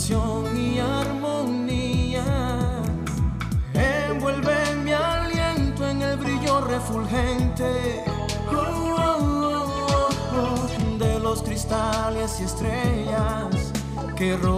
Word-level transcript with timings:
y 0.00 0.78
armonía. 0.78 2.24
Envuelve 3.74 4.54
mi 4.84 4.92
aliento 4.92 5.88
en 5.88 6.02
el 6.02 6.16
brillo 6.16 6.60
refulgente 6.60 8.04
oh, 8.48 8.94
oh, 8.96 10.08
oh, 10.36 10.98
de 10.98 11.18
los 11.18 11.42
cristales 11.42 12.38
y 12.40 12.44
estrellas 12.44 13.72
que 14.16 14.36
rodean 14.36 14.57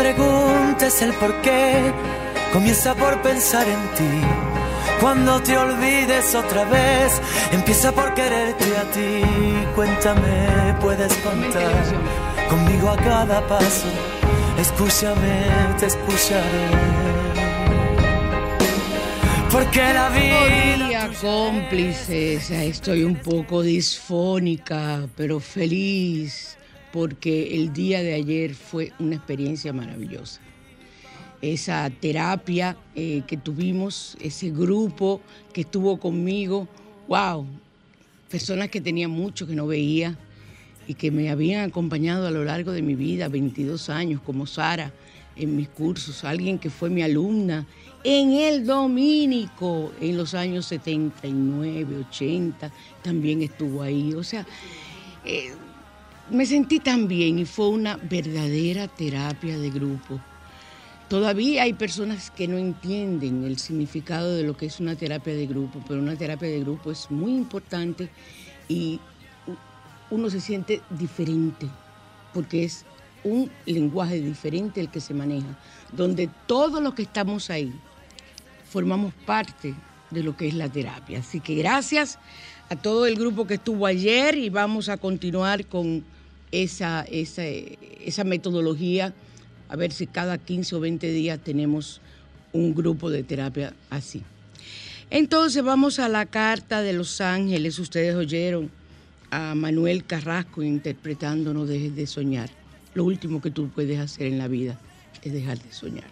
Preguntes 0.00 1.02
el 1.02 1.12
por 1.14 1.32
qué, 1.42 1.92
comienza 2.54 2.94
por 2.94 3.20
pensar 3.20 3.66
en 3.68 3.82
ti. 3.98 4.14
Cuando 4.98 5.42
te 5.42 5.58
olvides 5.58 6.34
otra 6.34 6.64
vez, 6.64 7.20
empieza 7.52 7.92
por 7.92 8.14
quererte 8.14 8.68
a 8.78 8.84
ti. 8.94 9.22
Cuéntame, 9.74 10.74
puedes 10.80 11.12
contar 11.18 11.84
conmigo 12.48 12.88
a 12.88 12.96
cada 12.96 13.46
paso. 13.46 13.88
Escúchame, 14.58 15.36
te 15.78 15.86
escucharé. 15.86 16.66
Porque 19.52 19.82
la 19.92 20.08
vida. 20.08 21.10
cómplices, 21.20 22.50
estoy 22.50 23.02
un 23.04 23.16
poco 23.16 23.62
disfónica, 23.62 25.06
pero 25.16 25.40
feliz 25.40 26.56
porque 26.92 27.54
el 27.56 27.72
día 27.72 28.02
de 28.02 28.14
ayer 28.14 28.54
fue 28.54 28.92
una 28.98 29.16
experiencia 29.16 29.72
maravillosa. 29.72 30.40
Esa 31.42 31.88
terapia 31.88 32.76
eh, 32.94 33.22
que 33.26 33.36
tuvimos, 33.36 34.16
ese 34.20 34.50
grupo 34.50 35.20
que 35.52 35.62
estuvo 35.62 35.98
conmigo, 35.98 36.68
wow, 37.08 37.46
personas 38.28 38.68
que 38.68 38.80
tenía 38.80 39.08
mucho 39.08 39.46
que 39.46 39.54
no 39.54 39.66
veía 39.66 40.18
y 40.86 40.94
que 40.94 41.10
me 41.10 41.30
habían 41.30 41.68
acompañado 41.68 42.26
a 42.26 42.30
lo 42.30 42.44
largo 42.44 42.72
de 42.72 42.82
mi 42.82 42.94
vida, 42.94 43.28
22 43.28 43.88
años, 43.88 44.20
como 44.20 44.46
Sara, 44.46 44.92
en 45.36 45.56
mis 45.56 45.68
cursos, 45.68 46.24
alguien 46.24 46.58
que 46.58 46.68
fue 46.68 46.90
mi 46.90 47.02
alumna 47.02 47.66
en 48.02 48.32
el 48.32 48.66
Domínico 48.66 49.92
en 50.00 50.16
los 50.16 50.34
años 50.34 50.66
79, 50.66 52.04
80, 52.08 52.70
también 53.02 53.42
estuvo 53.42 53.82
ahí. 53.82 54.14
O 54.14 54.24
sea, 54.24 54.46
eh, 55.24 55.52
me 56.30 56.46
sentí 56.46 56.78
tan 56.78 57.08
bien 57.08 57.38
y 57.38 57.44
fue 57.44 57.68
una 57.68 57.96
verdadera 57.96 58.88
terapia 58.88 59.58
de 59.58 59.70
grupo. 59.70 60.20
Todavía 61.08 61.64
hay 61.64 61.72
personas 61.72 62.30
que 62.30 62.46
no 62.46 62.56
entienden 62.56 63.44
el 63.44 63.58
significado 63.58 64.36
de 64.36 64.44
lo 64.44 64.56
que 64.56 64.66
es 64.66 64.78
una 64.78 64.94
terapia 64.94 65.34
de 65.34 65.46
grupo, 65.46 65.82
pero 65.88 66.00
una 66.00 66.14
terapia 66.14 66.48
de 66.48 66.60
grupo 66.60 66.92
es 66.92 67.10
muy 67.10 67.32
importante 67.34 68.08
y 68.68 69.00
uno 70.10 70.30
se 70.30 70.40
siente 70.40 70.82
diferente 70.90 71.66
porque 72.32 72.64
es 72.64 72.84
un 73.24 73.50
lenguaje 73.66 74.20
diferente 74.20 74.80
el 74.80 74.88
que 74.88 75.00
se 75.00 75.14
maneja, 75.14 75.58
donde 75.92 76.30
todos 76.46 76.80
los 76.80 76.94
que 76.94 77.02
estamos 77.02 77.50
ahí 77.50 77.72
formamos 78.70 79.12
parte 79.26 79.74
de 80.10 80.22
lo 80.22 80.36
que 80.36 80.46
es 80.46 80.54
la 80.54 80.68
terapia. 80.68 81.18
Así 81.18 81.40
que 81.40 81.56
gracias 81.56 82.20
a 82.68 82.76
todo 82.76 83.06
el 83.06 83.16
grupo 83.16 83.48
que 83.48 83.54
estuvo 83.54 83.84
ayer 83.86 84.38
y 84.38 84.48
vamos 84.48 84.88
a 84.88 84.96
continuar 84.96 85.66
con 85.66 86.04
esa, 86.52 87.02
esa, 87.02 87.44
esa 87.44 88.24
metodología, 88.24 89.14
a 89.68 89.76
ver 89.76 89.92
si 89.92 90.06
cada 90.06 90.38
15 90.38 90.76
o 90.76 90.80
20 90.80 91.10
días 91.12 91.38
tenemos 91.42 92.00
un 92.52 92.74
grupo 92.74 93.10
de 93.10 93.22
terapia 93.22 93.74
así. 93.90 94.22
Entonces 95.10 95.62
vamos 95.62 95.98
a 95.98 96.08
la 96.08 96.26
carta 96.26 96.82
de 96.82 96.92
los 96.92 97.20
ángeles. 97.20 97.78
Ustedes 97.78 98.14
oyeron 98.14 98.70
a 99.30 99.54
Manuel 99.54 100.04
Carrasco 100.04 100.62
interpretando 100.62 101.54
No 101.54 101.66
dejes 101.66 101.94
de 101.96 102.06
soñar. 102.06 102.50
Lo 102.94 103.04
último 103.04 103.40
que 103.40 103.50
tú 103.50 103.68
puedes 103.68 103.98
hacer 103.98 104.26
en 104.26 104.38
la 104.38 104.48
vida 104.48 104.78
es 105.22 105.32
dejar 105.32 105.58
de 105.58 105.72
soñar. 105.72 106.08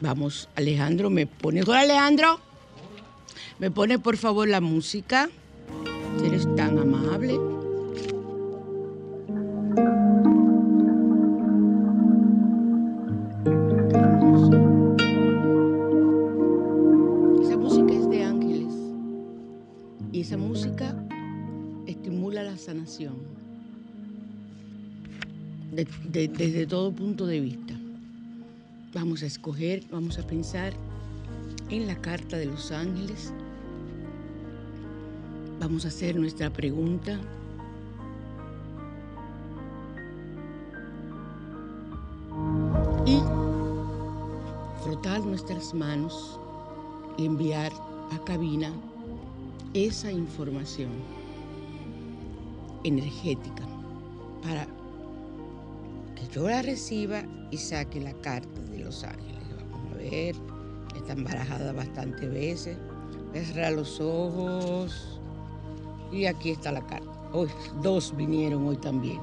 Vamos, 0.00 0.48
Alejandro, 0.54 1.10
me 1.10 1.26
pone. 1.26 1.62
Hola, 1.62 1.80
Alejandro. 1.80 2.40
Me 3.58 3.70
pone 3.70 3.98
por 3.98 4.16
favor 4.16 4.48
la 4.48 4.60
música. 4.60 5.28
Si 6.18 6.26
eres 6.26 6.54
tan 6.56 6.78
amable. 6.78 7.38
De- 26.12 26.28
de- 26.28 26.28
desde 26.28 26.66
todo 26.66 26.92
punto 26.92 27.26
de 27.26 27.40
vista. 27.40 27.74
Vamos 28.94 29.22
a 29.22 29.26
escoger, 29.26 29.84
vamos 29.90 30.18
a 30.18 30.26
pensar 30.26 30.72
en 31.68 31.86
la 31.86 31.94
carta 31.96 32.36
de 32.36 32.46
los 32.46 32.72
ángeles. 32.72 33.32
Vamos 35.60 35.84
a 35.84 35.88
hacer 35.88 36.16
nuestra 36.16 36.50
pregunta. 36.50 37.20
Y 43.06 43.20
frotar 44.82 45.20
nuestras 45.20 45.74
manos 45.74 46.38
y 47.16 47.26
enviar 47.26 47.72
a 48.12 48.18
cabina 48.24 48.72
esa 49.74 50.10
información 50.10 50.90
energética 52.84 53.64
para 54.42 54.66
yo 56.32 56.48
la 56.48 56.62
reciba 56.62 57.24
y 57.50 57.56
saque 57.56 58.00
la 58.00 58.12
carta 58.14 58.60
de 58.70 58.78
los 58.78 59.02
ángeles. 59.04 59.42
Vamos 59.70 59.92
a 59.92 59.96
ver, 59.96 60.34
están 60.96 61.24
barajadas 61.24 61.74
bastantes 61.74 62.30
veces. 62.30 62.76
Cerrar 63.32 63.72
los 63.72 64.00
ojos 64.00 65.20
y 66.12 66.26
aquí 66.26 66.50
está 66.50 66.72
la 66.72 66.86
carta. 66.86 67.10
Hoy 67.32 67.48
dos 67.82 68.16
vinieron 68.16 68.66
hoy 68.66 68.76
también. 68.76 69.20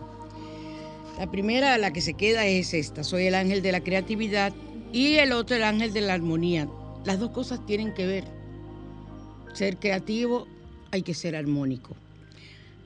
La 1.18 1.30
primera, 1.30 1.78
la 1.78 1.92
que 1.92 2.02
se 2.02 2.14
queda 2.14 2.46
es 2.46 2.74
esta. 2.74 3.04
Soy 3.04 3.26
el 3.28 3.36
ángel 3.36 3.62
de 3.62 3.72
la 3.72 3.82
creatividad 3.82 4.54
y 4.94 5.16
el 5.16 5.34
otro 5.34 5.56
el 5.56 5.64
ángel 5.64 5.92
de 5.94 6.02
la 6.02 6.14
armonía. 6.14 6.70
Las 7.06 7.20
dos 7.20 7.32
cosas 7.32 7.66
tienen 7.66 7.94
que 7.94 8.06
ver. 8.06 8.24
Ser 9.54 9.78
creativo 9.78 10.48
hay 10.92 11.02
que 11.02 11.14
ser 11.14 11.36
armónico. 11.36 11.96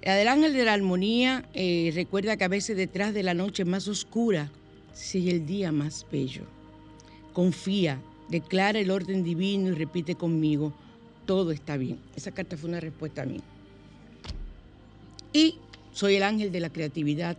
Del 0.01 0.27
ángel 0.27 0.53
de 0.53 0.65
la 0.65 0.73
armonía 0.73 1.45
eh, 1.53 1.91
recuerda 1.93 2.35
que 2.35 2.43
a 2.43 2.47
veces 2.47 2.75
detrás 2.75 3.13
de 3.13 3.21
la 3.21 3.35
noche 3.35 3.65
más 3.65 3.87
oscura 3.87 4.51
sigue 4.93 5.31
el 5.31 5.45
día 5.45 5.71
más 5.71 6.07
bello. 6.11 6.43
Confía, 7.33 8.01
declara 8.27 8.79
el 8.79 8.89
orden 8.89 9.23
divino 9.23 9.69
y 9.69 9.73
repite 9.73 10.15
conmigo, 10.15 10.73
todo 11.27 11.51
está 11.51 11.77
bien. 11.77 11.99
Esa 12.15 12.31
carta 12.31 12.57
fue 12.57 12.69
una 12.69 12.79
respuesta 12.79 13.21
a 13.21 13.25
mí. 13.25 13.41
Y 15.33 15.55
soy 15.93 16.15
el 16.15 16.23
ángel 16.23 16.51
de 16.51 16.59
la 16.59 16.71
creatividad. 16.71 17.37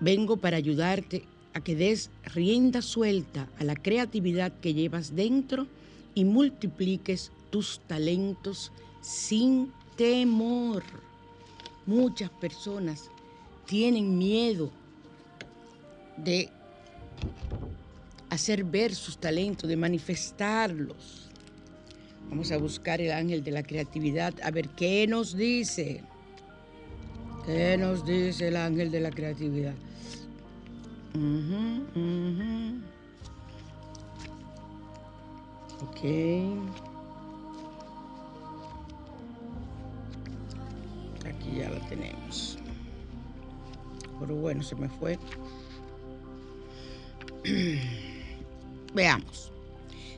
Vengo 0.00 0.38
para 0.38 0.56
ayudarte 0.56 1.22
a 1.54 1.60
que 1.60 1.76
des 1.76 2.10
rienda 2.34 2.82
suelta 2.82 3.48
a 3.58 3.64
la 3.64 3.76
creatividad 3.76 4.52
que 4.60 4.74
llevas 4.74 5.14
dentro 5.14 5.68
y 6.14 6.24
multipliques 6.24 7.30
tus 7.50 7.80
talentos 7.86 8.72
sin 9.00 9.72
temor. 10.00 10.82
Muchas 11.84 12.30
personas 12.30 13.10
tienen 13.66 14.16
miedo 14.16 14.70
de 16.16 16.48
hacer 18.30 18.64
ver 18.64 18.94
sus 18.94 19.18
talentos, 19.18 19.68
de 19.68 19.76
manifestarlos. 19.76 21.28
Vamos 22.30 22.50
a 22.50 22.56
buscar 22.56 23.02
el 23.02 23.12
ángel 23.12 23.44
de 23.44 23.50
la 23.50 23.62
creatividad 23.62 24.32
a 24.42 24.50
ver 24.50 24.70
qué 24.70 25.06
nos 25.06 25.36
dice. 25.36 26.02
¿Qué 27.44 27.76
nos 27.76 28.06
dice 28.06 28.48
el 28.48 28.56
ángel 28.56 28.90
de 28.90 29.00
la 29.00 29.10
creatividad? 29.10 29.74
Ok. 35.82 36.89
Ya 41.56 41.70
la 41.70 41.80
tenemos. 41.88 42.58
Pero 44.20 44.34
bueno, 44.34 44.62
se 44.62 44.76
me 44.76 44.88
fue. 44.88 45.18
Veamos. 48.94 49.50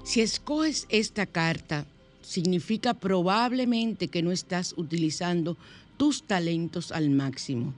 Si 0.04 0.20
escoges 0.20 0.86
esta 0.88 1.26
carta, 1.26 1.86
significa 2.22 2.94
probablemente 2.94 4.08
que 4.08 4.22
no 4.22 4.32
estás 4.32 4.74
utilizando 4.76 5.56
tus 5.96 6.24
talentos 6.24 6.90
al 6.90 7.10
máximo, 7.10 7.74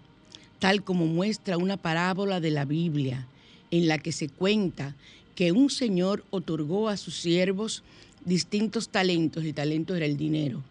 tal 0.58 0.82
como 0.82 1.06
muestra 1.06 1.58
una 1.58 1.76
parábola 1.76 2.40
de 2.40 2.50
la 2.50 2.64
Biblia, 2.64 3.26
en 3.70 3.88
la 3.88 3.98
que 3.98 4.12
se 4.12 4.28
cuenta 4.28 4.94
que 5.34 5.52
un 5.52 5.68
señor 5.68 6.24
otorgó 6.30 6.88
a 6.88 6.96
sus 6.96 7.16
siervos 7.16 7.82
distintos 8.24 8.88
talentos, 8.88 9.44
el 9.44 9.52
talento 9.52 9.94
era 9.94 10.06
el 10.06 10.16
dinero, 10.16 10.62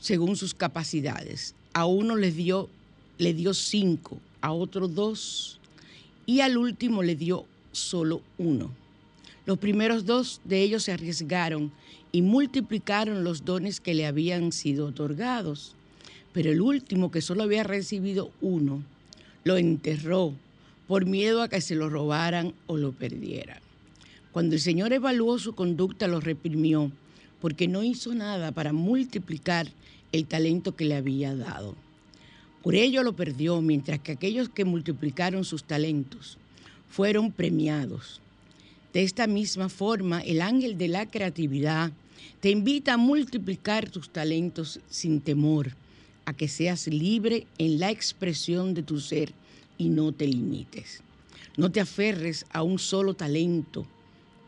según 0.00 0.36
sus 0.36 0.54
capacidades. 0.54 1.54
A 1.72 1.86
uno 1.86 2.16
le 2.16 2.32
dio, 2.32 2.68
le 3.18 3.34
dio 3.34 3.54
cinco, 3.54 4.18
a 4.40 4.52
otro 4.52 4.88
dos, 4.88 5.58
y 6.26 6.40
al 6.40 6.56
último 6.56 7.02
le 7.02 7.16
dio 7.16 7.46
solo 7.72 8.22
uno. 8.38 8.70
Los 9.46 9.58
primeros 9.58 10.04
dos 10.04 10.40
de 10.44 10.62
ellos 10.62 10.82
se 10.82 10.92
arriesgaron 10.92 11.72
y 12.12 12.22
multiplicaron 12.22 13.24
los 13.24 13.44
dones 13.44 13.80
que 13.80 13.94
le 13.94 14.06
habían 14.06 14.52
sido 14.52 14.86
otorgados. 14.86 15.74
Pero 16.32 16.50
el 16.50 16.60
último, 16.60 17.10
que 17.10 17.22
solo 17.22 17.42
había 17.42 17.64
recibido 17.64 18.30
uno, 18.40 18.82
lo 19.44 19.56
enterró 19.56 20.34
por 20.86 21.06
miedo 21.06 21.42
a 21.42 21.48
que 21.48 21.60
se 21.60 21.74
lo 21.74 21.88
robaran 21.88 22.54
o 22.66 22.76
lo 22.76 22.92
perdieran. 22.92 23.60
Cuando 24.32 24.54
el 24.54 24.60
Señor 24.60 24.92
evaluó 24.92 25.38
su 25.38 25.54
conducta, 25.54 26.06
lo 26.06 26.20
reprimió 26.20 26.92
porque 27.40 27.68
no 27.68 27.82
hizo 27.82 28.14
nada 28.14 28.52
para 28.52 28.72
multiplicar 28.72 29.68
el 30.12 30.26
talento 30.26 30.74
que 30.74 30.84
le 30.84 30.96
había 30.96 31.34
dado. 31.34 31.74
Por 32.62 32.74
ello 32.74 33.02
lo 33.02 33.14
perdió, 33.14 33.60
mientras 33.60 34.00
que 34.00 34.12
aquellos 34.12 34.48
que 34.48 34.64
multiplicaron 34.64 35.44
sus 35.44 35.64
talentos 35.64 36.38
fueron 36.88 37.32
premiados. 37.32 38.20
De 38.92 39.02
esta 39.02 39.26
misma 39.26 39.68
forma, 39.68 40.20
el 40.20 40.40
ángel 40.40 40.78
de 40.78 40.88
la 40.88 41.06
creatividad 41.06 41.92
te 42.40 42.50
invita 42.50 42.94
a 42.94 42.98
multiplicar 42.98 43.88
tus 43.90 44.10
talentos 44.10 44.80
sin 44.88 45.20
temor, 45.20 45.72
a 46.24 46.32
que 46.32 46.48
seas 46.48 46.86
libre 46.86 47.46
en 47.58 47.78
la 47.78 47.90
expresión 47.90 48.74
de 48.74 48.82
tu 48.82 49.00
ser 49.00 49.32
y 49.76 49.88
no 49.88 50.12
te 50.12 50.26
limites. 50.26 51.02
No 51.56 51.70
te 51.70 51.80
aferres 51.80 52.46
a 52.52 52.62
un 52.62 52.78
solo 52.78 53.14
talento, 53.14 53.86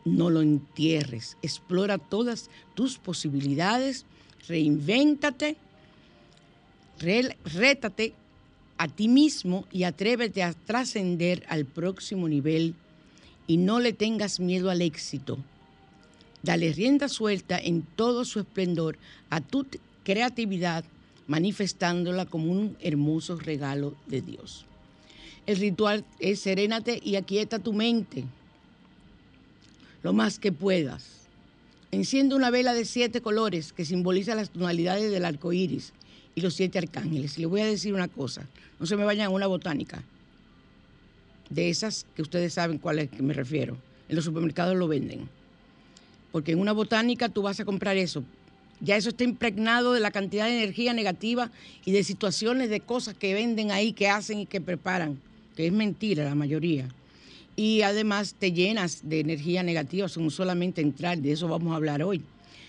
no 0.05 0.29
lo 0.29 0.41
entierres, 0.41 1.37
explora 1.41 1.97
todas 1.97 2.49
tus 2.73 2.97
posibilidades, 2.97 4.05
reinvéntate, 4.47 5.55
re- 6.99 7.37
rétate 7.45 8.13
a 8.77 8.87
ti 8.87 9.07
mismo 9.07 9.65
y 9.71 9.83
atrévete 9.83 10.43
a 10.43 10.53
trascender 10.53 11.43
al 11.47 11.65
próximo 11.65 12.27
nivel 12.27 12.73
y 13.47 13.57
no 13.57 13.79
le 13.79 13.93
tengas 13.93 14.39
miedo 14.39 14.69
al 14.69 14.81
éxito. 14.81 15.37
Dale 16.43 16.73
rienda 16.73 17.07
suelta 17.07 17.59
en 17.59 17.83
todo 17.83 18.25
su 18.25 18.39
esplendor 18.39 18.97
a 19.29 19.41
tu 19.41 19.67
creatividad, 20.03 20.83
manifestándola 21.27 22.25
como 22.25 22.51
un 22.51 22.75
hermoso 22.81 23.37
regalo 23.37 23.95
de 24.07 24.21
Dios. 24.21 24.65
El 25.45 25.57
ritual 25.57 26.03
es 26.19 26.39
serénate 26.39 26.99
y 27.03 27.15
aquieta 27.15 27.59
tu 27.59 27.73
mente 27.73 28.25
lo 30.03 30.13
más 30.13 30.39
que 30.39 30.51
puedas. 30.51 31.20
Enciende 31.91 32.35
una 32.35 32.49
vela 32.49 32.73
de 32.73 32.85
siete 32.85 33.21
colores 33.21 33.73
que 33.73 33.83
simboliza 33.83 34.33
las 34.33 34.49
tonalidades 34.49 35.11
del 35.11 35.25
arco 35.25 35.51
iris 35.51 35.91
y 36.35 36.41
los 36.41 36.53
siete 36.53 36.79
arcángeles. 36.79 37.37
Y 37.37 37.41
les 37.41 37.49
voy 37.49 37.61
a 37.61 37.65
decir 37.65 37.93
una 37.93 38.07
cosa: 38.07 38.47
no 38.79 38.85
se 38.85 38.95
me 38.95 39.03
vayan 39.03 39.27
a 39.27 39.29
una 39.29 39.47
botánica. 39.47 40.01
De 41.49 41.69
esas 41.69 42.05
que 42.15 42.21
ustedes 42.21 42.53
saben 42.53 42.77
cuáles 42.77 43.09
que 43.09 43.21
me 43.21 43.33
refiero. 43.33 43.77
En 44.07 44.15
los 44.15 44.23
supermercados 44.23 44.77
lo 44.77 44.87
venden. 44.87 45.27
Porque 46.31 46.53
en 46.53 46.59
una 46.59 46.71
botánica 46.71 47.27
tú 47.27 47.41
vas 47.41 47.59
a 47.59 47.65
comprar 47.65 47.97
eso. 47.97 48.23
Ya 48.79 48.95
eso 48.95 49.09
está 49.09 49.25
impregnado 49.25 49.91
de 49.91 49.99
la 49.99 50.11
cantidad 50.11 50.45
de 50.45 50.63
energía 50.63 50.93
negativa 50.93 51.51
y 51.83 51.91
de 51.91 52.05
situaciones, 52.05 52.69
de 52.69 52.79
cosas 52.79 53.15
que 53.15 53.33
venden 53.33 53.69
ahí, 53.69 53.91
que 53.91 54.07
hacen 54.07 54.39
y 54.39 54.45
que 54.45 54.61
preparan, 54.61 55.19
que 55.57 55.67
es 55.67 55.73
mentira 55.73 56.23
la 56.23 56.35
mayoría. 56.35 56.87
Y 57.55 57.81
además 57.81 58.35
te 58.37 58.51
llenas 58.51 59.01
de 59.03 59.19
energía 59.19 59.63
negativa, 59.63 60.07
son 60.07 60.31
solamente 60.31 60.81
entrar, 60.81 61.17
de 61.17 61.31
eso 61.31 61.47
vamos 61.47 61.73
a 61.73 61.75
hablar 61.75 62.01
hoy. 62.03 62.21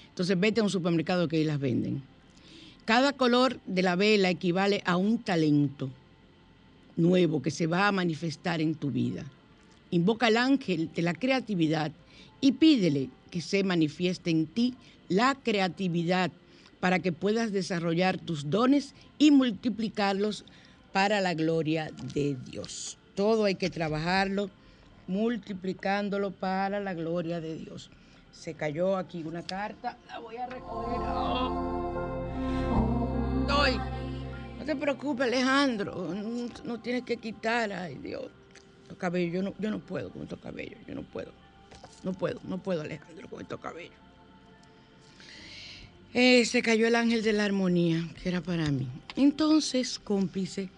Entonces 0.08 0.38
vete 0.38 0.60
a 0.60 0.64
un 0.64 0.70
supermercado 0.70 1.28
que 1.28 1.36
ahí 1.36 1.44
las 1.44 1.60
venden. 1.60 2.02
Cada 2.84 3.12
color 3.12 3.60
de 3.66 3.82
la 3.82 3.96
vela 3.96 4.28
equivale 4.28 4.82
a 4.84 4.96
un 4.96 5.18
talento 5.18 5.88
nuevo 6.96 7.40
que 7.40 7.50
se 7.50 7.66
va 7.66 7.88
a 7.88 7.92
manifestar 7.92 8.60
en 8.60 8.74
tu 8.74 8.90
vida. 8.90 9.24
Invoca 9.90 10.26
al 10.26 10.36
ángel 10.36 10.90
de 10.94 11.02
la 11.02 11.14
creatividad 11.14 11.92
y 12.40 12.52
pídele 12.52 13.08
que 13.30 13.40
se 13.40 13.62
manifieste 13.62 14.30
en 14.30 14.46
ti 14.46 14.74
la 15.08 15.34
creatividad 15.34 16.30
para 16.80 16.98
que 16.98 17.12
puedas 17.12 17.52
desarrollar 17.52 18.18
tus 18.18 18.50
dones 18.50 18.94
y 19.18 19.30
multiplicarlos 19.30 20.44
para 20.92 21.20
la 21.20 21.34
gloria 21.34 21.90
de 22.14 22.36
Dios. 22.50 22.98
Todo 23.14 23.44
hay 23.44 23.54
que 23.54 23.70
trabajarlo 23.70 24.50
multiplicándolo 25.12 26.30
para 26.30 26.80
la 26.80 26.94
gloria 26.94 27.40
de 27.40 27.56
Dios. 27.56 27.90
Se 28.32 28.54
cayó 28.54 28.96
aquí 28.96 29.22
una 29.22 29.42
carta, 29.42 29.98
la 30.08 30.18
voy 30.18 30.36
a 30.36 30.46
recoger. 30.46 31.00
Estoy. 33.42 33.78
No 34.58 34.64
te 34.64 34.74
preocupes, 34.74 35.26
Alejandro. 35.26 36.14
No, 36.64 36.80
tienes 36.80 37.02
que 37.02 37.18
quitar, 37.18 37.72
ay 37.72 37.96
Dios. 37.96 38.30
Los 38.88 38.96
cabellos, 38.96 39.34
yo 39.34 39.42
no, 39.42 39.54
yo 39.58 39.70
no 39.70 39.78
puedo 39.80 40.10
con 40.10 40.22
estos 40.22 40.40
cabellos, 40.40 40.78
yo 40.86 40.94
no 40.94 41.02
puedo. 41.02 41.32
No 42.02 42.14
puedo, 42.14 42.40
no 42.44 42.58
puedo, 42.58 42.80
Alejandro, 42.80 43.28
con 43.28 43.42
estos 43.42 43.60
cabellos. 43.60 43.94
Eh, 46.14 46.44
se 46.44 46.62
cayó 46.62 46.86
el 46.86 46.94
ángel 46.94 47.22
de 47.22 47.32
la 47.32 47.44
armonía, 47.44 48.08
que 48.22 48.28
era 48.28 48.40
para 48.40 48.70
mí. 48.70 48.88
Entonces, 49.16 49.98
cómplice, 49.98 50.68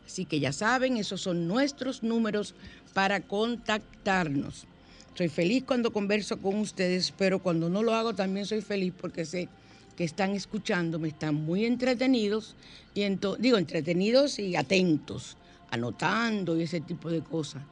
Así 0.05 0.25
que 0.25 0.41
ya 0.41 0.53
saben, 0.53 0.97
esos 0.97 1.21
son 1.21 1.47
nuestros 1.47 2.03
números 2.03 2.57
para 2.93 3.21
contactarnos. 3.21 4.65
Soy 5.15 5.29
feliz 5.29 5.63
cuando 5.65 5.93
converso 5.93 6.41
con 6.41 6.57
ustedes, 6.57 7.15
pero 7.17 7.39
cuando 7.39 7.69
no 7.69 7.85
lo 7.85 7.95
hago 7.95 8.15
también 8.15 8.45
soy 8.45 8.61
feliz 8.61 8.93
porque 9.01 9.25
sé 9.25 9.49
que 9.97 10.03
están 10.03 10.33
escuchándome, 10.33 11.07
están 11.07 11.37
muy 11.37 11.67
entretenidos, 11.67 12.57
y 12.97 13.05
digo 13.39 13.59
entretenidos 13.59 14.41
y 14.41 14.57
atentos, 14.57 15.37
anotando 15.71 16.59
y 16.59 16.63
ese 16.63 16.81
tipo 16.81 17.11
de 17.11 17.21
cosas. 17.21 17.63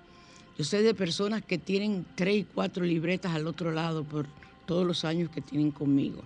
Yo 0.61 0.65
sé 0.65 0.83
de 0.83 0.93
personas 0.93 1.43
que 1.43 1.57
tienen 1.57 2.05
tres 2.15 2.37
y 2.37 2.45
cuatro 2.45 2.85
libretas 2.85 3.35
al 3.35 3.47
otro 3.47 3.73
lado 3.73 4.05
por 4.05 4.27
todos 4.67 4.87
los 4.87 5.07
años 5.07 5.31
que 5.31 5.41
tienen 5.41 5.71
conmigo. 5.71 6.23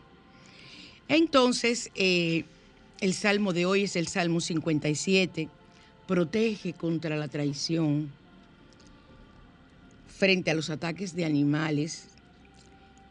Entonces, 1.06 1.92
eh, 1.94 2.44
el 3.00 3.14
salmo 3.14 3.52
de 3.52 3.64
hoy 3.64 3.84
es 3.84 3.94
el 3.94 4.08
Salmo 4.08 4.40
57, 4.40 5.48
protege 6.08 6.72
contra 6.72 7.14
la 7.14 7.28
traición 7.28 8.10
frente 10.08 10.50
a 10.50 10.54
los 10.54 10.68
ataques 10.68 11.14
de 11.14 11.24
animales 11.24 12.08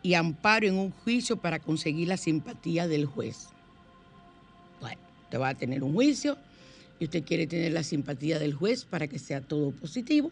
y 0.02 0.16
amparo 0.16 0.68
en 0.68 0.76
un 0.78 0.92
juicio 0.92 1.38
para 1.38 1.60
conseguir 1.60 2.10
la 2.10 2.18
simpatía 2.18 2.90
del 2.90 3.06
juez. 3.06 3.48
Bueno, 4.82 5.00
usted 5.24 5.40
va 5.40 5.48
a 5.48 5.56
tener 5.56 5.86
un 5.86 5.94
juicio 5.94 6.38
y 7.00 7.06
usted 7.06 7.24
quiere 7.24 7.48
tener 7.48 7.72
la 7.72 7.84
simpatía 7.84 8.40
del 8.40 8.54
juez 8.54 8.84
para 8.84 9.08
que 9.08 9.20
sea 9.20 9.40
todo 9.40 9.72
positivo 9.72 10.30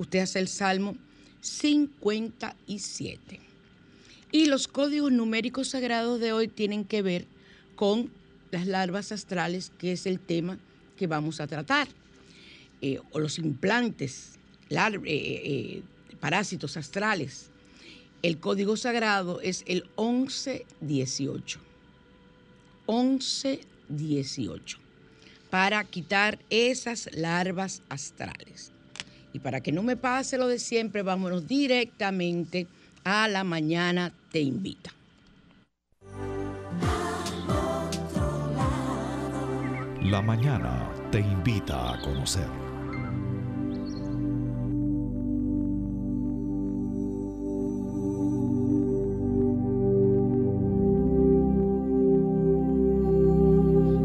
usted 0.00 0.18
hace 0.20 0.40
el 0.40 0.48
Salmo 0.48 0.96
57. 1.42 3.40
Y 4.32 4.46
los 4.46 4.66
códigos 4.66 5.12
numéricos 5.12 5.68
sagrados 5.68 6.18
de 6.20 6.32
hoy 6.32 6.48
tienen 6.48 6.86
que 6.86 7.02
ver 7.02 7.26
con 7.76 8.10
las 8.50 8.66
larvas 8.66 9.12
astrales, 9.12 9.70
que 9.78 9.92
es 9.92 10.06
el 10.06 10.18
tema 10.18 10.58
que 10.96 11.06
vamos 11.06 11.38
a 11.40 11.46
tratar, 11.46 11.86
eh, 12.80 12.98
o 13.12 13.18
los 13.18 13.38
implantes, 13.38 14.38
eh, 14.70 15.02
eh, 15.04 15.82
parásitos 16.18 16.78
astrales. 16.78 17.50
El 18.22 18.38
código 18.38 18.78
sagrado 18.78 19.42
es 19.42 19.64
el 19.66 19.84
1118. 19.98 21.60
1118. 22.88 24.78
Para 25.50 25.84
quitar 25.84 26.38
esas 26.48 27.10
larvas 27.12 27.82
astrales. 27.90 28.72
Y 29.32 29.38
para 29.38 29.60
que 29.60 29.72
no 29.72 29.82
me 29.82 29.96
pase 29.96 30.38
lo 30.38 30.48
de 30.48 30.58
siempre, 30.58 31.02
vámonos 31.02 31.46
directamente 31.46 32.66
a 33.04 33.28
la 33.28 33.44
mañana 33.44 34.12
te 34.32 34.40
invita. 34.40 34.92
La 40.02 40.20
mañana 40.22 40.90
te 41.12 41.20
invita 41.20 41.94
a 41.94 42.00
conocer. 42.00 42.48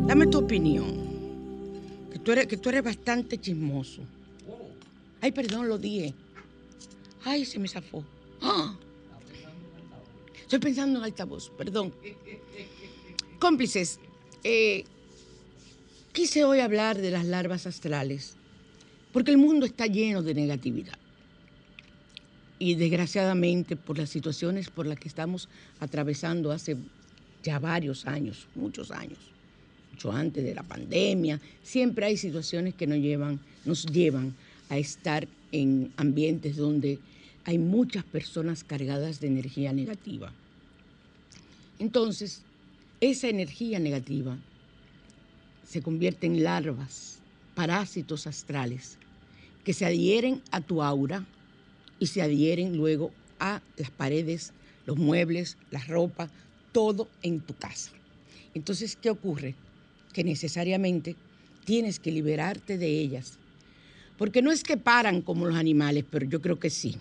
Dame 0.08 0.27
tu 0.27 0.38
opinión, 0.38 0.86
que 2.12 2.20
tú 2.20 2.32
eres, 2.32 2.46
que 2.46 2.58
tú 2.58 2.70
eres 2.70 2.84
bastante 2.84 3.39
chismoso. 3.39 4.03
Ay, 5.25 5.32
perdón, 5.32 5.67
lo 5.67 5.79
dije. 5.79 6.13
Ay, 7.24 7.46
se 7.46 7.58
me 7.58 7.67
zafó. 7.67 8.05
¡Ah! 8.44 8.77
Estoy 10.39 10.60
pensando 10.60 11.00
en 11.00 11.05
altavoz, 11.05 11.50
perdón. 11.58 11.91
Cómplices, 13.39 14.00
eh, 14.44 14.84
quise 16.12 16.44
hoy 16.44 16.60
hablar 16.60 17.01
de 17.01 17.10
las 17.10 17.25
larvas 17.25 17.65
astrales, 17.65 18.36
porque 19.12 19.32
el 19.32 19.39
mundo 19.39 19.65
está 19.65 19.88
lleno 19.88 20.22
de 20.22 20.36
negatividad. 20.36 21.00
Y 22.60 22.75
desgraciadamente, 22.75 23.75
por 23.75 23.98
las 23.98 24.12
situaciones 24.12 24.70
por 24.70 24.86
las 24.86 25.00
que 25.00 25.08
estamos 25.08 25.50
atravesando 25.79 26.51
hace 26.51 26.77
ya 27.41 27.58
varios 27.58 28.05
años, 28.05 28.48
muchos 28.53 28.91
años, 28.91 29.17
mucho 29.91 30.12
antes 30.12 30.44
de 30.44 30.53
la 30.53 30.62
pandemia, 30.62 31.41
siempre 31.63 32.05
hay 32.05 32.15
situaciones 32.15 32.75
que 32.75 32.86
nos 32.86 33.00
llevan, 33.00 33.39
nos 33.65 33.88
llevan 33.88 34.36
a 34.70 34.78
estar 34.78 35.28
en 35.52 35.92
ambientes 35.98 36.58
donde 36.58 37.00
hay 37.46 37.58
muchas 37.58 38.04
personas 38.04 38.64
cargadas 38.64 39.20
de 39.20 39.28
energía 39.28 39.72
negativa. 39.72 40.34
Entonces, 41.80 42.42
esa 43.02 43.28
energía 43.28 43.80
negativa 43.80 44.38
se 45.68 45.82
convierte 45.82 46.28
en 46.28 46.44
larvas, 46.44 47.20
parásitos 47.54 48.28
astrales, 48.28 48.98
que 49.64 49.74
se 49.74 49.86
adhieren 49.86 50.42
a 50.52 50.62
tu 50.62 50.82
aura 50.82 51.26
y 52.00 52.08
se 52.08 52.22
adhieren 52.22 52.78
luego 52.78 53.12
a 53.40 53.62
las 53.78 53.92
paredes, 53.92 54.54
los 54.86 54.98
muebles, 54.98 55.58
la 55.72 55.84
ropa, 55.84 56.30
todo 56.72 57.08
en 57.22 57.42
tu 57.42 57.56
casa. 57.56 57.92
Entonces, 58.54 58.96
¿qué 58.96 59.10
ocurre? 59.10 59.56
Que 60.14 60.24
necesariamente 60.24 61.16
tienes 61.66 62.00
que 62.00 62.12
liberarte 62.12 62.78
de 62.78 62.88
ellas 62.88 63.38
porque 64.18 64.42
no 64.42 64.52
es 64.52 64.64
que 64.64 64.78
paran 64.78 65.22
como 65.22 65.46
los 65.46 65.56
animales, 65.56 66.06
pero 66.10 66.26
yo 66.26 66.42
creo 66.42 66.60
que 66.60 66.70
sí. 66.70 66.96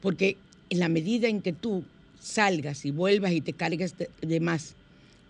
Porque 0.00 0.36
en 0.70 0.80
la 0.80 0.88
medida 0.88 1.28
en 1.28 1.42
que 1.42 1.52
tú 1.52 1.84
salgas 2.20 2.84
y 2.84 2.90
vuelvas 2.90 3.32
y 3.32 3.40
te 3.40 3.52
cargas 3.52 3.94
de, 4.20 4.40
más, 4.40 4.74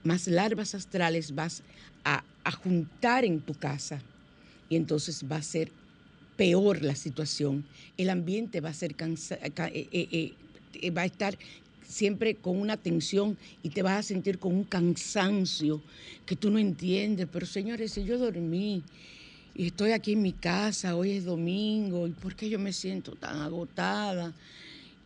más 0.02 0.26
larvas 0.26 0.74
astrales 0.74 1.34
vas 1.34 1.62
a, 2.04 2.22
juntar 2.62 3.24
en 3.24 3.40
tu 3.40 3.54
casa 3.54 4.00
y 4.70 4.76
entonces 4.76 5.24
va 5.30 5.36
a 5.36 5.42
ser 5.42 5.72
peor 6.36 6.82
la 6.82 6.94
situación. 6.94 7.64
El 7.98 8.08
ambiente 8.08 8.60
va 8.60 8.68
a 8.68 8.74
ser 8.74 8.94
eh, 9.00 9.88
eh, 9.92 10.32
eh, 10.74 10.90
va 10.90 11.02
a 11.02 11.06
estar 11.06 11.36
siempre 11.86 12.36
con 12.36 12.60
una 12.60 12.76
tensión 12.76 13.36
y 13.64 13.70
te 13.70 13.82
vas 13.82 13.98
a 13.98 14.02
sentir 14.02 14.38
con 14.38 14.54
un 14.54 14.64
cansancio 14.64 15.82
que 16.24 16.36
tú 16.36 16.50
no 16.50 16.58
entiendes. 16.58 17.26
Pero 17.32 17.46
señores, 17.46 17.92
si 17.92 18.04
yo 18.04 18.16
dormí 18.16 18.82
y 19.58 19.68
estoy 19.68 19.92
aquí 19.92 20.12
en 20.12 20.20
mi 20.20 20.32
casa, 20.32 20.96
hoy 20.96 21.12
es 21.12 21.24
domingo, 21.24 22.06
¿y 22.06 22.10
por 22.10 22.36
qué 22.36 22.50
yo 22.50 22.58
me 22.58 22.74
siento 22.74 23.12
tan 23.12 23.40
agotada? 23.40 24.34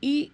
Y 0.01 0.33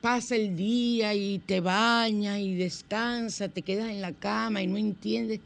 pasa 0.00 0.34
el 0.34 0.56
día 0.56 1.14
y 1.14 1.38
te 1.38 1.60
bañas 1.60 2.40
y 2.40 2.56
descansa, 2.56 3.48
te 3.48 3.62
quedas 3.62 3.90
en 3.90 4.00
la 4.00 4.12
cama 4.12 4.62
y 4.62 4.66
no 4.66 4.78
entiendes. 4.78 5.38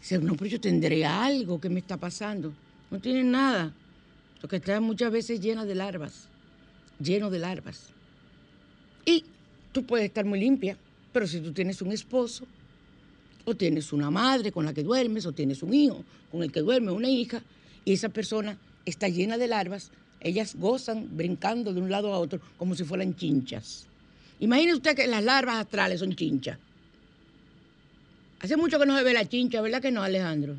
Dices, 0.00 0.20
no, 0.20 0.34
pero 0.34 0.50
yo 0.50 0.60
tendré 0.60 1.06
algo 1.06 1.60
que 1.60 1.68
me 1.68 1.78
está 1.78 1.96
pasando. 1.96 2.52
No 2.90 2.98
tienes 2.98 3.24
nada. 3.24 3.72
Lo 4.42 4.48
que 4.48 4.56
está 4.56 4.80
muchas 4.80 5.12
veces 5.12 5.40
llena 5.40 5.64
de 5.64 5.76
larvas, 5.76 6.26
lleno 6.98 7.30
de 7.30 7.38
larvas. 7.38 7.90
Y 9.04 9.24
tú 9.70 9.84
puedes 9.84 10.06
estar 10.06 10.24
muy 10.24 10.40
limpia, 10.40 10.76
pero 11.12 11.24
si 11.28 11.40
tú 11.40 11.52
tienes 11.52 11.80
un 11.82 11.92
esposo, 11.92 12.46
o 13.44 13.54
tienes 13.54 13.92
una 13.92 14.10
madre 14.10 14.50
con 14.50 14.64
la 14.64 14.74
que 14.74 14.82
duermes, 14.82 15.24
o 15.24 15.32
tienes 15.32 15.62
un 15.62 15.72
hijo 15.72 16.04
con 16.32 16.42
el 16.42 16.50
que 16.50 16.60
duerme, 16.60 16.90
una 16.90 17.08
hija, 17.08 17.40
y 17.84 17.92
esa 17.92 18.08
persona 18.08 18.58
está 18.84 19.08
llena 19.08 19.38
de 19.38 19.48
larvas, 19.48 19.90
ellas 20.20 20.54
gozan 20.56 21.08
brincando 21.16 21.72
de 21.72 21.80
un 21.80 21.90
lado 21.90 22.12
a 22.12 22.18
otro 22.18 22.40
como 22.56 22.74
si 22.74 22.84
fueran 22.84 23.16
chinchas. 23.16 23.86
Imagine 24.40 24.74
usted 24.74 24.96
que 24.96 25.06
las 25.06 25.24
larvas 25.24 25.56
astrales 25.56 26.00
son 26.00 26.14
chinchas. 26.14 26.58
Hace 28.40 28.56
mucho 28.56 28.78
que 28.78 28.86
no 28.86 28.96
se 28.96 29.04
ve 29.04 29.12
la 29.12 29.28
chincha, 29.28 29.60
¿verdad 29.60 29.82
que 29.82 29.90
no, 29.90 30.02
Alejandro? 30.02 30.56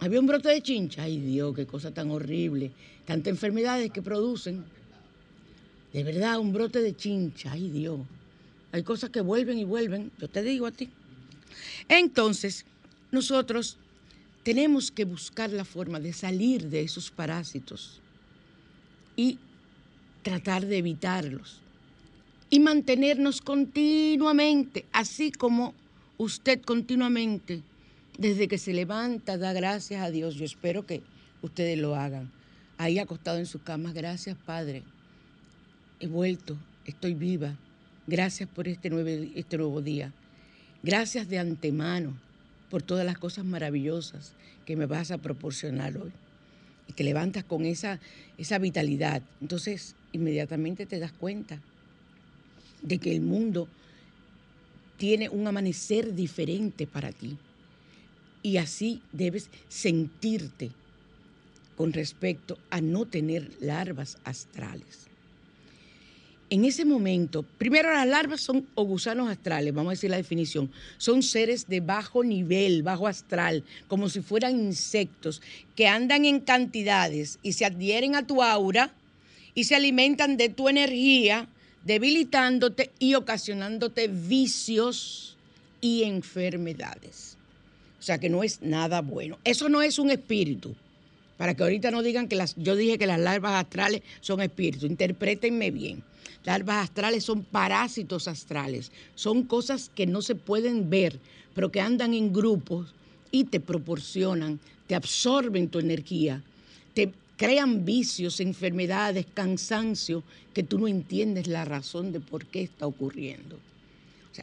Había 0.00 0.20
un 0.20 0.26
brote 0.26 0.48
de 0.48 0.62
chincha. 0.62 1.02
Ay 1.02 1.18
Dios, 1.18 1.54
qué 1.56 1.66
cosa 1.66 1.90
tan 1.90 2.10
horrible. 2.10 2.70
Tantas 3.04 3.32
enfermedades 3.32 3.90
que 3.90 4.02
producen. 4.02 4.64
De 5.92 6.04
verdad, 6.04 6.38
un 6.38 6.52
brote 6.52 6.80
de 6.80 6.94
chincha. 6.94 7.52
Ay 7.52 7.70
Dios. 7.70 8.00
Hay 8.70 8.82
cosas 8.82 9.10
que 9.10 9.20
vuelven 9.20 9.58
y 9.58 9.64
vuelven. 9.64 10.12
Yo 10.18 10.28
te 10.28 10.42
digo 10.42 10.66
a 10.66 10.70
ti. 10.70 10.90
Entonces, 11.88 12.64
nosotros 13.10 13.78
tenemos 14.42 14.90
que 14.90 15.04
buscar 15.04 15.50
la 15.50 15.64
forma 15.64 16.00
de 16.00 16.12
salir 16.12 16.68
de 16.68 16.82
esos 16.82 17.10
parásitos 17.10 18.00
y 19.16 19.38
tratar 20.22 20.66
de 20.66 20.78
evitarlos. 20.78 21.60
Y 22.50 22.60
mantenernos 22.60 23.42
continuamente, 23.42 24.86
así 24.92 25.30
como 25.32 25.74
usted 26.16 26.62
continuamente, 26.62 27.62
desde 28.16 28.48
que 28.48 28.58
se 28.58 28.72
levanta, 28.72 29.36
da 29.36 29.52
gracias 29.52 30.02
a 30.02 30.10
Dios. 30.10 30.34
Yo 30.34 30.44
espero 30.44 30.86
que 30.86 31.02
ustedes 31.42 31.78
lo 31.78 31.94
hagan. 31.94 32.30
Ahí 32.78 32.98
acostado 32.98 33.38
en 33.38 33.46
su 33.46 33.62
cama, 33.62 33.92
gracias 33.92 34.36
Padre. 34.46 34.82
He 36.00 36.06
vuelto, 36.06 36.56
estoy 36.84 37.14
viva. 37.14 37.56
Gracias 38.06 38.48
por 38.48 38.68
este 38.68 38.88
nuevo, 38.88 39.08
este 39.34 39.58
nuevo 39.58 39.82
día. 39.82 40.12
Gracias 40.82 41.28
de 41.28 41.38
antemano 41.38 42.16
por 42.70 42.82
todas 42.82 43.04
las 43.04 43.18
cosas 43.18 43.44
maravillosas 43.44 44.32
que 44.64 44.76
me 44.76 44.86
vas 44.86 45.10
a 45.10 45.18
proporcionar 45.18 45.96
hoy. 45.96 46.12
Y 46.86 46.92
te 46.92 47.04
levantas 47.04 47.44
con 47.44 47.64
esa, 47.64 47.98
esa 48.38 48.58
vitalidad. 48.58 49.22
Entonces, 49.40 49.96
inmediatamente 50.12 50.86
te 50.86 50.98
das 50.98 51.12
cuenta 51.12 51.60
de 52.82 52.98
que 52.98 53.12
el 53.12 53.22
mundo 53.22 53.68
tiene 54.96 55.28
un 55.28 55.46
amanecer 55.46 56.14
diferente 56.14 56.86
para 56.86 57.12
ti. 57.12 57.36
Y 58.42 58.58
así 58.58 59.02
debes 59.12 59.50
sentirte 59.68 60.70
con 61.76 61.92
respecto 61.92 62.56
a 62.70 62.80
no 62.80 63.04
tener 63.04 63.50
larvas 63.60 64.18
astrales. 64.24 65.07
En 66.50 66.64
ese 66.64 66.86
momento, 66.86 67.42
primero 67.42 67.92
las 67.92 68.06
larvas 68.06 68.40
son 68.40 68.66
o 68.74 68.84
gusanos 68.84 69.28
astrales, 69.28 69.74
vamos 69.74 69.90
a 69.90 69.94
decir 69.94 70.08
la 70.08 70.16
definición, 70.16 70.70
son 70.96 71.22
seres 71.22 71.68
de 71.68 71.80
bajo 71.80 72.24
nivel, 72.24 72.82
bajo 72.82 73.06
astral, 73.06 73.64
como 73.86 74.08
si 74.08 74.22
fueran 74.22 74.58
insectos 74.58 75.42
que 75.76 75.88
andan 75.88 76.24
en 76.24 76.40
cantidades 76.40 77.38
y 77.42 77.52
se 77.52 77.66
adhieren 77.66 78.14
a 78.14 78.26
tu 78.26 78.42
aura 78.42 78.94
y 79.54 79.64
se 79.64 79.74
alimentan 79.74 80.38
de 80.38 80.48
tu 80.48 80.70
energía, 80.70 81.48
debilitándote 81.84 82.92
y 82.98 83.14
ocasionándote 83.14 84.08
vicios 84.08 85.36
y 85.82 86.04
enfermedades. 86.04 87.36
O 88.00 88.02
sea 88.02 88.18
que 88.18 88.30
no 88.30 88.42
es 88.42 88.62
nada 88.62 89.02
bueno. 89.02 89.38
Eso 89.44 89.68
no 89.68 89.82
es 89.82 89.98
un 89.98 90.10
espíritu. 90.10 90.74
Para 91.36 91.54
que 91.54 91.62
ahorita 91.62 91.90
no 91.90 92.02
digan 92.02 92.26
que 92.26 92.36
las, 92.36 92.56
yo 92.56 92.74
dije 92.74 92.98
que 92.98 93.06
las 93.06 93.20
larvas 93.20 93.62
astrales 93.62 94.02
son 94.20 94.40
espíritus. 94.40 94.88
Interprétenme 94.88 95.70
bien. 95.70 96.02
Larvas 96.44 96.84
astrales 96.84 97.24
son 97.24 97.42
parásitos 97.42 98.28
astrales. 98.28 98.90
Son 99.14 99.42
cosas 99.42 99.90
que 99.94 100.06
no 100.06 100.22
se 100.22 100.34
pueden 100.34 100.90
ver, 100.90 101.18
pero 101.54 101.70
que 101.70 101.80
andan 101.80 102.14
en 102.14 102.32
grupos 102.32 102.94
y 103.30 103.44
te 103.44 103.60
proporcionan, 103.60 104.58
te 104.86 104.94
absorben 104.94 105.68
tu 105.68 105.78
energía, 105.78 106.42
te 106.94 107.12
crean 107.36 107.84
vicios, 107.84 108.40
enfermedades, 108.40 109.26
cansancio, 109.32 110.22
que 110.54 110.62
tú 110.62 110.78
no 110.78 110.88
entiendes 110.88 111.46
la 111.46 111.64
razón 111.64 112.12
de 112.12 112.20
por 112.20 112.46
qué 112.46 112.62
está 112.62 112.86
ocurriendo. 112.86 113.58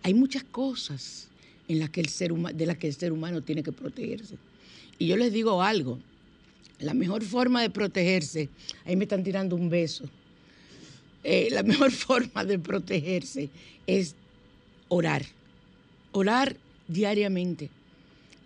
hay 0.04 0.13
muchas 0.13 0.43
cosas 0.43 1.30
en 1.67 1.80
las 1.80 1.89
que 1.89 2.02
el 2.02 2.10
ser 2.10 2.34
de 2.34 2.65
las 2.65 2.78
que 2.78 2.88
el 2.88 2.93
ser 2.93 3.12
humano 3.12 3.41
tiene 3.41 3.63
que 3.63 3.71
protegerse. 3.71 4.36
Y 5.00 5.08
yo 5.08 5.17
les 5.17 5.34
digo 5.34 5.62
algo, 5.62 6.00
la 6.80 6.93
mejor 6.93 7.24
forma 7.24 7.62
de 7.62 7.69
protegerse, 7.69 8.50
ahí 8.86 8.95
me 8.95 9.06
están 9.06 9.24
tirando 9.24 9.56
un 9.56 9.69
beso, 9.69 10.06
eh, 11.26 11.50
la 11.52 11.64
mejor 11.72 11.92
forma 11.92 12.46
de 12.46 12.60
protegerse 12.60 13.50
es 13.88 14.16
orar, 14.88 15.26
orar 16.12 16.56
diariamente. 16.88 17.70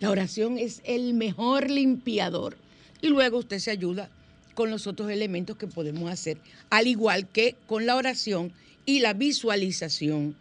La 0.00 0.10
oración 0.10 0.58
es 0.58 0.80
el 0.84 1.12
mejor 1.12 1.70
limpiador. 1.70 2.56
Y 3.02 3.08
luego 3.08 3.38
usted 3.38 3.58
se 3.58 3.70
ayuda 3.70 4.10
con 4.54 4.70
los 4.70 4.86
otros 4.86 5.10
elementos 5.10 5.56
que 5.56 5.66
podemos 5.66 6.10
hacer, 6.10 6.38
al 6.70 6.86
igual 6.86 7.28
que 7.28 7.54
con 7.66 7.86
la 7.86 7.96
oración 7.96 8.52
y 8.84 9.00
la 9.00 9.12
visualización 9.14 10.34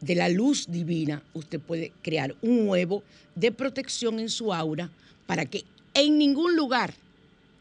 de 0.00 0.14
la 0.14 0.28
luz 0.28 0.66
divina, 0.68 1.22
usted 1.34 1.58
puede 1.60 1.92
crear 2.02 2.34
un 2.42 2.68
huevo 2.68 3.02
de 3.34 3.50
protección 3.50 4.20
en 4.20 4.28
su 4.28 4.52
aura 4.52 4.90
para 5.26 5.46
que 5.46 5.64
en 5.94 6.18
ningún 6.18 6.56
lugar 6.56 6.94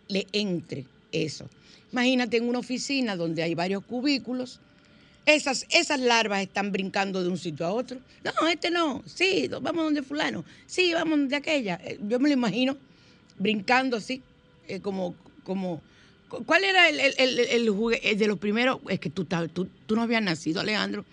le 0.07 0.27
entre 0.33 0.85
eso. 1.11 1.49
Imagínate 1.91 2.37
en 2.37 2.47
una 2.47 2.59
oficina 2.59 3.15
donde 3.15 3.43
hay 3.43 3.55
varios 3.55 3.83
cubículos, 3.83 4.59
esas, 5.25 5.65
esas 5.69 5.99
larvas 5.99 6.41
están 6.41 6.71
brincando 6.71 7.21
de 7.21 7.29
un 7.29 7.37
sitio 7.37 7.65
a 7.65 7.73
otro. 7.73 7.99
No, 8.23 8.47
este 8.47 8.71
no, 8.71 9.03
sí, 9.05 9.49
vamos 9.49 9.83
donde 9.83 10.01
fulano, 10.01 10.45
sí, 10.65 10.93
vamos 10.93 11.19
donde 11.19 11.35
aquella. 11.35 11.79
Eh, 11.83 11.99
yo 12.07 12.19
me 12.19 12.29
lo 12.29 12.33
imagino 12.33 12.77
brincando 13.37 13.97
así, 13.97 14.21
eh, 14.67 14.79
como, 14.79 15.15
como, 15.43 15.81
¿cuál 16.45 16.63
era 16.63 16.89
el, 16.89 16.99
el, 16.99 17.39
el, 17.39 18.17
de 18.17 18.27
los 18.27 18.39
primeros? 18.39 18.79
Es 18.89 18.99
que 18.99 19.09
tú, 19.09 19.25
tú, 19.53 19.67
tú 19.85 19.95
no 19.95 20.01
habías 20.01 20.21
nacido, 20.21 20.61
Alejandro. 20.61 21.05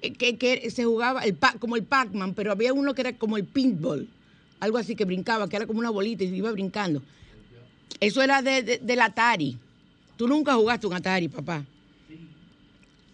Eh, 0.00 0.12
que, 0.12 0.36
que, 0.36 0.70
se 0.70 0.84
jugaba 0.84 1.22
el, 1.24 1.36
como 1.58 1.76
el 1.76 1.82
Pac-Man, 1.82 2.34
pero 2.34 2.52
había 2.52 2.72
uno 2.72 2.94
que 2.94 3.02
era 3.02 3.12
como 3.14 3.36
el 3.36 3.44
pinball, 3.44 4.08
algo 4.60 4.78
así 4.78 4.94
que 4.94 5.04
brincaba, 5.04 5.48
que 5.48 5.56
era 5.56 5.66
como 5.66 5.80
una 5.80 5.90
bolita 5.90 6.24
y 6.24 6.34
iba 6.34 6.50
brincando. 6.52 7.02
Eso 8.00 8.22
era 8.22 8.42
de, 8.42 8.62
de, 8.62 8.78
del 8.78 9.00
Atari. 9.00 9.58
Tú 10.18 10.26
nunca 10.26 10.54
jugaste 10.54 10.84
un 10.88 10.94
Atari, 10.94 11.28
papá. 11.28 11.64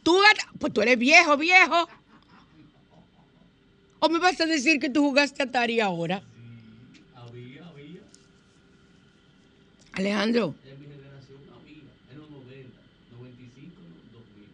Tú, 0.02 0.18
pues 0.58 0.72
tú 0.72 0.80
eres 0.80 0.98
viejo, 0.98 1.36
viejo. 1.36 1.86
¿O 4.00 4.08
me 4.08 4.18
vas 4.18 4.40
a 4.40 4.46
decir 4.46 4.80
que 4.80 4.88
tú 4.88 5.02
jugaste 5.02 5.42
Atari 5.42 5.80
ahora? 5.80 6.20
Sí, 6.20 6.24
había, 7.14 7.68
había. 7.68 8.00
Alejandro. 9.92 10.54
En 10.64 10.80
mi 10.80 10.86
generación 10.86 11.40
había, 11.54 11.82
en 12.10 12.18
los 12.20 12.30
90, 12.30 12.80
95, 13.18 13.74
2000. 14.14 14.48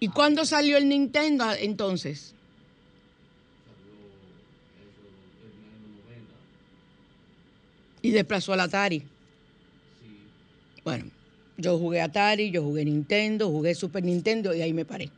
¿Y 0.00 0.08
cuándo 0.08 0.44
salió 0.44 0.78
el 0.78 0.88
Nintendo 0.88 1.44
entonces? 1.52 2.34
Salió 3.64 3.94
eso 4.82 4.98
en 5.62 5.82
los 5.82 6.04
90. 6.06 6.32
Y 8.02 8.10
desplazó 8.10 8.52
al 8.52 8.60
Atari. 8.60 9.04
Bueno, 10.82 11.17
yo 11.58 11.76
jugué 11.76 12.00
Atari, 12.00 12.50
yo 12.50 12.62
jugué 12.62 12.84
Nintendo, 12.84 13.50
jugué 13.50 13.74
Super 13.74 14.04
Nintendo 14.04 14.54
y 14.54 14.62
ahí 14.62 14.72
me 14.72 14.84
paré. 14.84 15.10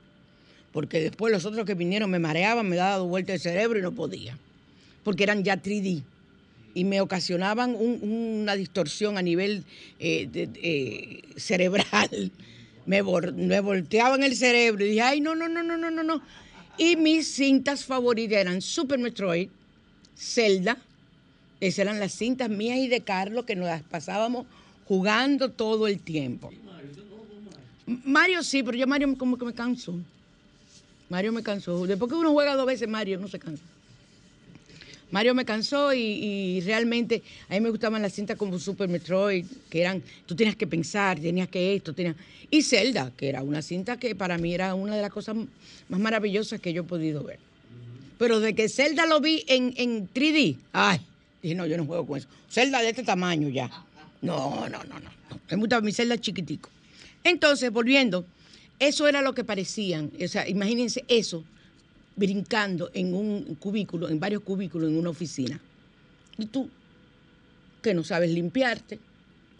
Porque 0.73 1.01
después 1.01 1.33
los 1.33 1.45
otros 1.45 1.67
que 1.67 1.75
vinieron 1.75 2.11
me 2.11 2.19
mareaban, 2.19 2.69
me 2.69 2.77
daban 2.77 3.09
vuelta 3.09 3.35
el 3.35 3.41
cerebro 3.41 3.79
y 3.79 3.83
no 3.83 3.93
podía. 3.93 4.39
Porque 5.05 5.25
eran 5.25 5.45
ya 5.45 5.63
3D 5.63 6.03
y 6.73 6.85
me 6.85 7.01
ocasionaban 7.01 7.75
una 7.75 8.55
distorsión 8.57 9.19
a 9.19 9.23
nivel 9.23 9.65
eh, 9.99 10.29
eh, 10.35 11.23
cerebral. 11.37 12.33
Me, 12.87 13.03
me, 13.03 13.61
volteaban 13.61 14.23
el 14.23 14.35
cerebro 14.35 14.85
y 14.85 14.91
dije, 14.91 15.03
ay, 15.03 15.21
no, 15.21 15.35
no, 15.35 15.49
no, 15.49 15.63
no, 15.63 15.77
no, 15.77 15.91
no, 15.91 16.03
no. 16.03 16.23
Y 16.79 16.97
mis 16.97 17.35
cintas 17.35 17.85
favoritas 17.85 18.39
eran 18.39 18.63
Super 18.63 18.99
Metroid, 18.99 19.49
Zelda, 20.17 20.79
esas 21.61 21.81
eran 21.81 22.01
las 22.01 22.13
cintas 22.13 22.49
mías 22.49 22.79
y 22.79 22.89
de 22.89 23.03
Carlos 23.03 23.45
que 23.45 23.55
nos 23.55 23.67
las 23.67 23.83
pasábamos 23.83 24.47
jugando 24.91 25.53
todo 25.53 25.87
el 25.87 26.01
tiempo. 26.01 26.51
Mario 27.87 28.43
sí, 28.43 28.65
pero 28.65 28.77
yo 28.77 28.89
Mario 28.89 29.17
como 29.17 29.39
que 29.39 29.45
me 29.45 29.55
canso. 29.55 29.95
Mario 31.09 31.31
me 31.31 31.45
cansó. 31.45 31.87
Después 31.87 32.11
que 32.11 32.17
uno 32.17 32.33
juega 32.33 32.57
dos 32.57 32.67
veces 32.67 32.89
Mario, 32.89 33.21
no 33.21 33.29
se 33.29 33.39
cansa. 33.39 33.63
Mario 35.13 35.33
me 35.33 35.45
cansó 35.45 35.95
y, 35.95 36.61
realmente 36.63 37.23
a 37.49 37.55
mí 37.55 37.61
me 37.61 37.71
gustaban 37.71 38.03
las 38.03 38.15
cintas 38.15 38.37
como 38.37 38.59
Super 38.59 38.89
Metroid, 38.89 39.47
que 39.69 39.81
eran, 39.81 40.03
tú 40.27 40.35
tenías 40.35 40.57
que 40.57 40.67
pensar, 40.67 41.21
tenías 41.21 41.49
que 41.49 41.77
esto, 41.77 41.95
tenías... 41.95 42.17
Y 42.51 42.63
Zelda, 42.63 43.13
que 43.17 43.29
era 43.29 43.45
una 43.45 43.63
cinta 43.63 43.97
que 43.97 44.17
para 44.17 44.39
mí 44.39 44.53
era 44.55 44.75
una 44.75 44.97
de 44.97 45.03
las 45.03 45.13
cosas 45.13 45.37
más 45.89 46.01
maravillosas 46.01 46.61
que 46.61 46.73
yo 46.73 46.83
he 46.83 46.85
podido 46.85 47.23
ver. 47.23 47.39
Pero 48.19 48.41
de 48.41 48.57
que 48.57 48.69
Zelda 48.69 49.07
lo 49.07 49.21
vi 49.21 49.45
en, 49.47 49.73
en 49.77 50.13
3D, 50.13 50.57
ay, 50.73 51.01
dije, 51.41 51.55
no, 51.55 51.65
yo 51.67 51.77
no 51.77 51.87
juego 51.87 52.05
con 52.09 52.19
eso. 52.19 52.27
Zelda 52.51 52.83
de 52.83 52.89
este 52.89 53.05
tamaño 53.05 53.49
ya. 53.51 53.71
No, 54.23 54.69
no, 54.69 54.85
no, 54.85 55.01
no. 55.01 55.11
Me 55.51 55.57
gusta 55.57 55.81
mi 55.81 55.93
Zelda 55.93 56.19
chiquitico. 56.19 56.69
Entonces, 57.25 57.71
volviendo, 57.71 58.25
eso 58.79 59.09
era 59.09 59.23
lo 59.23 59.35
que 59.35 59.45
parecían. 59.45 60.11
O 60.23 60.29
sea, 60.29 60.49
imagínense 60.49 61.05
eso 61.09 61.45
brincando 62.17 62.91
en 62.93 63.15
un 63.15 63.57
cubículo, 63.57 64.09
en 64.09 64.21
varios 64.21 64.43
cubículos 64.43 64.91
en 64.91 64.99
una 64.99 65.11
oficina. 65.11 65.61
Y 66.39 66.47
tú, 66.47 66.69
que 67.83 67.95
no 67.95 68.05
sabes 68.05 68.31
limpiarte, 68.31 68.99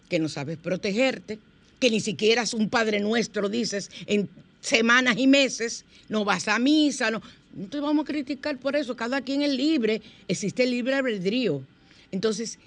que 0.09 0.19
no 0.19 0.29
sabes 0.29 0.57
protegerte, 0.57 1.39
que 1.79 1.89
ni 1.89 1.99
siquiera 1.99 2.43
es 2.43 2.53
un 2.53 2.69
Padre 2.69 2.99
Nuestro, 2.99 3.49
dices, 3.49 3.89
en 4.05 4.29
semanas 4.59 5.17
y 5.17 5.25
meses, 5.25 5.85
no 6.09 6.23
vas 6.23 6.47
a 6.47 6.59
misa, 6.59 7.09
no, 7.09 7.21
no 7.55 7.67
te 7.67 7.79
vamos 7.79 8.03
a 8.03 8.07
criticar 8.07 8.57
por 8.59 8.75
eso, 8.75 8.95
cada 8.95 9.21
quien 9.21 9.41
es 9.41 9.51
libre, 9.51 10.01
existe 10.27 10.63
el 10.63 10.71
libre 10.71 10.93
albedrío. 10.93 11.63
Entonces, 12.11 12.59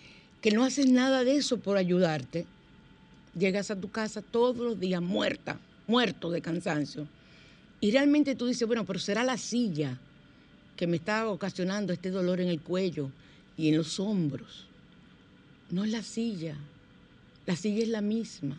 que 0.44 0.50
no 0.50 0.62
haces 0.62 0.86
nada 0.86 1.24
de 1.24 1.36
eso 1.36 1.56
por 1.56 1.78
ayudarte, 1.78 2.44
llegas 3.34 3.70
a 3.70 3.80
tu 3.80 3.90
casa 3.90 4.20
todos 4.20 4.58
los 4.58 4.78
días 4.78 5.00
muerta, 5.00 5.58
muerto 5.86 6.30
de 6.30 6.42
cansancio 6.42 7.08
y 7.80 7.90
realmente 7.92 8.34
tú 8.34 8.46
dices, 8.46 8.68
bueno, 8.68 8.84
pero 8.84 8.98
será 8.98 9.24
la 9.24 9.38
silla 9.38 9.98
que 10.76 10.86
me 10.86 10.96
está 10.96 11.30
ocasionando 11.30 11.94
este 11.94 12.10
dolor 12.10 12.42
en 12.42 12.48
el 12.48 12.60
cuello 12.60 13.08
y 13.56 13.70
en 13.70 13.78
los 13.78 13.98
hombros. 13.98 14.66
No 15.70 15.82
es 15.82 15.90
la 15.90 16.02
silla, 16.02 16.56
la 17.46 17.56
silla 17.56 17.82
es 17.82 17.88
la 17.88 18.02
misma. 18.02 18.58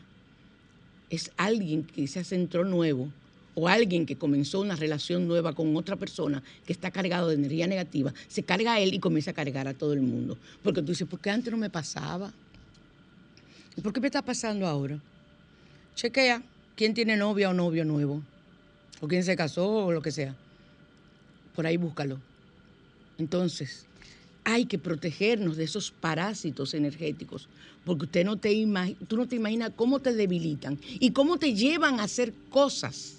Es 1.12 1.30
alguien 1.38 1.84
que 1.84 2.08
se 2.08 2.24
centró 2.24 2.66
nuevo 2.66 3.10
o 3.56 3.68
alguien 3.68 4.06
que 4.06 4.18
comenzó 4.18 4.60
una 4.60 4.76
relación 4.76 5.28
nueva 5.28 5.54
con 5.54 5.76
otra 5.76 5.96
persona 5.96 6.44
que 6.66 6.74
está 6.74 6.92
cargado 6.92 7.30
de 7.30 7.36
energía 7.36 7.68
negativa, 7.68 8.14
se 8.28 8.44
carga 8.44 8.74
a 8.74 8.80
él 8.80 8.94
y 8.94 9.00
comienza 9.00 9.32
a 9.32 9.34
cargar 9.34 9.68
a 9.68 9.74
todo 9.74 9.94
el 9.94 10.02
mundo. 10.02 10.38
Porque 10.62 10.82
tú 10.82 10.90
dices, 10.90 11.08
¿por 11.08 11.20
qué 11.20 11.30
antes 11.30 11.52
no 11.52 11.58
me 11.58 11.70
pasaba? 11.70 12.32
¿Y 13.76 13.82
por 13.82 13.94
qué 13.94 14.02
me 14.02 14.08
está 14.08 14.22
pasando 14.22 14.68
ahora? 14.68 15.00
Chequea 15.96 16.44
quién 16.76 16.94
tiene 16.94 17.16
novia 17.16 17.50
o 17.50 17.54
novio 17.54 17.86
nuevo 17.86 18.22
o 19.00 19.08
quién 19.08 19.24
se 19.24 19.36
casó 19.36 19.68
o 19.86 19.92
lo 19.92 20.02
que 20.02 20.12
sea. 20.12 20.36
Por 21.56 21.66
ahí 21.66 21.78
búscalo. 21.78 22.20
Entonces, 23.18 23.86
hay 24.44 24.66
que 24.66 24.78
protegernos 24.78 25.56
de 25.56 25.64
esos 25.64 25.92
parásitos 25.92 26.74
energéticos, 26.74 27.48
porque 27.86 28.06
usted 28.06 28.26
no 28.26 28.36
te 28.36 28.54
tú 29.08 29.16
no 29.16 29.28
te 29.28 29.38
imaginas 29.38 29.72
cómo 29.76 30.00
te 30.00 30.14
debilitan 30.14 30.78
y 31.00 31.12
cómo 31.12 31.38
te 31.38 31.54
llevan 31.54 32.00
a 32.00 32.04
hacer 32.04 32.34
cosas 32.50 33.15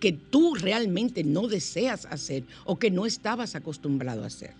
que 0.00 0.12
tú 0.12 0.54
realmente 0.54 1.24
no 1.24 1.48
deseas 1.48 2.06
hacer 2.06 2.44
o 2.64 2.78
que 2.78 2.90
no 2.90 3.06
estabas 3.06 3.54
acostumbrado 3.54 4.24
a 4.24 4.26
hacer. 4.26 4.52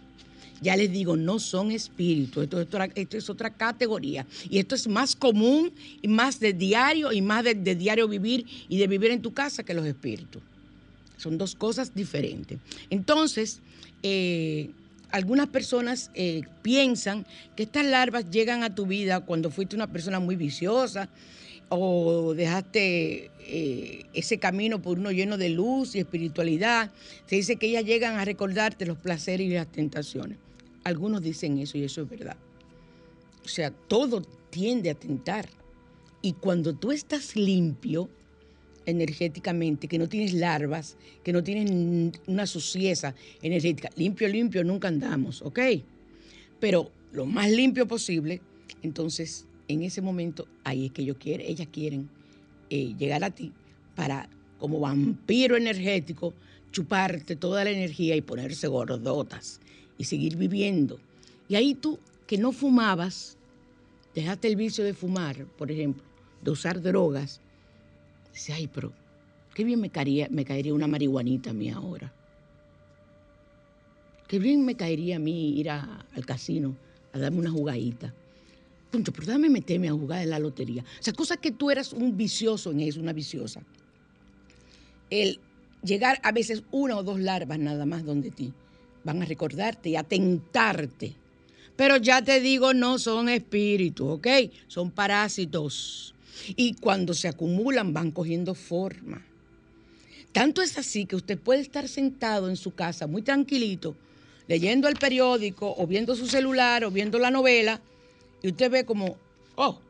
Ya 0.60 0.76
les 0.76 0.90
digo, 0.90 1.16
no 1.16 1.38
son 1.38 1.72
espíritus, 1.72 2.44
esto, 2.44 3.16
es 3.16 3.30
otra 3.30 3.50
categoría. 3.50 4.26
Y 4.48 4.58
esto 4.58 4.74
es 4.74 4.88
más 4.88 5.14
común 5.14 5.72
y 6.00 6.08
más 6.08 6.40
de 6.40 6.52
diario 6.52 7.12
y 7.12 7.20
más 7.20 7.44
de, 7.44 7.54
diario 7.54 8.08
vivir 8.08 8.46
y 8.68 8.78
de 8.78 8.86
vivir 8.86 9.10
en 9.10 9.20
tu 9.20 9.34
casa 9.34 9.62
que 9.62 9.74
los 9.74 9.84
espíritus. 9.84 10.42
Son 11.18 11.36
dos 11.36 11.54
cosas 11.54 11.94
diferentes. 11.94 12.58
Entonces, 12.88 13.60
eh, 14.02 14.70
algunas 15.10 15.48
personas 15.48 16.10
eh, 16.14 16.42
piensan 16.62 17.26
que 17.56 17.64
estas 17.64 17.84
larvas 17.84 18.30
llegan 18.30 18.62
a 18.62 18.74
tu 18.74 18.86
vida 18.86 19.20
cuando 19.20 19.50
fuiste 19.50 19.76
una 19.76 19.86
persona 19.86 20.18
muy 20.18 20.36
viciosa 20.36 21.08
o 21.68 22.34
dejaste 22.34 23.30
eh, 23.40 24.06
ese 24.12 24.38
camino 24.38 24.80
por 24.80 24.98
uno 24.98 25.10
lleno 25.12 25.36
de 25.36 25.50
luz 25.50 25.94
y 25.94 26.00
espiritualidad. 26.00 26.92
Se 27.26 27.36
dice 27.36 27.56
que 27.56 27.66
ellas 27.66 27.84
llegan 27.84 28.16
a 28.16 28.24
recordarte 28.24 28.86
los 28.86 28.98
placeres 28.98 29.46
y 29.46 29.50
las 29.50 29.70
tentaciones. 29.70 30.38
Algunos 30.84 31.22
dicen 31.22 31.58
eso 31.58 31.78
y 31.78 31.84
eso 31.84 32.02
es 32.02 32.08
verdad. 32.08 32.36
O 33.44 33.48
sea, 33.48 33.70
todo 33.70 34.22
tiende 34.50 34.90
a 34.90 34.94
tentar. 34.94 35.48
Y 36.22 36.34
cuando 36.34 36.74
tú 36.74 36.92
estás 36.92 37.36
limpio 37.36 38.08
energéticamente, 38.86 39.88
que 39.88 39.98
no 39.98 40.08
tienes 40.08 40.34
larvas, 40.34 40.96
que 41.22 41.32
no 41.32 41.42
tienes 41.42 42.18
una 42.26 42.46
suciedad 42.46 43.14
energética, 43.42 43.90
limpio, 43.96 44.28
limpio, 44.28 44.64
nunca 44.64 44.88
andamos, 44.88 45.42
¿ok? 45.42 45.58
Pero 46.60 46.90
lo 47.12 47.26
más 47.26 47.50
limpio 47.50 47.86
posible, 47.86 48.40
entonces 48.82 49.46
en 49.68 49.82
ese 49.82 50.02
momento 50.02 50.46
ahí 50.64 50.86
es 50.86 50.92
que 50.92 51.02
ellos 51.02 51.16
quieren, 51.18 51.46
ellas 51.46 51.68
quieren 51.70 52.08
eh, 52.70 52.94
llegar 52.98 53.24
a 53.24 53.30
ti 53.30 53.52
para, 53.94 54.28
como 54.58 54.80
vampiro 54.80 55.56
energético, 55.56 56.34
chuparte 56.72 57.36
toda 57.36 57.64
la 57.64 57.70
energía 57.70 58.16
y 58.16 58.20
ponerse 58.20 58.66
gordotas 58.66 59.60
y 59.96 60.04
seguir 60.04 60.36
viviendo. 60.36 60.98
Y 61.48 61.54
ahí 61.54 61.74
tú, 61.74 61.98
que 62.26 62.38
no 62.38 62.52
fumabas, 62.52 63.36
dejaste 64.14 64.48
el 64.48 64.56
vicio 64.56 64.84
de 64.84 64.94
fumar, 64.94 65.44
por 65.58 65.70
ejemplo, 65.70 66.02
de 66.42 66.50
usar 66.50 66.80
drogas, 66.80 67.40
dices, 68.32 68.56
ay, 68.56 68.68
pero 68.72 68.92
qué 69.54 69.64
bien 69.64 69.80
me 69.80 69.90
caería, 69.90 70.28
me 70.30 70.44
caería 70.44 70.74
una 70.74 70.86
marihuanita 70.86 71.50
a 71.50 71.54
mí 71.54 71.70
ahora. 71.70 72.12
Qué 74.26 74.38
bien 74.38 74.64
me 74.64 74.74
caería 74.74 75.16
a 75.16 75.18
mí 75.18 75.58
ir 75.58 75.70
al 75.70 76.26
casino 76.26 76.74
a 77.12 77.18
darme 77.18 77.40
una 77.40 77.50
jugadita. 77.50 78.12
Punto, 78.94 79.12
pero 79.12 79.26
dame 79.26 79.50
meterme 79.50 79.88
a 79.88 79.92
jugar 79.92 80.22
en 80.22 80.30
la 80.30 80.38
lotería. 80.38 80.82
O 80.82 81.02
sea, 81.02 81.12
cosas 81.12 81.38
que 81.38 81.50
tú 81.50 81.68
eras 81.68 81.92
un 81.92 82.16
vicioso 82.16 82.70
en 82.70 82.78
eso, 82.78 83.00
una 83.00 83.12
viciosa. 83.12 83.60
El 85.10 85.40
llegar 85.82 86.20
a 86.22 86.30
veces 86.30 86.62
una 86.70 86.96
o 86.96 87.02
dos 87.02 87.18
larvas 87.18 87.58
nada 87.58 87.86
más 87.86 88.04
donde 88.04 88.30
ti 88.30 88.52
van 89.02 89.20
a 89.20 89.24
recordarte 89.24 89.88
y 89.88 89.96
a 89.96 90.04
tentarte. 90.04 91.12
Pero 91.74 91.96
ya 91.96 92.22
te 92.22 92.38
digo, 92.38 92.72
no 92.72 93.00
son 93.00 93.28
espíritus, 93.28 94.12
¿ok? 94.12 94.28
Son 94.68 94.92
parásitos. 94.92 96.14
Y 96.54 96.74
cuando 96.74 97.14
se 97.14 97.26
acumulan 97.26 97.92
van 97.92 98.12
cogiendo 98.12 98.54
forma. 98.54 99.26
Tanto 100.30 100.62
es 100.62 100.78
así 100.78 101.04
que 101.04 101.16
usted 101.16 101.36
puede 101.36 101.62
estar 101.62 101.88
sentado 101.88 102.48
en 102.48 102.54
su 102.56 102.72
casa 102.72 103.08
muy 103.08 103.22
tranquilito, 103.22 103.96
leyendo 104.46 104.86
el 104.86 104.94
periódico 104.94 105.74
o 105.76 105.84
viendo 105.84 106.14
su 106.14 106.28
celular 106.28 106.84
o 106.84 106.92
viendo 106.92 107.18
la 107.18 107.32
novela, 107.32 107.80
y 108.44 108.48
usted 108.48 108.70
ve 108.70 108.84
como, 108.84 109.16
oh, 109.56 109.80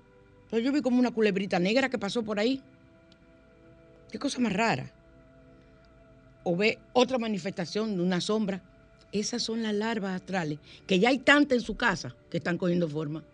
pero 0.48 0.62
yo 0.62 0.70
vi 0.70 0.80
como 0.80 1.00
una 1.00 1.10
culebrita 1.10 1.58
negra 1.58 1.88
que 1.88 1.98
pasó 1.98 2.22
por 2.22 2.38
ahí. 2.38 2.62
Qué 4.12 4.18
cosa 4.20 4.38
más 4.38 4.52
rara. 4.52 4.92
O 6.44 6.56
ve 6.56 6.78
otra 6.92 7.18
manifestación 7.18 7.96
de 7.96 8.02
una 8.04 8.20
sombra 8.20 8.62
esas 9.10 9.42
son 9.42 9.64
las 9.64 9.74
larvas 9.74 10.14
astrales, 10.14 10.60
que 10.86 11.00
ya 11.00 11.08
hay 11.08 11.18
tantas 11.18 11.58
en 11.58 11.64
su 11.64 11.76
casa 11.76 12.14
que 12.30 12.36
están 12.36 12.56
cogiendo 12.56 12.88
forma. 12.88 13.24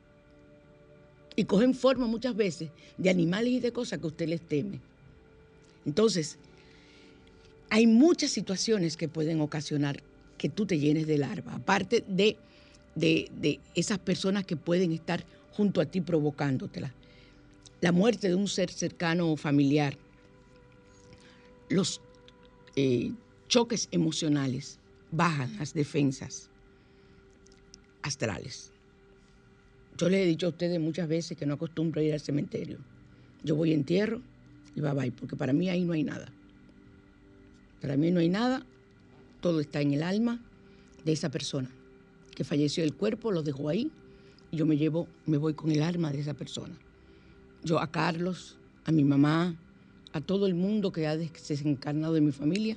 Y 1.37 1.45
cogen 1.45 1.75
forma 1.75 2.07
muchas 2.07 2.35
veces 2.35 2.71
de 2.97 3.11
animales 3.11 3.53
y 3.53 3.61
de 3.61 3.73
cosas 3.73 3.99
que 3.99 4.07
usted 4.07 4.27
les 4.27 4.41
teme. 4.41 4.81
Entonces, 5.85 6.39
hay 7.69 7.87
muchas 7.87 8.31
situaciones 8.31 8.97
que 8.97 9.09
pueden 9.09 9.43
ocasionar 9.43 10.03
que 10.39 10.49
tú 10.49 10.65
te 10.65 10.79
llenes 10.79 11.07
de 11.07 11.19
larva, 11.19 11.57
aparte 11.57 12.05
de, 12.09 12.39
de, 12.95 13.61
esas 13.75 13.99
personas 13.99 14.45
que 14.45 14.57
pueden 14.57 14.93
estar 14.93 15.25
junto 15.53 15.81
a 15.81 15.87
ti 15.87 16.01
provocándotela. 16.01 16.93
La 17.81 17.93
muerte 17.93 18.29
de 18.29 18.35
un 18.35 18.49
ser 18.49 18.71
cercano 18.71 19.31
o 19.31 19.37
familiar, 19.37 19.97
los 21.69 22.01
eh, 22.77 23.13
choques 23.49 23.89
emocionales, 23.91 24.79
bajan 25.11 25.57
las 25.59 25.73
defensas 25.75 26.51
astrales. 28.03 28.73
Yo 29.97 30.09
les 30.09 30.21
he 30.21 30.27
dicho 30.27 30.47
a 30.47 30.51
ustedes 30.51 30.81
muchas 30.81 31.09
veces 31.09 31.37
que 31.37 31.47
no 31.47 31.55
acostumbro 31.55 32.01
a 32.01 32.05
ir 32.05 32.13
al 32.13 32.21
cementerio. 32.21 32.79
Yo 33.43 33.57
voy 33.57 33.73
a 33.73 33.75
entierro 33.75 34.21
y 34.75 34.81
bye 34.81 34.93
bye, 34.93 35.13
porque 35.13 35.37
para 35.37 35.53
mí 35.53 35.69
ahí 35.69 35.85
no 35.85 35.95
hay 35.95 36.05
nada. 36.05 36.33
Para 37.81 37.97
mí 37.97 38.11
no 38.11 38.21
hay 38.21 38.29
nada, 38.29 38.65
todo 39.41 39.61
está 39.61 39.81
en 39.81 39.95
el 39.95 40.03
alma 40.03 40.41
de 41.05 41.13
esa 41.13 41.31
persona 41.31 41.71
falleció 42.45 42.85
el 42.85 42.95
cuerpo, 42.95 43.33
lo 43.33 43.43
dejó 43.43 43.69
ahí 43.69 43.91
y 44.51 44.57
yo 44.57 44.67
me 44.67 44.77
llevo, 44.77 45.07
me 45.27 45.37
voy 45.37 45.55
con 45.55 45.71
el 45.71 45.83
alma 45.83 46.11
de 46.11 46.21
esa 46.21 46.35
persona. 46.35 46.75
Yo 47.63 47.79
a 47.79 47.91
Carlos, 47.91 48.57
a 48.85 48.93
mi 48.93 49.05
mamá, 49.05 49.57
a 50.13 50.21
todo 50.21 50.47
el 50.47 50.55
mundo 50.55 50.93
que 50.93 51.07
ha 51.07 51.17
desencarnado 51.17 52.15
de 52.15 52.21
mi 52.21 52.33
familia, 52.33 52.77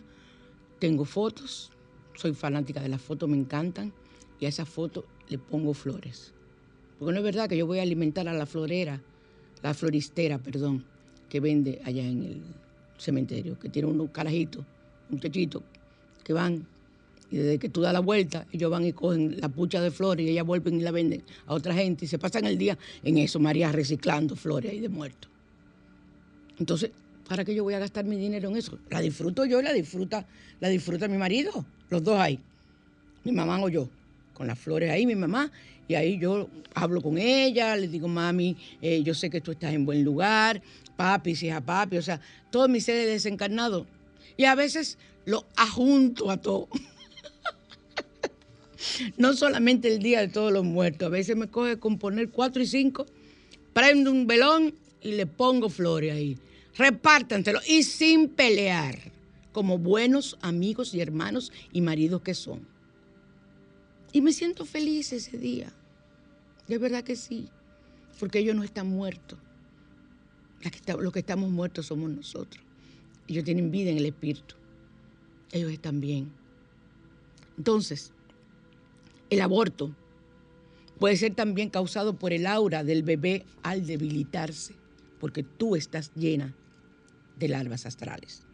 tengo 0.80 1.06
fotos, 1.06 1.72
soy 2.16 2.34
fanática 2.34 2.82
de 2.82 2.90
las 2.90 3.02
fotos, 3.02 3.30
me 3.30 3.38
encantan, 3.38 3.94
y 4.40 4.46
a 4.46 4.50
esa 4.50 4.66
foto 4.66 5.06
le 5.30 5.38
pongo 5.38 5.74
flores. 5.74 6.34
Porque 7.00 7.14
no 7.14 7.20
es 7.20 7.24
verdad 7.24 7.50
que 7.50 7.58
yo 7.58 7.66
voy 7.66 7.80
a 7.80 7.84
alimentar 7.84 8.28
a 8.28 8.34
la 8.34 8.46
florera, 8.46 9.02
la 9.62 9.74
floristera, 9.74 10.38
perdón, 10.38 10.84
que 11.30 11.40
vende 11.40 11.82
allá 11.86 12.06
en 12.06 12.24
el 12.24 12.42
cementerio, 12.98 13.58
que 13.58 13.70
tiene 13.70 13.88
unos 13.88 14.10
carajitos, 14.12 14.64
un 15.10 15.20
techito, 15.20 15.64
que 16.24 16.34
van 16.34 16.68
Y 17.34 17.38
desde 17.38 17.58
que 17.58 17.68
tú 17.68 17.82
das 17.82 17.94
la 17.94 18.00
vuelta, 18.00 18.46
ellos 18.52 18.70
van 18.70 18.86
y 18.86 18.94
cogen 18.94 19.42
la 19.42 19.50
pucha 19.50 19.82
de 19.82 19.90
flores 19.90 20.24
y 20.24 20.30
ellas 20.30 20.46
vuelven 20.46 20.80
y 20.80 20.84
la 20.84 20.92
venden 20.92 21.24
a 21.48 21.56
otra 21.56 21.74
gente 21.74 22.06
y 22.06 22.08
se 22.08 22.20
pasan 22.20 22.46
el 22.46 22.60
día 22.60 22.78
en 23.04 23.18
eso, 23.18 23.40
María, 23.40 23.72
reciclando 23.72 24.36
flores 24.36 24.72
ahí 24.72 24.80
de 24.80 24.88
muertos. 24.88 25.32
Entonces, 26.60 26.92
¿para 27.28 27.44
qué 27.44 27.56
yo 27.56 27.64
voy 27.64 27.74
a 27.74 27.80
gastar 27.80 28.06
mi 28.06 28.18
dinero 28.18 28.50
en 28.50 28.58
eso? 28.58 28.78
La 28.92 29.02
disfruto 29.02 29.46
yo 29.46 29.60
y 29.62 29.64
la 29.64 29.74
disfruta, 29.74 30.28
la 30.60 30.70
disfruta 30.70 31.08
mi 31.08 31.18
marido, 31.18 31.66
los 31.90 32.04
dos 32.04 32.20
ahí, 32.20 32.40
mi 33.24 33.32
mamá 33.32 33.60
o 33.64 33.68
yo, 33.68 33.90
con 34.36 34.46
las 34.46 34.60
flores 34.60 34.92
ahí, 34.92 35.08
mi 35.08 35.16
mamá, 35.16 35.52
y 35.88 35.96
ahí 35.96 36.20
yo 36.20 36.48
hablo 36.76 37.02
con 37.02 37.18
ella, 37.18 37.76
le 37.76 37.88
digo, 37.88 38.08
mami, 38.08 38.56
eh, 38.80 39.02
yo 39.02 39.16
sé 39.16 39.32
que 39.32 39.42
tú 39.42 39.54
estás 39.54 39.74
en 39.74 39.88
buen 39.88 40.04
lugar, 40.04 40.62
papi, 40.96 41.36
si 41.36 41.48
es 41.48 41.56
a 41.56 41.62
papi, 41.62 41.98
o 41.98 42.04
sea, 42.04 42.22
todos 42.52 42.70
mis 42.70 42.86
seres 42.86 43.08
desencarnados. 43.08 43.88
Y 44.38 44.46
a 44.46 44.54
veces 44.54 45.00
lo 45.26 45.48
ajunto 45.56 46.30
a 46.30 46.38
todo. 46.38 46.68
No 49.18 49.34
solamente 49.34 49.94
el 49.94 50.00
día 50.00 50.22
de 50.22 50.28
todos 50.28 50.52
los 50.52 50.64
muertos, 50.64 51.08
a 51.08 51.10
veces 51.10 51.36
me 51.36 51.48
coge 51.48 51.78
con 51.78 51.98
poner 51.98 52.30
cuatro 52.30 52.62
y 52.62 52.68
cinco, 52.68 53.06
prendo 53.74 54.12
un 54.12 54.28
velón 54.28 54.76
y 55.02 55.14
le 55.14 55.26
pongo 55.26 55.70
flores 55.70 56.14
ahí. 56.14 56.38
Repártanselo 56.76 57.60
y 57.68 57.84
sin 57.84 58.30
pelear, 58.30 58.98
como 59.52 59.78
buenos 59.78 60.38
amigos 60.42 60.94
y 60.94 61.02
hermanos 61.02 61.52
y 61.72 61.82
maridos 61.82 62.22
que 62.22 62.34
son. 62.34 62.68
Y 64.12 64.22
me 64.22 64.34
siento 64.34 64.66
feliz 64.66 65.12
ese 65.14 65.38
día. 65.38 65.74
De 66.68 66.78
verdad 66.78 67.04
que 67.04 67.16
sí, 67.16 67.50
porque 68.20 68.40
ellos 68.40 68.56
no 68.56 68.64
están 68.64 68.88
muertos. 68.88 69.40
Los 71.00 71.12
que 71.12 71.20
estamos 71.20 71.50
muertos 71.50 71.88
somos 71.88 72.10
nosotros. 72.10 72.64
Ellos 73.28 73.44
tienen 73.44 73.72
vida 73.72 73.90
en 73.92 73.98
el 73.98 74.06
espíritu. 74.06 74.56
Ellos 75.52 75.72
están 75.72 76.00
bien. 76.00 76.32
Entonces, 77.58 78.14
el 79.34 79.42
aborto 79.42 79.96
puede 81.00 81.18
ser 81.18 81.36
también 81.36 81.70
causado 81.70 82.18
por 82.18 82.34
el 82.34 82.46
aura 82.46 82.84
del 82.84 83.04
bebé 83.04 83.46
al 83.64 83.86
debilitarse, 83.86 84.76
porque 85.20 85.44
tú 85.44 85.76
estás 85.76 86.14
llena 86.14 86.56
de 87.38 87.48
larvas 87.48 87.86
astrales. 87.86 88.46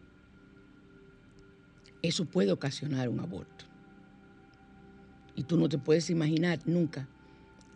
Eso 2.01 2.25
puede 2.25 2.51
ocasionar 2.51 3.09
un 3.09 3.19
aborto. 3.19 3.65
Y 5.35 5.43
tú 5.43 5.57
no 5.57 5.69
te 5.69 5.77
puedes 5.77 6.09
imaginar 6.09 6.59
nunca 6.65 7.07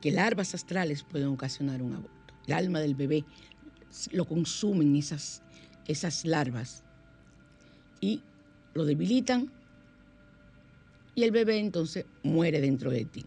que 0.02 0.12
larvas 0.12 0.54
astrales 0.54 1.04
pueden 1.04 1.28
ocasionar 1.28 1.82
un 1.82 1.94
aborto. 1.94 2.34
El 2.48 2.54
alma 2.54 2.80
del 2.80 2.96
bebé 2.96 3.26
lo 4.12 4.26
consumen 4.26 4.96
esas, 4.96 5.44
esas 5.88 6.26
larvas 6.26 6.84
y 8.02 8.22
lo 8.74 8.86
debilitan 8.86 9.52
y 11.16 11.24
el 11.24 11.32
bebé 11.32 11.58
entonces 11.60 12.06
muere 12.24 12.62
dentro 12.62 12.92
de 12.92 13.06
ti. 13.06 13.26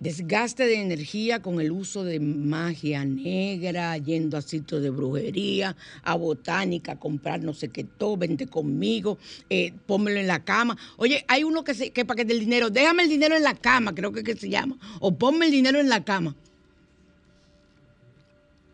Desgaste 0.00 0.64
de 0.64 0.80
energía 0.80 1.42
con 1.42 1.60
el 1.60 1.70
uso 1.70 2.04
de 2.04 2.20
magia 2.20 3.04
negra, 3.04 3.98
yendo 3.98 4.38
a 4.38 4.42
sitios 4.42 4.80
de 4.80 4.88
brujería, 4.88 5.76
a 6.02 6.14
botánica, 6.14 6.92
a 6.92 6.98
comprar 6.98 7.42
no 7.42 7.52
sé 7.52 7.68
qué 7.68 7.84
todo, 7.84 8.16
vente 8.16 8.46
conmigo, 8.46 9.18
eh, 9.50 9.74
en 9.86 10.26
la 10.26 10.42
cama. 10.42 10.78
Oye, 10.96 11.22
hay 11.28 11.44
uno 11.44 11.64
que, 11.64 11.74
se, 11.74 11.90
que 11.90 12.06
para 12.06 12.16
que 12.16 12.24
del 12.24 12.40
dinero, 12.40 12.70
déjame 12.70 13.02
el 13.02 13.10
dinero 13.10 13.36
en 13.36 13.42
la 13.42 13.54
cama, 13.54 13.94
creo 13.94 14.10
que, 14.10 14.24
que 14.24 14.36
se 14.36 14.48
llama, 14.48 14.78
o 15.00 15.14
ponme 15.14 15.44
el 15.44 15.52
dinero 15.52 15.78
en 15.78 15.90
la 15.90 16.02
cama. 16.02 16.34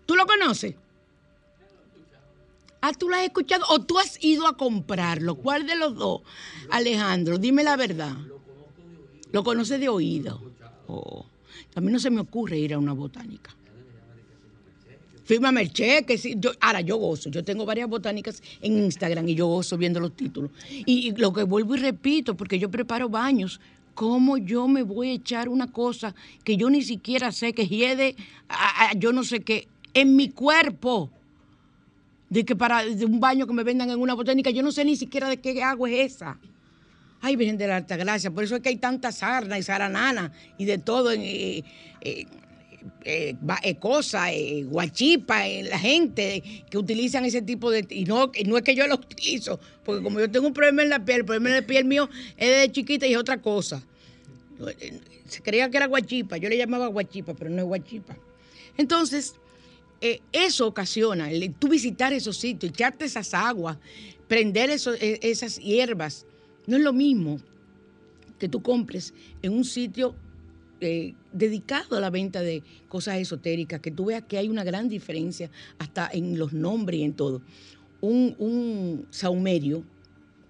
¿Tú 0.07 0.15
lo 0.15 0.27
conoces? 0.27 0.77
Ah, 2.81 2.93
tú 2.93 3.09
lo 3.09 3.17
has 3.17 3.25
escuchado 3.25 3.65
o 3.71 3.81
tú 3.81 3.99
has 3.99 4.23
ido 4.23 4.47
a 4.47 4.57
comprarlo. 4.57 5.37
¿Cuál 5.37 5.67
de 5.67 5.77
los 5.77 5.97
dos? 5.97 6.23
Alejandro, 6.71 7.39
dime 7.39 7.65
la 7.65 7.77
verdad. 7.77 8.17
Lo 9.33 9.43
conoces 9.43 9.81
de 9.81 9.89
oído. 9.89 10.41
Oh. 10.87 11.27
A 11.75 11.81
mí 11.81 11.93
no 11.93 11.99
se 11.99 12.11
me 12.11 12.21
ocurre 12.21 12.59
ir 12.59 12.75
a 12.75 12.79
una 12.79 12.93
botánica. 12.93 13.55
Fírmame 15.25 15.61
el 15.61 15.73
cheque. 15.73 16.17
Yo, 16.39 16.53
ahora, 16.61 16.81
yo 16.81 16.97
gozo. 16.97 17.31
Yo 17.31 17.43
tengo 17.43 17.67
varias 17.67 17.89
botánicas 17.89 18.43
en 18.63 18.79
Instagram 18.79 19.29
y 19.29 19.35
yo 19.35 19.47
gozo 19.47 19.77
viendo 19.77 19.99
los 19.99 20.15
títulos. 20.15 20.53
Y, 20.71 21.11
lo 21.17 21.33
que 21.33 21.43
vuelvo 21.43 21.75
y 21.75 21.79
repito, 21.79 22.37
porque 22.37 22.59
yo 22.59 22.71
preparo 22.71 23.09
baños. 23.09 23.61
¿Cómo 23.95 24.37
yo 24.37 24.69
me 24.69 24.83
voy 24.83 25.09
a 25.09 25.13
echar 25.15 25.49
una 25.49 25.73
cosa 25.73 26.15
que 26.45 26.57
yo 26.57 26.71
ni 26.71 26.83
siquiera 26.83 27.33
sé 27.33 27.55
que 27.55 27.67
hiede, 27.67 28.15
yo 28.99 29.13
no 29.13 29.25
sé 29.25 29.41
qué, 29.41 29.69
en 29.95 30.17
mi 30.17 30.29
cuerpo? 30.29 31.11
De 32.29 32.45
que 32.45 32.57
para 32.57 32.83
un 32.85 33.21
baño 33.21 33.47
que 33.47 33.53
me 33.53 33.63
vendan 33.63 33.91
en 33.91 34.01
una 34.01 34.15
botánica, 34.15 34.51
yo 34.51 34.63
no 34.63 34.73
sé 34.73 34.85
ni 34.85 34.97
siquiera 34.97 35.29
de 35.29 35.37
qué 35.37 35.63
agua 35.63 35.91
es 35.91 36.15
esa. 36.15 36.39
Ay, 37.21 37.37
Virgen 37.37 37.57
de 37.57 37.67
la 37.67 37.77
Alta 37.77 37.97
Gracia, 37.97 38.31
por 38.31 38.45
eso 38.45 38.57
es 38.57 38.63
que 38.63 38.69
hay 38.69 38.77
tanta 38.77 39.11
sarna 39.11 39.59
y 39.59 39.63
saranana 39.63 40.33
y 40.59 40.65
de 40.65 40.79
todo, 40.79 41.13
en, 41.13 41.23
eh, 41.23 41.65
eh, 42.03 42.27
eh, 43.05 43.77
cosas, 43.81 44.31
guachipa, 44.65 45.47
la 45.49 45.79
gente 45.79 46.43
que 46.71 46.79
utilizan 46.79 47.25
ese 47.25 47.43
tipo 47.43 47.71
de... 47.71 47.87
Y 47.91 48.05
no, 48.05 48.31
no 48.45 48.57
es 48.59 48.63
que 48.63 48.75
yo 48.75 48.87
lo 48.87 48.97
utilizo, 48.97 49.59
porque 49.85 50.03
como 50.03 50.21
yo 50.21 50.31
tengo 50.31 50.47
un 50.47 50.53
problema 50.53 50.83
en 50.83 50.91
la 50.91 51.05
piel, 51.05 51.21
el 51.21 51.25
problema 51.25 51.49
en 51.49 51.55
la 51.57 51.67
piel 51.67 51.85
mío 51.85 52.09
es 52.37 52.61
de 52.61 52.73
chiquita 52.73 53.07
y 53.07 53.13
es 53.13 53.19
otra 53.19 53.39
cosa. 53.39 53.83
Se 55.29 55.43
creía 55.43 55.71
que 55.71 55.79
era 55.79 55.87
guachipa, 55.87 56.37
yo 56.37 56.49
le 56.49 56.57
llamaba 56.57 56.87
guachipa, 56.89 57.35
pero 57.35 57.51
no 57.51 57.63
es 57.63 57.67
guachipa. 57.67 58.17
Entonces, 58.77 59.35
eso 60.33 60.67
ocasiona, 60.67 61.29
tú 61.59 61.69
visitar 61.69 62.13
esos 62.13 62.37
sitios, 62.37 62.73
echarte 62.73 63.05
esas 63.05 63.33
aguas, 63.35 63.79
prender 64.29 64.71
e, 64.71 65.19
esas 65.23 65.59
hierbas, 65.59 66.27
no 66.67 66.77
es 66.77 66.83
lo 66.83 66.93
mismo 66.93 67.39
que 68.39 68.49
tú 68.49 68.63
compres 68.63 69.15
en 69.43 69.53
un 69.53 69.65
sitio 69.65 70.15
eh, 70.81 71.15
dedicado 71.33 71.97
a 71.97 72.01
la 72.01 72.11
venta 72.11 72.43
de 72.43 72.63
cosas 72.89 73.17
esotéricas, 73.17 73.81
que 73.81 73.91
tú 73.91 74.07
veas 74.07 74.25
que 74.25 74.37
hay 74.37 74.49
una 74.49 74.65
gran 74.65 74.89
diferencia 74.89 75.51
hasta 75.79 76.09
en 76.13 76.39
los 76.39 76.53
nombres 76.53 77.01
y 77.01 77.05
en 77.05 77.15
todo. 77.15 77.41
Un 78.03 79.07
saumerio, 79.11 79.83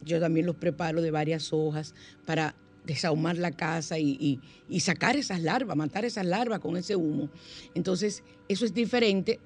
yo 0.04 0.20
también 0.20 0.46
los 0.46 0.56
preparo 0.56 1.00
de 1.00 1.10
varias 1.10 1.52
hojas 1.52 1.94
para 2.24 2.56
desahumar 2.86 3.36
la 3.36 3.50
casa 3.50 3.98
y, 3.98 4.40
sacar 4.80 5.16
esas 5.16 5.42
larvas, 5.42 5.76
matar 5.76 6.04
esas 6.04 6.24
larvas 6.24 6.60
con 6.60 6.76
ese 6.76 6.96
humo. 6.96 7.28
Entonces, 7.74 8.22
eso 8.48 8.64
es 8.64 8.72
diferente 8.72 9.40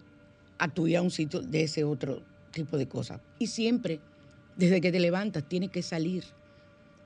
a 0.59 0.68
tu 0.68 0.87
ir 0.87 0.98
a 0.98 1.03
un 1.03 1.11
sitio 1.11 1.40
de 1.40 1.62
ese 1.62 1.85
otro 1.85 2.22
tipo 2.53 2.76
de 2.76 2.87
cosas. 2.87 3.20
Y 3.38 3.46
siempre, 3.46 4.00
desde 4.57 4.81
que 4.81 4.92
te 4.92 5.00
levantas, 5.00 5.48
tienes 5.48 5.70
que 5.70 5.83
salir 5.83 6.24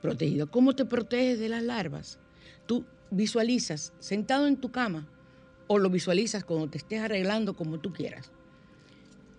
protegido. 0.03 0.51
¿Cómo 0.51 0.75
te 0.75 0.85
proteges 0.85 1.39
de 1.39 1.49
las 1.49 1.63
larvas? 1.63 2.19
Tú 2.67 2.85
visualizas 3.11 3.93
sentado 4.01 4.47
en 4.47 4.57
tu 4.57 4.71
cama 4.71 5.07
o 5.67 5.79
lo 5.79 5.89
visualizas 5.89 6.45
cuando 6.45 6.69
te 6.69 6.79
estés 6.79 7.01
arreglando 7.01 7.55
como 7.55 7.79
tú 7.79 7.93
quieras, 7.93 8.31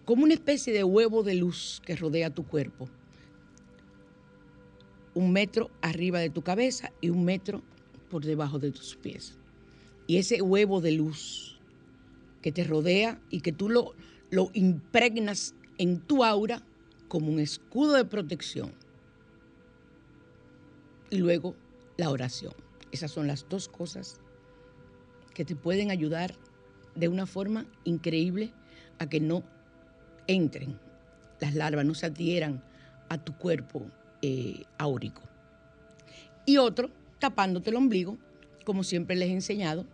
como 0.06 0.24
una 0.24 0.34
especie 0.34 0.74
de 0.74 0.84
huevo 0.84 1.24
de 1.24 1.36
luz 1.36 1.82
que 1.86 1.96
rodea 1.96 2.30
tu 2.30 2.48
cuerpo, 2.48 2.90
un 5.16 5.32
metro 5.32 5.72
arriba 5.82 6.20
de 6.20 6.30
tu 6.30 6.44
cabeza 6.44 6.92
y 7.02 7.10
un 7.10 7.26
metro 7.26 7.64
por 8.10 8.24
debajo 8.24 8.60
de 8.60 8.72
tus 8.72 8.96
pies. 8.96 9.38
Y 10.06 10.18
ese 10.18 10.42
huevo 10.42 10.82
de 10.82 10.92
luz 10.92 11.60
que 12.42 12.52
te 12.52 12.64
rodea 12.64 13.20
y 13.32 13.42
que 13.42 13.52
tú 13.52 13.70
lo, 13.70 13.96
lo 14.30 14.52
impregnas 14.54 15.56
en 15.80 16.00
tu 16.00 16.24
aura 16.24 16.62
como 17.08 17.32
un 17.32 17.40
escudo 17.40 17.94
de 17.94 18.06
protección 18.06 18.72
y 21.10 21.18
luego 21.18 21.56
la 21.98 22.10
oración. 22.12 22.54
Esas 22.92 23.12
son 23.12 23.28
las 23.28 23.48
dos 23.50 23.68
cosas 23.68 24.20
que 25.34 25.46
te 25.46 25.56
pueden 25.56 25.92
ayudar 25.92 26.36
de 26.96 27.08
una 27.08 27.26
forma 27.26 27.66
increíble 27.84 28.54
a 29.00 29.08
que 29.08 29.20
no 29.20 29.44
entren 30.28 30.80
las 31.40 31.56
larvas, 31.56 31.86
no 31.86 31.94
se 31.94 32.06
adhieran 32.06 32.64
a 33.10 33.18
tu 33.18 33.38
cuerpo 33.38 33.86
eh, 34.28 34.64
áurico. 34.80 35.22
Y 36.48 36.58
otro, 36.58 36.90
tapándote 37.20 37.70
el 37.70 37.76
ombligo, 37.76 38.18
como 38.64 38.84
siempre 38.84 39.16
les 39.16 39.30
he 39.30 39.34
enseñado. 39.34 39.86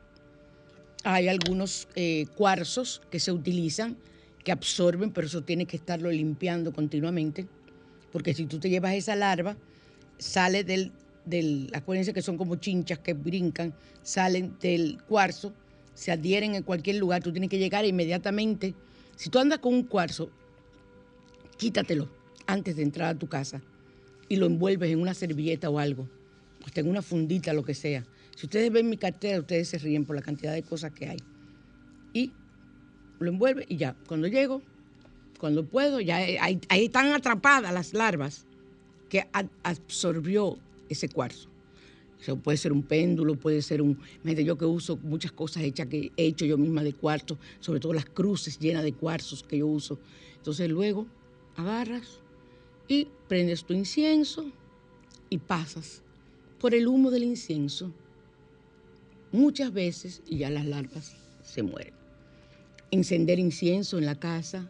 Hay 1.03 1.27
algunos 1.27 1.89
eh, 1.95 2.27
cuarzos 2.37 3.01
que 3.11 3.19
se 3.19 3.33
utilizan, 3.33 3.97
que 4.45 4.53
absorben, 4.53 5.11
pero 5.11 5.27
eso 5.27 5.43
tienes 5.43 5.67
que 5.67 5.75
estarlo 5.75 6.09
limpiando 6.09 6.71
continuamente, 6.71 7.45
porque 8.13 8.33
si 8.33 8.45
tú 8.45 8.57
te 8.57 8.69
llevas 8.69 8.93
esa 8.93 9.17
larva, 9.17 9.57
sale 10.17 10.63
del, 10.63 10.93
del, 11.25 11.69
acuérdense 11.73 12.13
que 12.13 12.21
son 12.21 12.37
como 12.37 12.55
chinchas 12.55 12.99
que 12.99 13.13
brincan, 13.13 13.73
salen 14.01 14.57
del 14.61 15.03
cuarzo, 15.03 15.51
se 15.93 16.13
adhieren 16.13 16.55
en 16.55 16.63
cualquier 16.63 16.95
lugar, 16.95 17.21
tú 17.21 17.33
tienes 17.33 17.49
que 17.49 17.59
llegar 17.59 17.83
inmediatamente. 17.83 18.75
Si 19.17 19.29
tú 19.29 19.39
andas 19.39 19.59
con 19.59 19.73
un 19.73 19.83
cuarzo, 19.83 20.29
quítatelo 21.57 22.07
antes 22.47 22.77
de 22.77 22.83
entrar 22.83 23.09
a 23.09 23.19
tu 23.19 23.27
casa 23.27 23.61
y 24.31 24.37
lo 24.37 24.45
envuelves 24.45 24.89
en 24.89 25.01
una 25.01 25.13
servilleta 25.13 25.69
o 25.69 25.77
algo, 25.77 26.03
o 26.03 26.79
en 26.79 26.87
una 26.87 27.01
fundita, 27.01 27.51
lo 27.51 27.65
que 27.65 27.73
sea. 27.73 28.05
Si 28.33 28.45
ustedes 28.45 28.71
ven 28.71 28.89
mi 28.89 28.95
cartera, 28.95 29.39
ustedes 29.39 29.67
se 29.67 29.77
ríen 29.77 30.05
por 30.05 30.15
la 30.15 30.21
cantidad 30.21 30.53
de 30.53 30.63
cosas 30.63 30.93
que 30.93 31.09
hay. 31.09 31.17
Y 32.13 32.31
lo 33.19 33.29
envuelve 33.29 33.65
y 33.67 33.75
ya, 33.75 33.93
cuando 34.07 34.29
llego, 34.29 34.61
cuando 35.37 35.65
puedo, 35.65 35.99
ya 35.99 36.15
ahí, 36.15 36.61
ahí 36.69 36.85
están 36.85 37.07
atrapadas 37.07 37.73
las 37.73 37.93
larvas 37.93 38.45
que 39.09 39.27
absorbió 39.63 40.57
ese 40.87 41.09
cuarzo. 41.09 41.49
Eso 42.21 42.37
puede 42.37 42.57
ser 42.57 42.71
un 42.71 42.83
péndulo, 42.83 43.35
puede 43.35 43.61
ser 43.61 43.81
un... 43.81 43.99
Imagínate 44.23 44.45
yo 44.45 44.57
que 44.57 44.63
uso 44.63 44.95
muchas 45.03 45.33
cosas 45.33 45.63
hechas 45.63 45.87
que 45.87 46.13
he 46.15 46.25
hecho 46.25 46.45
yo 46.45 46.57
misma 46.57 46.83
de 46.83 46.93
cuarzo, 46.93 47.37
sobre 47.59 47.81
todo 47.81 47.91
las 47.91 48.05
cruces 48.05 48.57
llenas 48.59 48.83
de 48.83 48.93
cuarzos 48.93 49.43
que 49.43 49.57
yo 49.57 49.67
uso. 49.67 49.99
Entonces 50.37 50.69
luego 50.69 51.05
agarras 51.57 52.21
y 52.91 53.08
prendes 53.30 53.63
tu 53.63 53.73
incienso 53.73 54.51
y 55.30 55.38
pasas 55.38 56.01
por 56.60 56.75
el 56.75 56.88
humo 56.88 57.10
del 57.10 57.23
incienso 57.23 57.93
muchas 59.32 59.71
veces 59.71 60.21
y 60.27 60.39
ya 60.39 60.49
las 60.49 60.65
larvas 60.65 61.15
se 61.41 61.63
mueren. 61.63 61.93
Encender 62.91 63.39
incienso 63.39 63.97
en 63.97 64.06
la 64.06 64.15
casa, 64.15 64.69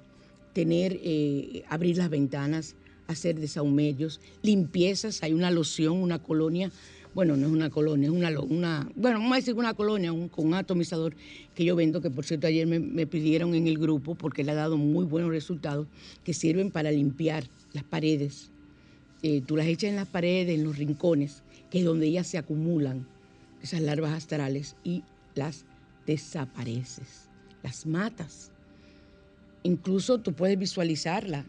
tener, 0.53 0.99
eh, 1.01 1.63
abrir 1.67 1.97
las 1.97 2.11
ventanas, 2.11 2.75
hacer 3.07 3.39
desahumerios, 3.39 4.21
limpiezas, 4.43 5.23
hay 5.23 5.33
una 5.33 5.49
loción, 5.49 5.97
una 5.97 6.19
colonia, 6.19 6.71
bueno, 7.15 7.35
no 7.35 7.47
es 7.47 7.51
una 7.51 7.71
colonia, 7.71 8.07
es 8.07 8.13
una, 8.13 8.39
una 8.39 8.89
bueno, 8.95 9.17
vamos 9.17 9.33
a 9.33 9.35
decir 9.37 9.55
una 9.55 9.73
colonia 9.73 10.13
un, 10.13 10.29
con 10.29 10.45
un 10.45 10.53
atomizador 10.53 11.15
que 11.55 11.65
yo 11.65 11.75
vendo, 11.75 12.01
que 12.01 12.11
por 12.11 12.23
cierto 12.23 12.45
ayer 12.45 12.67
me, 12.67 13.07
pidieron 13.07 13.55
en 13.55 13.67
el 13.67 13.79
grupo 13.79 14.13
porque 14.13 14.43
le 14.43 14.51
ha 14.51 14.55
dado 14.55 14.77
muy 14.77 15.05
buenos 15.05 15.31
resultados, 15.31 15.87
que 16.23 16.33
sirven 16.33 16.69
para 16.69 16.91
limpiar 16.91 17.45
las 17.73 17.83
paredes. 17.83 18.51
Eh, 19.23 19.41
tú 19.41 19.55
las 19.55 19.67
echas 19.67 19.89
en 19.89 19.95
las 19.95 20.07
paredes, 20.07 20.57
en 20.57 20.63
los 20.63 20.77
rincones, 20.77 21.43
que 21.69 21.79
es 21.79 21.85
donde 21.85 22.07
ellas 22.07 22.27
se 22.27 22.37
acumulan, 22.37 23.07
esas 23.61 23.81
larvas 23.81 24.13
astrales, 24.13 24.75
y 24.83 25.03
las 25.35 25.65
desapareces, 26.05 27.29
las 27.63 27.85
matas. 27.85 28.51
Incluso 29.63 30.19
tú 30.19 30.33
puedes 30.33 30.57
visualizarla 30.57 31.45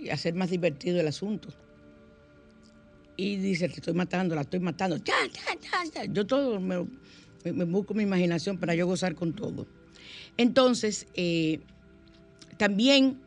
y 0.00 0.08
hacer 0.08 0.34
más 0.34 0.50
divertido 0.50 1.00
el 1.00 1.06
asunto. 1.06 1.48
Y 3.16 3.36
dice, 3.36 3.68
te 3.68 3.76
estoy 3.76 3.94
matando, 3.94 4.34
la 4.34 4.40
estoy 4.40 4.58
matando. 4.58 4.96
Yo 6.12 6.26
todo 6.26 6.58
me, 6.58 6.84
busco 7.64 7.94
mi 7.94 8.02
imaginación 8.02 8.58
para 8.58 8.74
yo 8.74 8.86
gozar 8.86 9.14
con 9.14 9.32
todo. 9.32 9.68
Entonces, 10.36 11.06
eh, 11.14 11.60
también 12.56 13.20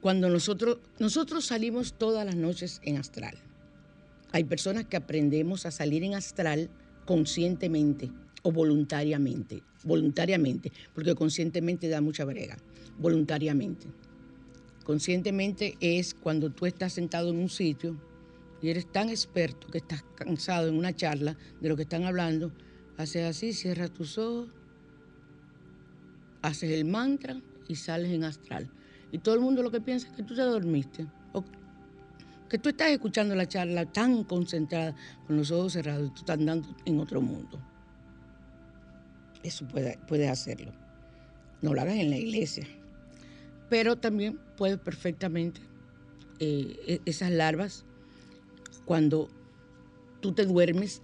cuando 0.00 0.28
nosotros, 0.28 0.78
nosotros 0.98 1.44
salimos 1.44 1.94
todas 1.94 2.24
las 2.24 2.36
noches 2.36 2.80
en 2.84 2.96
astral. 2.96 3.36
Hay 4.32 4.44
personas 4.44 4.86
que 4.86 4.96
aprendemos 4.96 5.66
a 5.66 5.70
salir 5.70 6.04
en 6.04 6.14
astral 6.14 6.70
conscientemente 7.04 8.10
o 8.42 8.52
voluntariamente. 8.52 9.62
Voluntariamente, 9.82 10.72
porque 10.94 11.14
conscientemente 11.14 11.88
da 11.88 12.00
mucha 12.00 12.24
brega. 12.24 12.56
Voluntariamente. 12.98 13.86
Conscientemente 14.84 15.76
es 15.80 16.14
cuando 16.14 16.50
tú 16.50 16.66
estás 16.66 16.92
sentado 16.92 17.30
en 17.30 17.38
un 17.38 17.48
sitio 17.48 17.96
y 18.62 18.68
eres 18.68 18.90
tan 18.90 19.08
experto 19.08 19.66
que 19.68 19.78
estás 19.78 20.04
cansado 20.14 20.68
en 20.68 20.76
una 20.76 20.94
charla 20.94 21.36
de 21.60 21.68
lo 21.68 21.76
que 21.76 21.82
están 21.82 22.04
hablando, 22.04 22.52
haces 22.96 23.24
así, 23.24 23.52
cierras 23.52 23.92
tus 23.92 24.18
ojos, 24.18 24.48
haces 26.42 26.70
el 26.70 26.84
mantra 26.84 27.40
y 27.68 27.76
sales 27.76 28.10
en 28.12 28.24
astral. 28.24 28.70
Y 29.12 29.18
todo 29.18 29.34
el 29.34 29.40
mundo 29.40 29.62
lo 29.62 29.70
que 29.70 29.80
piensa 29.80 30.06
es 30.08 30.12
que 30.12 30.22
tú 30.22 30.34
te 30.34 30.42
dormiste, 30.42 31.06
o 31.32 31.44
que 32.48 32.58
tú 32.58 32.68
estás 32.68 32.90
escuchando 32.90 33.34
la 33.34 33.46
charla 33.46 33.86
tan 33.86 34.24
concentrada, 34.24 34.94
con 35.26 35.36
los 35.36 35.50
ojos 35.50 35.72
cerrados, 35.72 36.08
y 36.08 36.10
tú 36.10 36.20
estás 36.20 36.38
andando 36.38 36.68
en 36.84 37.00
otro 37.00 37.20
mundo. 37.20 37.60
Eso 39.42 39.66
puedes 39.66 39.96
puede 40.08 40.28
hacerlo. 40.28 40.72
No 41.62 41.74
lo 41.74 41.80
hagas 41.80 41.96
en 41.96 42.10
la 42.10 42.16
iglesia. 42.16 42.66
Pero 43.68 43.96
también 43.96 44.38
puedes 44.56 44.78
perfectamente, 44.78 45.60
eh, 46.40 46.76
e-, 46.86 47.00
esas 47.06 47.30
larvas 47.30 47.84
cuando 48.84 49.28
tú 50.20 50.32
te 50.32 50.44
duermes 50.44 51.02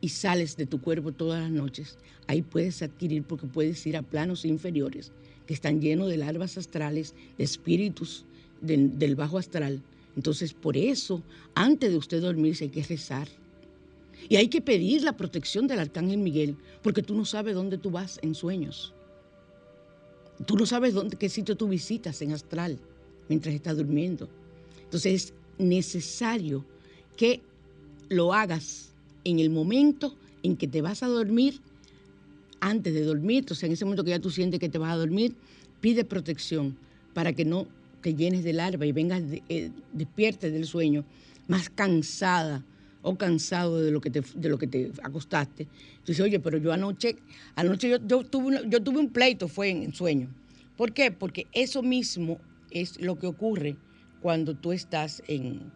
y 0.00 0.10
sales 0.10 0.56
de 0.56 0.66
tu 0.66 0.80
cuerpo 0.80 1.12
todas 1.12 1.42
las 1.42 1.50
noches, 1.50 1.98
ahí 2.28 2.42
puedes 2.42 2.82
adquirir 2.82 3.24
porque 3.24 3.46
puedes 3.46 3.84
ir 3.86 3.96
a 3.96 4.02
planos 4.02 4.44
inferiores 4.44 5.12
que 5.48 5.54
están 5.54 5.80
llenos 5.80 6.10
de 6.10 6.18
larvas 6.18 6.58
astrales, 6.58 7.14
de 7.38 7.44
espíritus 7.44 8.26
del 8.60 9.16
bajo 9.16 9.38
astral. 9.38 9.82
Entonces, 10.14 10.52
por 10.52 10.76
eso, 10.76 11.22
antes 11.54 11.90
de 11.90 11.96
usted 11.96 12.20
dormirse 12.20 12.64
hay 12.64 12.70
que 12.70 12.82
rezar. 12.82 13.28
Y 14.28 14.36
hay 14.36 14.48
que 14.48 14.60
pedir 14.60 15.04
la 15.04 15.16
protección 15.16 15.66
del 15.66 15.78
arcángel 15.78 16.18
Miguel, 16.18 16.54
porque 16.82 17.02
tú 17.02 17.14
no 17.14 17.24
sabes 17.24 17.54
dónde 17.54 17.78
tú 17.78 17.90
vas 17.90 18.18
en 18.20 18.34
sueños. 18.34 18.92
Tú 20.44 20.54
no 20.54 20.66
sabes 20.66 20.92
dónde, 20.92 21.16
qué 21.16 21.30
sitio 21.30 21.56
tú 21.56 21.66
visitas 21.66 22.20
en 22.20 22.32
astral 22.32 22.78
mientras 23.30 23.54
estás 23.54 23.78
durmiendo. 23.78 24.28
Entonces, 24.84 25.32
necesario 25.56 26.62
que 27.16 27.40
lo 28.10 28.34
hagas 28.34 28.92
en 29.24 29.38
el 29.38 29.48
momento 29.48 30.14
en 30.42 30.58
que 30.58 30.68
te 30.68 30.82
vas 30.82 31.02
a 31.02 31.06
dormir, 31.06 31.62
antes 32.60 32.94
de 32.94 33.02
dormir, 33.02 33.44
o 33.50 33.54
sea, 33.54 33.66
en 33.66 33.72
ese 33.72 33.84
momento 33.84 34.04
que 34.04 34.10
ya 34.10 34.18
tú 34.18 34.30
sientes 34.30 34.60
que 34.60 34.68
te 34.68 34.78
vas 34.78 34.92
a 34.92 34.96
dormir, 34.96 35.34
pide 35.80 36.04
protección 36.04 36.76
para 37.14 37.32
que 37.32 37.44
no 37.44 37.66
te 38.00 38.14
llenes 38.14 38.44
de 38.44 38.52
larva 38.52 38.86
y 38.86 38.92
vengas 38.92 39.28
de, 39.28 39.42
eh, 39.48 39.70
despiertes 39.92 40.52
del 40.52 40.66
sueño 40.66 41.04
más 41.46 41.70
cansada 41.70 42.64
o 43.02 43.16
cansado 43.16 43.80
de 43.80 43.90
lo 43.90 44.00
que 44.00 44.10
te, 44.10 44.22
de 44.34 44.48
lo 44.48 44.58
que 44.58 44.66
te 44.66 44.92
acostaste. 45.02 45.64
Tú 45.64 46.12
dices, 46.12 46.24
oye, 46.24 46.40
pero 46.40 46.58
yo 46.58 46.72
anoche, 46.72 47.16
anoche 47.54 47.88
yo, 47.88 48.24
tuve, 48.24 48.60
yo 48.68 48.82
tuve 48.82 48.98
un 48.98 49.10
pleito, 49.10 49.48
fue 49.48 49.70
en 49.70 49.92
sueño. 49.94 50.28
¿Por 50.76 50.92
qué? 50.92 51.10
Porque 51.10 51.46
eso 51.52 51.82
mismo 51.82 52.38
es 52.70 53.00
lo 53.00 53.18
que 53.18 53.26
ocurre 53.26 53.76
cuando 54.20 54.54
tú 54.54 54.72
estás 54.72 55.22
en, 55.26 55.72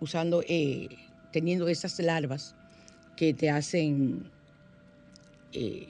usando, 0.00 0.42
eh, 0.48 0.88
teniendo 1.32 1.68
esas 1.68 1.98
larvas 1.98 2.54
que 3.16 3.34
te 3.34 3.50
hacen 3.50 4.24
eh, 5.52 5.88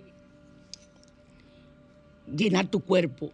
llenar 2.36 2.70
tu 2.70 2.80
cuerpo, 2.80 3.32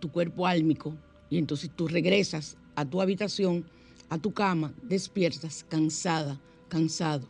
tu 0.00 0.10
cuerpo 0.10 0.46
álmico, 0.46 0.94
y 1.30 1.38
entonces 1.38 1.70
tú 1.74 1.88
regresas 1.88 2.56
a 2.74 2.84
tu 2.84 3.00
habitación, 3.00 3.64
a 4.10 4.18
tu 4.18 4.32
cama, 4.32 4.74
despiertas 4.82 5.64
cansada, 5.68 6.40
cansado. 6.68 7.26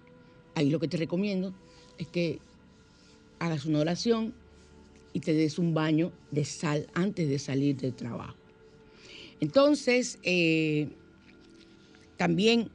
Ahí 0.55 0.71
lo 0.71 0.81
que 0.81 0.89
te 0.89 0.97
recomiendo 0.97 1.55
es 1.99 2.09
que 2.09 2.41
hagas 3.39 3.65
una 3.65 3.81
oración 3.81 4.35
y 5.13 5.21
te 5.21 5.33
des 5.33 5.59
un 5.59 5.75
baño 5.75 6.13
de 6.31 6.45
sal 6.45 6.89
antes 6.95 7.29
de 7.29 7.39
salir 7.39 7.77
del 7.77 7.95
trabajo. 7.95 8.37
Entonces, 9.41 10.19
eh, 10.23 10.89
también 12.17 12.71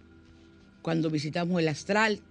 cuando 0.82 1.10
visitamos 1.10 1.60
el 1.60 1.67
astral, 1.67 2.21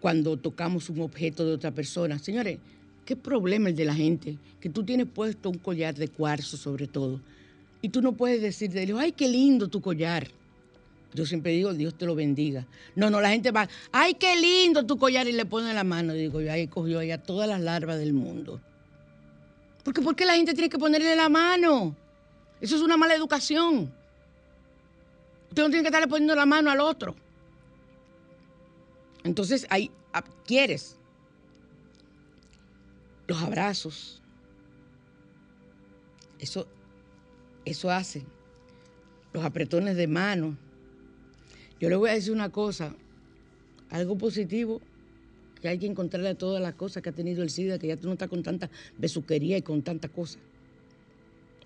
cuando 0.00 0.36
tocamos 0.36 0.90
un 0.90 1.00
objeto 1.00 1.46
de 1.46 1.52
otra 1.52 1.72
persona, 1.72 2.18
señores, 2.18 2.58
qué 3.04 3.16
problema 3.16 3.68
el 3.68 3.76
de 3.76 3.84
la 3.84 3.94
gente, 3.94 4.38
que 4.60 4.68
tú 4.68 4.84
tienes 4.84 5.06
puesto 5.06 5.50
un 5.50 5.58
collar 5.58 5.94
de 5.94 6.08
cuarzo 6.08 6.56
sobre 6.56 6.86
todo, 6.86 7.20
y 7.82 7.90
tú 7.90 8.00
no 8.00 8.12
puedes 8.12 8.40
decir 8.40 8.70
de 8.70 8.94
ay, 8.98 9.12
qué 9.12 9.28
lindo 9.28 9.68
tu 9.68 9.80
collar. 9.80 10.28
Yo 11.12 11.24
siempre 11.26 11.52
digo, 11.52 11.72
Dios 11.74 11.94
te 11.94 12.06
lo 12.06 12.16
bendiga. 12.16 12.66
No, 12.96 13.08
no, 13.08 13.20
la 13.20 13.30
gente 13.30 13.52
va, 13.52 13.68
ay, 13.92 14.14
qué 14.14 14.34
lindo 14.34 14.84
tu 14.84 14.98
collar 14.98 15.28
y 15.28 15.32
le 15.32 15.46
pone 15.46 15.72
la 15.72 15.84
mano. 15.84 16.12
Digo, 16.12 16.40
yo 16.40 16.50
ahí 16.50 16.66
cogió 16.66 17.00
a 17.00 17.18
todas 17.18 17.48
las 17.48 17.60
larvas 17.60 17.98
del 17.98 18.12
mundo. 18.12 18.60
Porque 19.84 20.00
¿por 20.00 20.16
qué 20.16 20.24
la 20.24 20.34
gente 20.34 20.54
tiene 20.54 20.68
que 20.68 20.78
ponerle 20.78 21.14
la 21.14 21.28
mano? 21.28 21.94
Eso 22.60 22.74
es 22.74 22.82
una 22.82 22.96
mala 22.96 23.14
educación. 23.14 23.92
Usted 25.50 25.62
no 25.62 25.68
tiene 25.68 25.82
que 25.82 25.88
estarle 25.88 26.08
poniendo 26.08 26.34
la 26.34 26.46
mano 26.46 26.70
al 26.70 26.80
otro. 26.80 27.14
Entonces 29.22 29.66
ahí 29.70 29.90
adquieres 30.12 30.96
los 33.26 33.42
abrazos. 33.42 34.22
Eso, 36.38 36.66
eso 37.64 37.90
hace. 37.90 38.24
Los 39.32 39.44
apretones 39.44 39.96
de 39.96 40.06
mano. 40.06 40.56
Yo 41.80 41.88
le 41.88 41.96
voy 41.96 42.10
a 42.10 42.14
decir 42.14 42.32
una 42.32 42.50
cosa, 42.50 42.94
algo 43.90 44.16
positivo, 44.16 44.80
que 45.60 45.68
hay 45.68 45.78
que 45.78 45.86
encontrarle 45.86 46.34
todas 46.34 46.62
las 46.62 46.74
cosas 46.74 47.02
que 47.02 47.08
ha 47.08 47.14
tenido 47.14 47.42
el 47.42 47.50
SIDA, 47.50 47.78
que 47.78 47.88
ya 47.88 47.96
tú 47.96 48.06
no 48.06 48.12
estás 48.12 48.28
con 48.28 48.42
tanta 48.42 48.70
besuquería 48.98 49.56
y 49.56 49.62
con 49.62 49.82
tanta 49.82 50.08
cosa. 50.08 50.38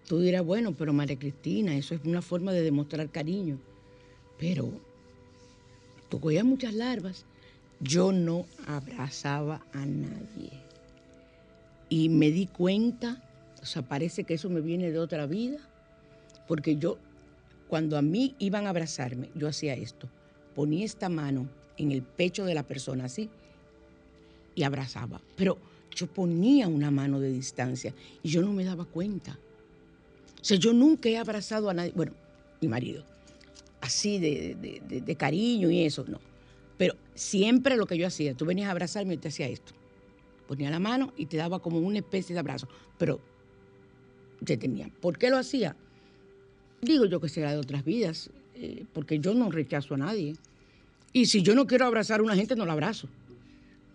Tú 0.06 0.20
dirás, 0.20 0.44
bueno, 0.44 0.72
pero 0.72 0.92
María 0.92 1.18
Cristina, 1.18 1.76
eso 1.76 1.94
es 1.94 2.00
una 2.04 2.22
forma 2.22 2.52
de 2.52 2.62
demostrar 2.62 3.10
cariño. 3.10 3.58
Pero 4.38 4.70
tú 6.08 6.20
cogías 6.20 6.44
muchas 6.44 6.74
larvas. 6.74 7.26
Yo 7.80 8.12
no 8.12 8.46
abrazaba 8.66 9.66
a 9.72 9.84
nadie. 9.84 10.67
Y 11.88 12.08
me 12.08 12.30
di 12.30 12.46
cuenta, 12.46 13.22
o 13.62 13.66
sea, 13.66 13.82
parece 13.82 14.24
que 14.24 14.34
eso 14.34 14.50
me 14.50 14.60
viene 14.60 14.90
de 14.90 14.98
otra 14.98 15.26
vida, 15.26 15.58
porque 16.46 16.76
yo, 16.76 16.98
cuando 17.68 17.96
a 17.96 18.02
mí 18.02 18.34
iban 18.38 18.66
a 18.66 18.70
abrazarme, 18.70 19.30
yo 19.34 19.48
hacía 19.48 19.74
esto. 19.74 20.08
Ponía 20.54 20.84
esta 20.84 21.08
mano 21.08 21.48
en 21.76 21.92
el 21.92 22.02
pecho 22.02 22.44
de 22.44 22.54
la 22.54 22.62
persona 22.62 23.04
así 23.04 23.30
y 24.54 24.64
abrazaba. 24.64 25.20
Pero 25.36 25.58
yo 25.94 26.06
ponía 26.06 26.68
una 26.68 26.90
mano 26.90 27.20
de 27.20 27.32
distancia 27.32 27.94
y 28.22 28.28
yo 28.28 28.42
no 28.42 28.52
me 28.52 28.64
daba 28.64 28.84
cuenta. 28.84 29.38
O 30.40 30.44
sea, 30.44 30.56
yo 30.56 30.72
nunca 30.72 31.08
he 31.08 31.18
abrazado 31.18 31.70
a 31.70 31.74
nadie, 31.74 31.92
bueno, 31.94 32.12
mi 32.60 32.68
marido, 32.68 33.04
así 33.80 34.18
de, 34.18 34.80
de, 34.88 35.16
cariño 35.16 35.70
y 35.70 35.84
eso, 35.84 36.04
no. 36.08 36.20
Pero 36.76 36.94
siempre 37.14 37.76
lo 37.76 37.86
que 37.86 37.98
yo 37.98 38.06
hacía, 38.06 38.34
tú 38.34 38.44
venías 38.44 38.68
a 38.68 38.72
abrazarme 38.72 39.14
y 39.14 39.16
te 39.18 39.28
hacía 39.28 39.48
esto. 39.48 39.72
Ponía 40.48 40.70
la 40.70 40.78
mano 40.78 41.12
y 41.16 41.26
te 41.26 41.36
daba 41.36 41.60
como 41.60 41.78
una 41.78 41.98
especie 41.98 42.32
de 42.32 42.40
abrazo, 42.40 42.66
pero 42.96 43.20
te 44.44 44.56
tenía. 44.56 44.90
¿Por 45.00 45.18
qué 45.18 45.28
lo 45.28 45.36
hacía? 45.36 45.76
Digo 46.80 47.04
yo 47.04 47.20
que 47.20 47.28
será 47.28 47.52
de 47.52 47.58
otras 47.58 47.84
vidas, 47.84 48.30
eh, 48.54 48.86
porque 48.94 49.18
yo 49.18 49.34
no 49.34 49.50
rechazo 49.50 49.94
a 49.94 49.98
nadie. 49.98 50.36
Y 51.12 51.26
si 51.26 51.42
yo 51.42 51.54
no 51.54 51.66
quiero 51.66 51.84
abrazar 51.84 52.20
a 52.20 52.22
una 52.22 52.34
gente, 52.34 52.56
no 52.56 52.64
la 52.64 52.72
abrazo. 52.72 53.08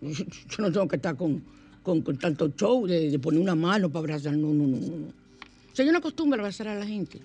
Yo 0.04 0.58
no 0.58 0.70
tengo 0.70 0.86
que 0.86 0.96
estar 0.96 1.16
con, 1.16 1.42
con, 1.82 2.02
tanto 2.18 2.48
show 2.48 2.86
de, 2.86 3.18
poner 3.18 3.40
una 3.40 3.54
mano 3.54 3.88
para 3.88 4.00
abrazar. 4.00 4.36
No, 4.36 4.48
no, 4.48 4.66
no, 4.66 4.76
no. 4.76 5.06
O 5.06 5.76
sea, 5.76 5.84
yo 5.84 5.92
no 5.92 5.98
acostumbro 5.98 6.36
a 6.36 6.40
abrazar 6.40 6.68
a 6.68 6.74
la 6.74 6.84
gente. 6.84 7.20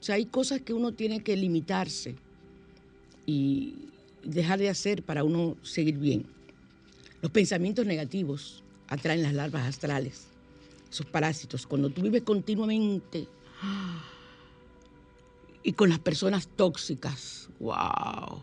O 0.00 0.02
sea, 0.02 0.14
hay 0.14 0.24
cosas 0.24 0.62
que 0.62 0.72
uno 0.72 0.92
tiene 0.92 1.20
que 1.20 1.36
limitarse 1.36 2.14
y 3.26 3.74
dejar 4.24 4.58
de 4.58 4.70
hacer 4.70 5.02
para 5.02 5.22
uno 5.22 5.56
seguir 5.62 5.98
bien. 5.98 6.24
Los 7.22 7.30
pensamientos 7.32 7.86
negativos 7.86 8.62
atraen 8.88 9.22
las 9.22 9.34
larvas 9.34 9.66
astrales, 9.66 10.28
esos 10.90 11.06
parásitos. 11.06 11.66
Cuando 11.66 11.90
tú 11.90 12.02
vives 12.02 12.22
continuamente 12.22 13.26
y 15.62 15.72
con 15.72 15.88
las 15.88 15.98
personas 15.98 16.48
tóxicas, 16.56 17.48
wow, 17.58 18.42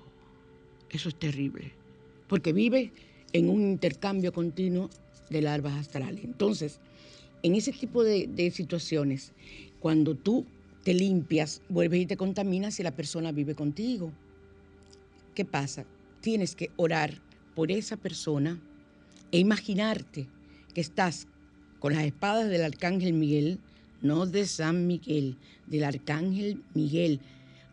eso 0.90 1.10
es 1.10 1.16
terrible, 1.16 1.72
porque 2.28 2.54
vive 2.54 2.92
en 3.32 3.50
un 3.50 3.62
intercambio 3.62 4.34
continuo 4.34 4.90
de 5.30 5.42
larvas 5.42 5.76
astrales. 5.76 6.24
Entonces, 6.24 6.80
en 7.44 7.56
ese 7.56 7.72
tipo 7.72 8.04
de, 8.04 8.28
de 8.28 8.52
situaciones, 8.52 9.34
cuando 9.80 10.16
tú 10.16 10.46
te 10.84 10.94
limpias, 10.94 11.62
vuelves 11.70 12.02
y 12.02 12.06
te 12.06 12.18
contaminas 12.18 12.80
y 12.80 12.84
la 12.84 12.96
persona 12.96 13.32
vive 13.32 13.56
contigo. 13.56 14.12
¿Qué 15.34 15.46
pasa? 15.46 15.86
Tienes 16.22 16.56
que 16.56 16.72
orar 16.76 17.22
por 17.56 17.72
esa 17.72 17.98
persona 17.98 18.60
e 19.32 19.40
imaginarte 19.40 20.28
que 20.74 20.82
estás 20.82 21.28
con 21.80 21.94
las 21.94 22.06
espadas 22.06 22.50
del 22.50 22.64
arcángel 22.64 23.14
Miguel, 23.14 23.60
no 24.02 24.26
de 24.26 24.46
San 24.46 24.88
Miguel, 24.88 25.38
del 25.68 25.84
arcángel 25.84 26.62
Miguel 26.74 27.20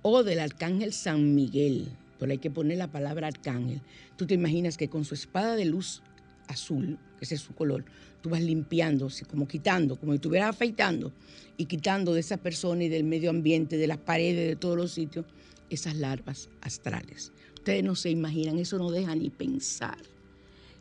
o 0.03 0.23
del 0.23 0.41
arcángel 0.41 0.93
San 0.93 1.35
Miguel, 1.35 1.89
pero 2.19 2.33
hay 2.33 2.39
que 2.39 2.51
poner 2.51 2.79
la 2.79 2.89
palabra 2.89 3.29
arcángel. 3.29 3.81
Tú 4.17 4.27
te 4.27 4.35
imaginas 4.35 4.77
que 4.77 4.89
con 4.89 5.05
su 5.05 5.15
espada 5.15 5.57
de 5.57 5.65
luz 5.65 6.03
azul, 6.49 6.99
que 7.19 7.25
ese 7.25 7.37
es 7.37 7.41
su 7.41 7.55
color, 7.55 7.85
tú 8.21 8.31
vas 8.31 8.43
limpiando, 8.43 9.09
como 9.29 9.47
quitando, 9.47 9.97
como 9.97 10.13
si 10.13 10.17
estuvieras 10.17 10.51
afeitando 10.51 11.13
y 11.57 11.67
quitando 11.67 12.15
de 12.15 12.21
esa 12.21 12.37
persona 12.37 12.85
y 12.85 12.89
del 12.89 13.05
medio 13.05 13.31
ambiente, 13.31 13.77
de 13.77 13.87
las 13.87 13.99
paredes, 13.99 14.49
de 14.49 14.57
todos 14.57 14.77
los 14.77 14.93
sitios, 14.93 15.27
esas 15.71 15.95
larvas 15.97 16.49
astrales. 16.61 17.33
Ustedes 17.61 17.85
no 17.85 17.95
se 17.95 18.09
imaginan, 18.09 18.59
eso 18.59 18.79
no 18.79 18.91
deja 18.91 19.15
ni 19.15 19.29
pensar. 19.29 19.99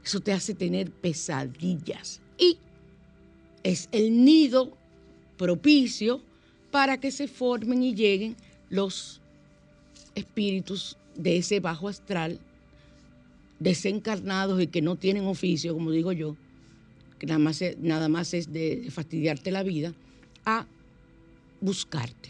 Eso 0.02 0.22
te 0.22 0.32
hace 0.32 0.54
tener 0.54 0.90
pesadillas. 0.90 2.22
Y 2.38 2.58
es 3.64 3.90
el 3.92 4.24
nido 4.24 4.78
propicio 5.38 6.22
para 6.72 6.98
que 6.98 7.12
se 7.12 7.28
formen 7.28 7.84
y 7.84 7.94
lleguen 7.94 8.38
los 8.70 9.20
espíritus 10.16 10.96
de 11.18 11.36
ese 11.36 11.60
bajo 11.60 11.90
astral 11.90 12.40
desencarnados 13.60 14.62
y 14.62 14.68
que 14.68 14.82
no 14.82 14.96
tienen 14.96 15.26
oficio, 15.26 15.74
como 15.74 15.92
digo 15.92 16.14
yo, 16.14 16.38
que 17.18 17.26
nada 17.26 17.40
más 17.40 17.62
es, 17.62 17.78
nada 17.78 18.08
más 18.08 18.34
es 18.34 18.54
de, 18.54 18.88
fastidiarte 18.90 19.52
la 19.52 19.64
vida, 19.64 19.94
a 20.46 20.66
buscarte 21.60 22.30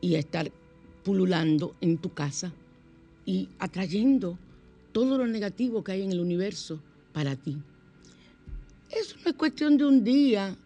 y 0.00 0.14
a 0.14 0.20
estar 0.20 0.52
pululando 1.02 1.74
en 1.80 1.98
tu 1.98 2.14
casa 2.14 2.54
y 3.30 3.48
atrayendo 3.60 4.36
todo 4.90 5.16
lo 5.16 5.24
negativo 5.24 5.84
que 5.84 5.92
hay 5.92 6.02
en 6.02 6.10
el 6.10 6.18
universo 6.18 6.80
para 7.12 7.36
ti. 7.36 7.56
Eso 8.90 9.14
no 9.24 9.30
es 9.30 9.36
cuestión 9.36 9.76
de 9.76 9.84
un 9.84 10.02
día, 10.02 10.56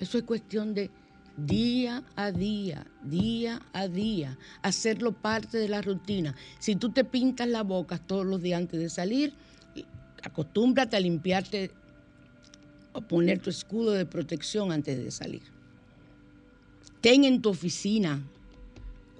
eso 0.00 0.18
es 0.18 0.24
cuestión 0.24 0.74
de 0.74 0.90
día 1.36 2.02
a 2.16 2.32
día, 2.32 2.84
día 3.04 3.62
a 3.72 3.86
día, 3.86 4.36
hacerlo 4.62 5.12
parte 5.12 5.58
de 5.58 5.68
la 5.68 5.80
rutina. 5.82 6.34
Si 6.58 6.74
tú 6.74 6.90
te 6.90 7.04
pintas 7.04 7.46
la 7.46 7.62
boca 7.62 7.98
todos 7.98 8.26
los 8.26 8.42
días 8.42 8.58
antes 8.58 8.80
de 8.80 8.90
salir, 8.90 9.32
acostúmbrate 10.24 10.96
a 10.96 11.00
limpiarte 11.00 11.70
o 12.92 13.02
poner 13.02 13.38
tu 13.38 13.50
escudo 13.50 13.92
de 13.92 14.04
protección 14.04 14.72
antes 14.72 14.98
de 14.98 15.12
salir. 15.12 15.42
Ten 17.00 17.22
en 17.22 17.40
tu 17.40 17.50
oficina 17.50 18.20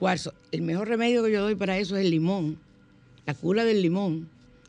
cuarzo. 0.00 0.32
El 0.50 0.62
mejor 0.62 0.88
remedio 0.88 1.22
que 1.22 1.30
yo 1.30 1.42
doy 1.42 1.54
para 1.54 1.78
eso 1.78 1.96
es 1.96 2.04
el 2.04 2.10
limón, 2.10 2.58
la 3.26 3.34
cura 3.34 3.64
del 3.64 3.82
limón. 3.82 4.28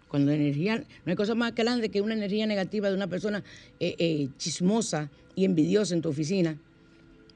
Cuando 0.09 0.33
energía, 0.33 0.75
no 0.77 1.09
hay 1.09 1.15
cosa 1.15 1.35
más 1.35 1.55
grande 1.55 1.87
que 1.87 2.01
una 2.01 2.13
energía 2.13 2.45
negativa 2.45 2.89
de 2.89 2.95
una 2.95 3.07
persona 3.07 3.41
eh, 3.79 3.95
eh, 3.97 4.27
chismosa 4.37 5.09
y 5.35 5.45
envidiosa 5.45 5.95
en 5.95 6.01
tu 6.01 6.09
oficina. 6.09 6.57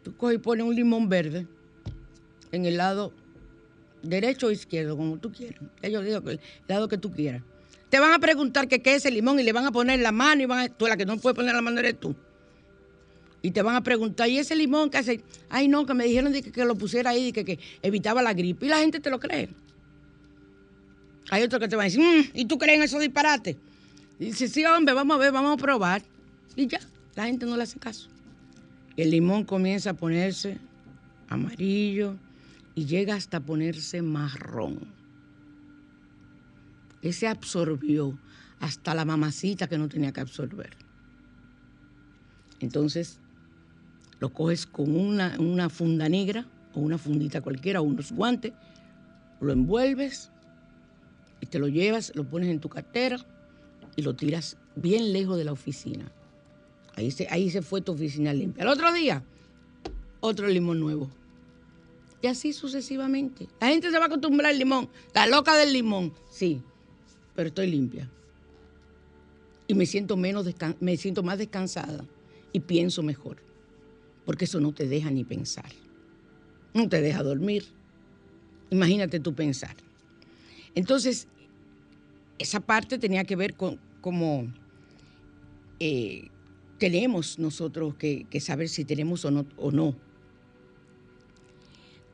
Tú 0.04 0.16
coges 0.18 0.36
y 0.36 0.40
pones 0.40 0.66
un 0.66 0.76
limón 0.76 1.08
verde 1.08 1.48
en 2.52 2.66
el 2.66 2.76
lado 2.76 3.14
derecho 4.04 4.48
o 4.48 4.52
izquierdo, 4.52 4.98
como 4.98 5.18
tú 5.18 5.32
quieras. 5.32 5.62
Yo 5.82 6.02
digo 6.02 6.30
el 6.30 6.42
lado 6.68 6.90
que 6.90 6.98
tú 6.98 7.14
quieras. 7.14 7.44
Te 7.90 7.98
van 7.98 8.12
a 8.12 8.20
preguntar 8.20 8.68
qué 8.68 8.82
es 8.94 9.06
el 9.06 9.14
limón 9.14 9.40
y 9.40 9.44
le 9.44 9.54
van 9.54 9.66
a 9.66 9.72
poner 9.72 10.02
la 10.02 10.12
mano 10.12 10.42
y 10.42 10.46
van 10.46 10.60
a, 10.60 10.70
tú 10.70 10.86
la 10.86 10.98
que 10.98 11.06
no 11.06 11.18
puedes 11.18 11.36
poner 11.38 11.56
la 11.56 11.62
mano 11.62 11.80
eres 11.80 11.98
tú. 11.98 12.14
Y 13.46 13.52
te 13.52 13.62
van 13.62 13.76
a 13.76 13.84
preguntar, 13.84 14.30
¿y 14.30 14.40
ese 14.40 14.56
limón 14.56 14.90
qué 14.90 14.98
hace? 14.98 15.24
Ay, 15.50 15.68
no, 15.68 15.86
que 15.86 15.94
me 15.94 16.06
dijeron 16.06 16.34
que, 16.34 16.66
lo 16.66 16.76
pusiera 16.76 17.12
ahí, 17.12 17.32
que, 17.32 17.46
que 17.46 17.60
evitaba 17.82 18.22
la 18.22 18.34
gripe. 18.34 18.66
Y 18.66 18.70
la 18.70 18.80
gente 18.80 19.00
te 19.00 19.10
lo 19.10 19.20
cree. 19.20 19.50
Hay 21.30 21.44
otros 21.44 21.60
que 21.60 21.68
te 21.68 21.76
van 21.76 21.84
a 21.84 21.90
decir, 21.90 22.02
mm, 22.02 22.38
¿y 22.38 22.46
tú 22.46 22.58
crees 22.58 22.78
en 22.78 22.84
esos 22.84 23.02
disparates? 23.02 23.56
Dice, 24.20 24.48
sí, 24.48 24.66
hombre, 24.66 24.94
vamos 24.94 25.16
a 25.16 25.20
ver, 25.20 25.32
vamos 25.32 25.54
a 25.54 25.58
probar. 25.58 26.02
Y 26.56 26.68
ya, 26.68 26.80
la 27.16 27.26
gente 27.26 27.46
no 27.46 27.56
le 27.56 27.64
hace 27.64 27.80
caso. 27.80 28.10
El 28.98 29.12
limón 29.12 29.44
comienza 29.44 29.92
a 29.92 29.94
ponerse 29.94 30.58
amarillo 31.28 32.16
y 32.76 32.86
llega 32.86 33.16
hasta 33.16 33.40
ponerse 33.40 34.02
marrón 34.02 34.96
ese 37.10 37.28
absorbió 37.28 38.18
hasta 38.60 38.96
la 38.96 39.06
mamacita 39.06 39.68
que 39.68 39.78
no 39.78 39.88
tenía 39.88 40.12
que 40.12 40.22
absorber. 40.22 40.76
Entonces, 42.60 43.20
lo 44.20 44.34
coges 44.34 44.66
con 44.66 44.96
una, 44.96 45.36
una 45.40 45.70
funda 45.70 46.10
negra 46.10 46.46
o 46.74 46.80
una 46.80 46.98
fundita 46.98 47.42
cualquiera 47.42 47.82
o 47.82 47.84
unos 47.84 48.12
guantes, 48.12 48.54
lo 49.42 49.52
envuelves 49.52 50.32
y 51.42 51.46
te 51.48 51.60
lo 51.60 51.68
llevas, 51.68 52.12
lo 52.16 52.24
pones 52.24 52.50
en 52.50 52.60
tu 52.60 52.70
cartera 52.70 53.18
y 53.96 54.02
lo 54.02 54.16
tiras 54.16 54.58
bien 54.76 55.14
lejos 55.14 55.38
de 55.38 55.44
la 55.46 55.52
oficina. 55.52 56.12
Ahí 56.96 57.12
se, 57.12 57.28
ahí 57.30 57.50
se 57.50 57.62
fue 57.62 57.82
tu 57.82 57.92
oficina 57.92 58.34
limpia. 58.34 58.64
El 58.64 58.70
otro 58.70 58.92
día, 58.94 59.24
otro 60.22 60.48
limón 60.48 60.80
nuevo. 60.80 61.10
Y 62.22 62.28
así 62.28 62.54
sucesivamente. 62.54 63.48
La 63.60 63.68
gente 63.68 63.92
se 63.92 63.98
va 63.98 64.06
a 64.06 64.08
acostumbrar 64.08 64.52
al 64.52 64.58
limón. 64.58 64.90
La 65.14 65.28
loca 65.28 65.56
del 65.56 65.74
limón. 65.74 66.14
Sí, 66.32 66.62
pero 67.36 67.50
estoy 67.50 67.70
limpia. 67.70 68.10
Y 69.68 69.74
me 69.74 69.86
siento, 69.86 70.16
menos 70.16 70.46
me 70.80 70.98
siento 70.98 71.24
más 71.24 71.38
descansada 71.38 72.06
y 72.54 72.62
pienso 72.62 73.04
mejor, 73.04 73.38
porque 74.26 74.46
eso 74.46 74.60
no 74.60 74.74
te 74.74 74.88
deja 74.88 75.12
ni 75.12 75.24
pensar. 75.24 75.72
No 76.74 76.90
te 76.90 77.02
deja 77.02 77.24
dormir. 77.24 77.66
Imagínate 78.70 79.20
tú 79.20 79.34
pensar. 79.34 79.76
Entonces, 80.74 81.28
esa 82.38 82.60
parte 82.60 82.98
tenía 82.98 83.24
que 83.24 83.36
ver 83.36 83.56
con 83.56 83.80
cómo 84.02 84.52
eh, 85.80 86.30
tenemos 86.78 87.40
nosotros 87.40 87.96
que, 87.96 88.26
que, 88.30 88.40
saber 88.40 88.68
si 88.68 88.84
tenemos 88.84 89.24
o 89.26 89.32
no, 89.32 89.46
o 89.56 89.72
no 89.72 89.96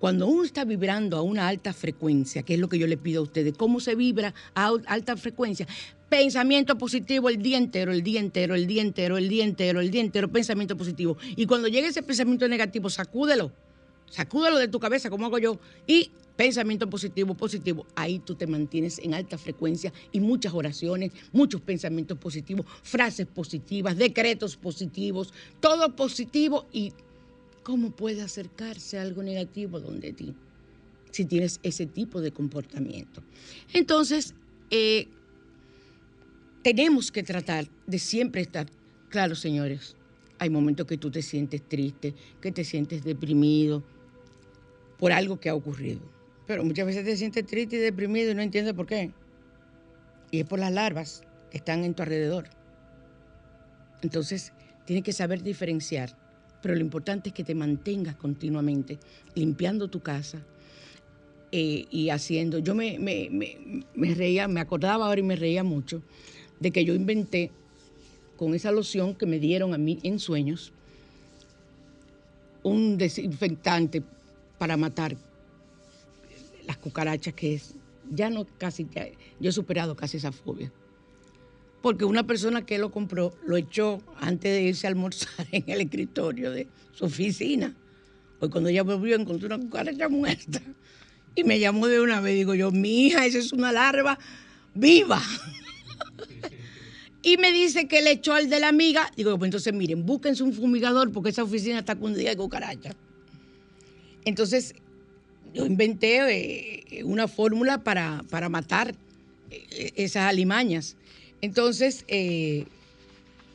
cuando 0.02 0.26
uno 0.26 0.44
está 0.44 0.66
vibrando 0.66 1.16
a 1.16 1.22
una 1.22 1.48
alta 1.48 1.74
frecuencia, 1.74 2.42
que 2.42 2.56
es 2.56 2.60
lo 2.60 2.68
que 2.68 2.80
yo 2.80 2.88
le 2.88 2.98
pido 2.98 3.20
a 3.20 3.24
ustedes, 3.24 3.54
¿cómo 3.56 3.80
se 3.80 3.94
vibra 3.94 4.34
a 4.56 4.74
alta 4.88 5.16
frecuencia? 5.16 5.68
Pensamiento 6.10 6.76
positivo 6.76 7.30
el 7.30 7.40
día 7.40 7.60
entero, 7.60 7.92
el 7.92 8.02
día 8.02 8.20
entero, 8.20 8.56
el 8.56 8.66
día 8.66 8.82
entero, 8.82 9.20
el 9.20 9.30
día 9.30 9.44
entero, 9.44 9.80
el 9.80 9.92
día 9.92 10.02
entero, 10.02 10.28
pensamiento 10.28 10.76
positivo. 10.76 11.18
Y 11.36 11.46
cuando 11.46 11.68
llegue 11.68 11.90
ese 11.90 12.02
pensamiento 12.02 12.48
negativo, 12.48 12.90
sacúdelo, 12.90 13.52
sacúdelo 14.10 14.58
de 14.58 14.68
tu 14.70 14.80
cabeza, 14.80 15.12
como 15.12 15.28
hago 15.28 15.38
yo, 15.38 15.60
y 15.86 16.10
pensamiento 16.36 16.90
positivo, 16.90 17.36
positivo, 17.36 17.86
ahí 17.94 18.18
tú 18.18 18.34
te 18.34 18.48
mantienes 18.48 18.98
en 18.98 19.14
alta 19.14 19.38
frecuencia 19.38 19.94
y 20.12 20.20
muchas 20.20 20.56
oraciones, 20.56 21.12
muchos 21.32 21.62
pensamientos 21.62 22.18
positivos, 22.18 22.66
frases 22.82 23.28
positivas, 23.28 23.96
decretos 23.96 24.58
positivos, 24.58 25.32
todo 25.60 25.96
positivo 25.96 26.66
y 26.74 26.92
¿Cómo 27.64 27.92
puede 27.92 28.22
acercarse 28.22 28.98
algo 28.98 29.22
negativo 29.24 29.80
donde 29.80 30.14
ti? 30.14 30.34
Si 31.12 31.26
tienes 31.26 31.60
ese 31.64 31.86
tipo 31.86 32.22
de 32.22 32.32
comportamiento. 32.32 33.22
Entonces, 33.74 34.34
eh, 34.72 35.08
tenemos 36.64 37.12
que 37.12 37.24
tratar 37.24 37.68
de 37.86 38.00
siempre 38.00 38.42
estar, 38.42 38.68
claro, 39.10 39.36
señores, 39.36 39.96
hay 40.40 40.50
momentos 40.50 40.88
que 40.88 40.98
tú 40.98 41.12
te 41.12 41.22
sientes 41.22 41.62
triste, 41.68 42.16
que 42.42 42.52
te 42.52 42.64
sientes 42.64 43.04
deprimido, 43.04 43.84
por 44.98 45.12
algo 45.12 45.40
que 45.40 45.50
ha 45.50 45.56
ocurrido. 45.56 46.00
Pero 46.48 46.64
muchas 46.64 46.86
veces 46.86 47.04
te 47.04 47.18
sientes 47.18 47.46
triste 47.46 47.76
y 47.76 47.80
deprimido 47.80 48.32
y 48.32 48.36
no 48.36 48.42
entiendes 48.42 48.74
por 48.74 48.86
qué. 48.86 49.12
Y 50.30 50.40
es 50.40 50.46
por 50.46 50.60
las 50.60 50.72
larvas 50.72 51.22
que 51.50 51.58
están 51.58 51.84
en 51.84 51.94
tu 51.94 52.04
alrededor. 52.04 52.50
Entonces, 54.02 54.54
tienes 54.86 55.04
que 55.04 55.14
saber 55.14 55.44
diferenciar. 55.44 56.21
Pero 56.62 56.76
lo 56.76 56.82
importante 56.82 57.30
es 57.30 57.36
que 57.36 57.44
te 57.44 57.56
mantengas 57.56 58.16
continuamente 58.16 59.00
limpiando 59.36 59.88
tu 59.88 60.02
casa 60.02 60.42
eh, 61.52 61.86
y 61.90 62.10
haciendo. 62.10 62.60
Yo 62.60 62.76
me, 62.76 63.00
me 63.00 64.14
reía, 64.14 64.48
me 64.48 64.60
acordaba 64.60 65.08
ahora 65.08 65.20
y 65.20 65.24
me 65.24 65.36
reía 65.36 65.64
mucho 65.64 66.02
de 66.60 66.72
que 66.72 66.86
yo 66.86 66.94
inventé 66.94 67.52
con 68.38 68.56
esa 68.56 68.72
loción 68.72 69.16
que 69.16 69.26
me 69.26 69.40
dieron 69.40 69.74
a 69.74 69.78
mí 69.78 70.00
en 70.04 70.20
sueños 70.20 70.74
un 72.64 72.98
desinfectante 72.98 74.04
para 74.58 74.78
matar 74.78 75.16
las 76.66 76.78
cucarachas 76.78 77.34
que 77.34 77.56
es 77.56 77.76
ya 78.10 78.30
no 78.30 78.46
casi 78.58 78.88
yo 79.40 79.50
he 79.50 79.52
superado 79.52 79.96
casi 79.96 80.18
esa 80.18 80.32
fobia 80.32 80.72
porque 81.82 82.06
una 82.06 82.26
persona 82.26 82.66
que 82.66 82.78
lo 82.78 82.92
compró 82.92 83.34
lo 83.46 83.58
echó 83.58 84.02
antes 84.20 84.54
de 84.54 84.62
irse 84.64 84.88
a 84.88 84.90
almorzar 84.90 85.48
en 85.52 85.64
el 85.68 85.82
escritorio 85.82 86.52
de 86.52 86.68
su 86.94 87.06
oficina 87.06 87.76
hoy 88.40 88.50
cuando 88.50 88.70
ella 88.70 88.84
volvió 88.84 89.16
encontró 89.16 89.48
una 89.48 89.60
cucaracha 89.60 90.10
muerta 90.10 90.62
y 91.36 91.44
me 91.44 91.60
llamó 91.60 91.88
de 91.88 92.02
una 92.02 92.22
vez 92.22 92.36
digo 92.36 92.56
yo 92.56 92.72
mi 92.72 93.08
hija 93.08 93.26
esa 93.26 93.40
es 93.40 93.54
una 93.54 93.72
larva 93.72 94.18
viva 94.74 95.22
y 97.24 97.38
me 97.38 97.52
dice 97.52 97.88
que 97.88 98.02
le 98.02 98.12
echó 98.12 98.34
al 98.34 98.50
de 98.50 98.60
la 98.60 98.70
amiga. 98.70 99.12
Digo, 99.16 99.38
pues 99.38 99.48
entonces 99.48 99.74
miren, 99.74 100.06
búsquense 100.06 100.44
un 100.44 100.54
fumigador 100.54 101.12
porque 101.12 101.30
esa 101.30 101.44
oficina 101.44 101.80
está 101.80 101.96
cundida 101.96 102.30
de 102.30 102.38
cucaracha. 102.38 102.96
Entonces, 104.26 104.74
yo 105.54 105.66
inventé 105.66 106.88
eh, 106.98 107.04
una 107.04 107.28
fórmula 107.28 107.84
para, 107.84 108.24
matar 108.50 108.96
eh, 109.50 109.92
esas 109.96 110.24
alimañas. 110.24 110.96
Entonces, 111.42 112.06
eh, 112.08 112.66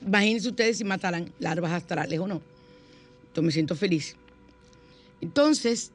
imagínense 0.05 0.49
ustedes 0.49 0.79
si 0.79 0.85
mataran 0.85 1.33
larvas 1.39 1.73
astrales 1.73 2.19
o 2.19 2.27
no. 2.27 2.43
Yo 3.35 3.43
me 3.43 3.53
siento 3.53 3.77
feliz. 3.77 4.17
Entonces, 5.21 5.93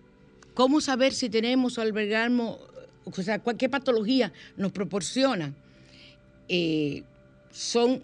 ¿cómo 0.53 0.81
saber 0.81 1.13
si 1.13 1.29
tenemos 1.29 1.77
o 1.77 1.81
albergamos, 1.81 2.59
o 3.05 3.21
sea, 3.21 3.39
qué 3.39 3.69
patología 3.69 4.31
nos 4.57 4.71
proporciona? 4.71 5.53
son 7.51 8.03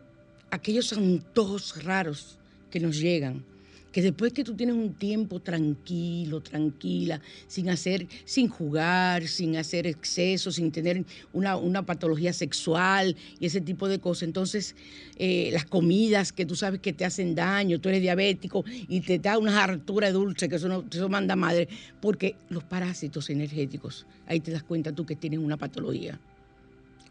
aquellos 0.51 0.93
antojos 0.93 1.83
raros 1.83 2.38
que 2.71 2.79
nos 2.79 2.97
llegan, 2.97 3.43
que 3.91 4.01
después 4.01 4.33
que 4.33 4.43
tú 4.43 4.55
tienes 4.55 4.75
un 4.75 4.93
tiempo 4.93 5.39
tranquilo, 5.39 6.41
tranquila, 6.41 7.21
sin 7.47 7.69
hacer, 7.69 8.07
sin 8.25 8.47
jugar, 8.47 9.27
sin 9.27 9.55
hacer 9.57 9.88
exceso, 9.88 10.51
sin 10.51 10.71
tener 10.71 11.05
una, 11.33 11.85
patología 11.85 12.33
sexual 12.33 13.15
y 13.39 13.45
ese 13.45 13.61
tipo 13.61 13.88
de 13.88 13.99
cosas, 13.99 14.23
entonces 14.23 14.75
eh, 15.17 15.49
las 15.53 15.65
comidas 15.65 16.33
que 16.33 16.45
tú 16.45 16.55
sabes 16.55 16.81
que 16.81 16.91
te 16.91 17.05
hacen 17.05 17.33
daño, 17.35 17.79
tú 17.79 17.89
eres 17.89 18.01
diabético 18.01 18.65
y 18.67 19.01
te 19.01 19.19
da 19.19 19.38
una 19.38 19.63
hartura 19.63 20.11
dulce, 20.11 20.49
que 20.49 20.55
eso, 20.55 20.67
no, 20.67 20.83
eso 20.91 21.07
manda 21.07 21.35
madre, 21.35 21.67
porque 22.01 22.35
los 22.49 22.63
parásitos 22.63 23.29
energéticos, 23.29 24.05
ahí 24.25 24.39
te 24.39 24.51
das 24.51 24.63
cuenta 24.63 24.91
tú 24.91 25.05
que 25.05 25.15
tienes 25.15 25.39
una 25.39 25.57
patología, 25.57 26.19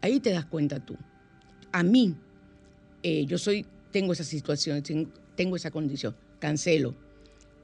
ahí 0.01 0.19
te 0.19 0.31
das 0.31 0.45
cuenta 0.45 0.79
tú. 0.79 0.95
A 1.71 1.83
mí, 1.83 2.15
eh, 3.03 3.25
yo 3.25 3.37
soy, 3.37 3.65
tengo 3.91 4.13
esa 4.13 4.23
situación, 4.23 4.83
tengo 5.35 5.55
esa 5.55 5.71
condición, 5.71 6.15
cancelo 6.39 6.95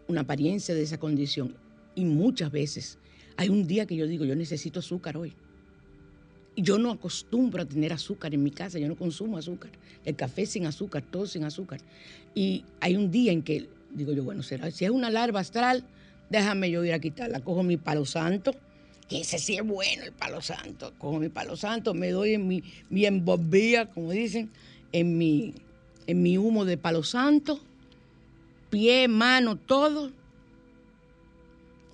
una 0.08 0.22
apariencia 0.22 0.76
de 0.76 0.84
esa 0.84 0.98
condición. 0.98 1.56
Y 1.96 2.06
muchas 2.06 2.52
veces 2.52 2.98
hay 3.38 3.50
un 3.50 3.68
día 3.68 3.86
que 3.86 3.96
yo 3.96 4.08
digo, 4.08 4.26
yo 4.26 4.36
necesito 4.36 4.80
azúcar 4.80 5.18
hoy. 5.18 5.34
Y 6.56 6.62
yo 6.62 6.78
no 6.78 6.92
acostumbro 6.92 7.64
a 7.64 7.66
tener 7.66 7.94
azúcar 7.94 8.34
en 8.34 8.44
mi 8.44 8.52
casa, 8.52 8.78
yo 8.78 8.88
no 8.88 8.96
consumo 8.96 9.38
azúcar. 9.38 9.72
El 10.06 10.16
café 10.16 10.46
sin 10.46 10.66
azúcar, 10.66 11.04
todo 11.04 11.26
sin 11.26 11.44
azúcar. 11.44 11.80
Y 12.36 12.64
hay 12.80 12.96
un 12.96 13.10
día 13.10 13.32
en 13.32 13.42
que 13.42 13.68
digo 13.94 14.14
yo, 14.14 14.24
bueno, 14.24 14.44
será, 14.44 14.70
si 14.72 14.86
es 14.86 14.92
una 14.92 15.10
larva 15.10 15.40
astral, 15.40 15.84
déjame 16.30 16.70
yo 16.70 16.84
ir 16.84 16.94
a 16.94 17.00
quitarla. 17.00 17.40
Cojo 17.40 17.64
mi 17.64 17.78
palo 17.78 18.06
santo, 18.06 18.54
que 19.08 19.22
ese 19.22 19.40
sí 19.40 19.56
es 19.56 19.66
bueno, 19.66 20.04
el 20.04 20.12
palo 20.12 20.42
santo. 20.42 20.94
Cojo 20.98 21.20
mi 21.20 21.30
palo 21.30 21.56
santo, 21.56 21.94
me 21.94 22.12
doy 22.12 22.34
en 22.34 22.48
mi, 22.48 22.64
mi 22.90 23.06
embobía, 23.06 23.88
como 23.88 24.12
dicen, 24.12 24.50
en 24.92 25.18
mi, 25.18 25.54
en 26.08 26.22
mi 26.22 26.38
humo 26.38 26.66
de 26.66 26.78
palo 26.78 27.04
santo, 27.04 27.60
pie, 28.74 29.08
mano, 29.08 29.56
todo, 29.56 30.12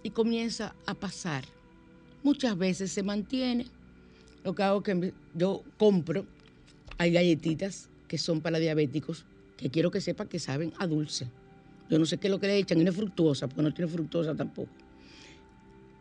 y 0.02 0.12
comienza 0.12 0.74
a 0.86 0.94
pasar. 0.94 1.44
Muchas 2.24 2.58
veces 2.58 2.90
se 2.90 3.04
mantiene. 3.04 3.66
Lo 4.46 4.56
que 4.56 4.64
hago 4.64 4.78
es 4.78 4.86
que 4.86 5.14
yo 5.36 5.62
compro, 5.78 6.26
hay 6.98 7.12
galletitas 7.12 7.90
que 8.08 8.18
son 8.18 8.40
para 8.40 8.60
diabéticos, 8.60 9.26
que 9.58 9.70
quiero 9.70 9.92
que 9.92 10.00
sepa 10.00 10.28
que 10.28 10.40
saben 10.40 10.72
a 10.80 10.88
dulce. 10.88 11.28
Yo 11.90 12.00
no 12.00 12.06
sé 12.06 12.18
qué 12.18 12.28
es 12.28 12.32
lo 12.32 12.40
que 12.40 12.48
le 12.48 12.58
echan, 12.58 12.80
y 12.80 12.86
no 12.86 12.92
es 12.92 12.96
fructuosa, 12.96 13.50
porque 13.50 13.62
no 13.62 13.74
tiene 13.74 13.92
fructuosa 13.92 14.34
tampoco. 14.34 14.72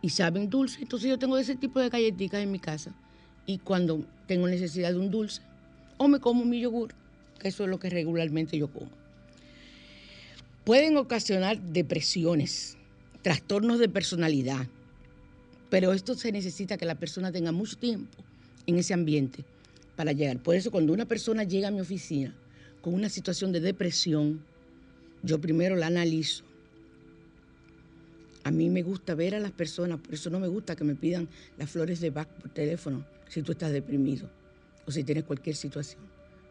Y 0.00 0.10
saben 0.10 0.48
dulce. 0.48 0.80
Entonces 0.80 1.10
yo 1.10 1.18
tengo 1.18 1.36
ese 1.38 1.56
tipo 1.56 1.80
de 1.80 1.88
galletitas 1.88 2.40
en 2.40 2.52
mi 2.52 2.60
casa. 2.60 2.94
Y 3.46 3.58
cuando 3.58 4.04
tengo 4.28 4.46
necesidad 4.46 4.92
de 4.92 4.98
un 4.98 5.10
dulce, 5.10 5.42
o 5.96 6.06
me 6.06 6.20
como 6.20 6.44
mi 6.44 6.60
yogur, 6.60 6.94
que 7.40 7.48
eso 7.48 7.64
es 7.64 7.68
lo 7.68 7.80
que 7.80 7.90
regularmente 7.90 8.56
yo 8.56 8.72
como. 8.72 8.97
Pueden 10.68 10.98
ocasionar 10.98 11.58
depresiones, 11.62 12.76
trastornos 13.22 13.78
de 13.78 13.88
personalidad, 13.88 14.66
pero 15.70 15.94
esto 15.94 16.14
se 16.14 16.30
necesita 16.30 16.76
que 16.76 16.84
la 16.84 16.96
persona 16.96 17.32
tenga 17.32 17.52
mucho 17.52 17.78
tiempo 17.78 18.18
en 18.66 18.76
ese 18.76 18.92
ambiente 18.92 19.46
para 19.96 20.12
llegar. 20.12 20.42
Por 20.42 20.56
eso 20.56 20.70
cuando 20.70 20.92
una 20.92 21.06
persona 21.06 21.44
llega 21.44 21.68
a 21.68 21.70
mi 21.70 21.80
oficina 21.80 22.34
con 22.82 22.92
una 22.92 23.08
situación 23.08 23.50
de 23.50 23.60
depresión, 23.60 24.44
yo 25.22 25.40
primero 25.40 25.74
la 25.74 25.86
analizo. 25.86 26.44
A 28.44 28.50
mí 28.50 28.68
me 28.68 28.82
gusta 28.82 29.14
ver 29.14 29.36
a 29.36 29.40
las 29.40 29.52
personas, 29.52 29.98
por 30.00 30.12
eso 30.12 30.28
no 30.28 30.38
me 30.38 30.48
gusta 30.48 30.76
que 30.76 30.84
me 30.84 30.94
pidan 30.94 31.30
las 31.56 31.70
flores 31.70 31.98
de 32.00 32.10
Bach 32.10 32.28
por 32.28 32.50
teléfono 32.50 33.06
si 33.30 33.40
tú 33.40 33.52
estás 33.52 33.72
deprimido 33.72 34.28
o 34.86 34.90
si 34.90 35.02
tienes 35.02 35.24
cualquier 35.24 35.56
situación, 35.56 36.02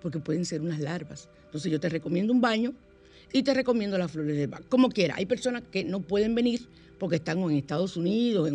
porque 0.01 0.17
pueden 0.17 0.43
ser 0.43 0.61
unas 0.61 0.79
larvas. 0.79 1.29
Entonces 1.45 1.71
yo 1.71 1.79
te 1.79 1.89
recomiendo 1.89 2.33
un 2.33 2.41
baño 2.41 2.73
y 3.33 3.43
te 3.43 3.53
recomiendo 3.53 3.97
las 3.97 4.11
flores 4.11 4.37
de 4.37 4.47
Bach, 4.47 4.63
como 4.69 4.89
quiera. 4.89 5.15
Hay 5.17 5.25
personas 5.25 5.63
que 5.71 5.83
no 5.83 6.01
pueden 6.01 6.35
venir 6.35 6.61
porque 6.97 7.17
están 7.17 7.39
en 7.39 7.51
Estados 7.51 7.95
Unidos, 7.95 8.49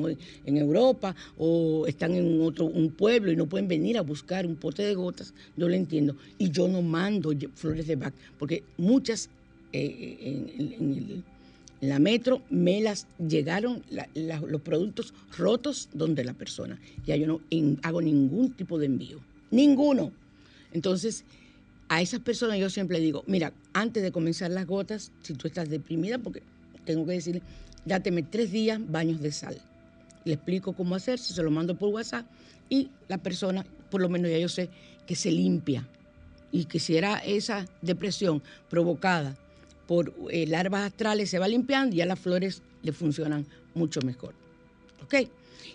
en, 0.45 0.57
Europa, 0.57 1.15
o 1.39 1.87
están 1.87 2.15
en 2.15 2.41
otro 2.43 2.65
un 2.67 2.91
pueblo 2.91 3.31
y 3.31 3.37
no 3.37 3.47
pueden 3.47 3.69
venir 3.69 3.97
a 3.99 4.01
buscar 4.01 4.47
un 4.47 4.57
pote 4.57 4.83
de 4.83 4.95
gotas, 4.95 5.33
yo 5.57 5.69
lo 5.69 5.75
entiendo. 5.75 6.17
Y 6.39 6.51
yo 6.51 6.69
no 6.69 6.83
mando 6.83 7.33
flores 7.55 7.87
de 7.87 7.97
Bach, 7.97 8.15
porque 8.39 8.65
muchas 8.77 9.31
eh, 9.73 10.47
en, 10.59 11.25
la 11.81 11.99
metro 11.99 12.43
me 12.49 12.81
las 12.81 13.09
llegaron 13.19 13.83
los 14.15 14.61
productos 14.61 15.13
rotos 15.37 15.89
donde 15.93 16.25
la 16.25 16.33
persona. 16.33 16.79
Ya 17.07 17.17
yo 17.17 17.27
no 17.27 17.41
hago 17.83 18.01
ningún 18.01 18.53
tipo 18.53 18.79
de 18.79 18.87
envío. 18.87 19.19
Ninguno. 19.51 20.13
Entonces, 20.73 21.25
a 21.93 22.01
esas 22.01 22.21
personas 22.21 22.59
yo 22.59 22.71
siempre 22.71 23.01
digo, 23.01 23.23
mira, 23.27 23.53
antes 23.75 24.03
de 24.03 24.13
comenzar 24.13 24.51
las 24.51 24.67
gotas, 24.67 25.13
si 25.21 25.35
tú 25.35 25.47
estás 25.47 25.69
deprimida, 25.69 26.17
porque 26.17 26.43
tengo 26.87 27.05
que 27.05 27.13
decirle, 27.13 27.43
dáteme 27.85 28.23
tres 28.23 28.51
días 28.51 28.81
baños 28.83 29.21
de 29.21 29.31
sal. 29.31 29.61
Le 30.25 30.33
explico 30.33 30.73
cómo 30.73 30.95
hacer, 30.95 31.19
si 31.19 31.35
se 31.35 31.43
lo 31.43 31.51
mando 31.51 31.77
por 31.77 31.91
WhatsApp 31.91 32.25
y 32.71 32.89
la 33.09 33.19
persona, 33.19 33.67
por 33.91 34.01
lo 34.01 34.09
menos 34.09 34.31
ya 34.31 34.39
yo 34.39 34.49
sé, 34.49 34.71
que 35.07 35.15
se 35.15 35.31
limpia. 35.31 35.87
Y 36.51 36.65
que 36.65 36.79
si 36.79 36.97
era 36.97 37.19
esa 37.19 37.67
depresión 37.83 38.43
provocada 38.71 39.37
por 39.87 40.15
eh, 40.31 40.47
larvas 40.47 40.85
astrales, 40.85 41.29
se 41.29 41.39
va 41.39 41.47
limpiando 41.47 41.95
y 41.95 41.99
ya 41.99 42.07
las 42.07 42.19
flores 42.19 42.63
le 42.83 42.93
funcionan 42.93 43.47
mucho 43.75 44.01
mejor. 44.01 44.33
¿Ok? 45.05 45.29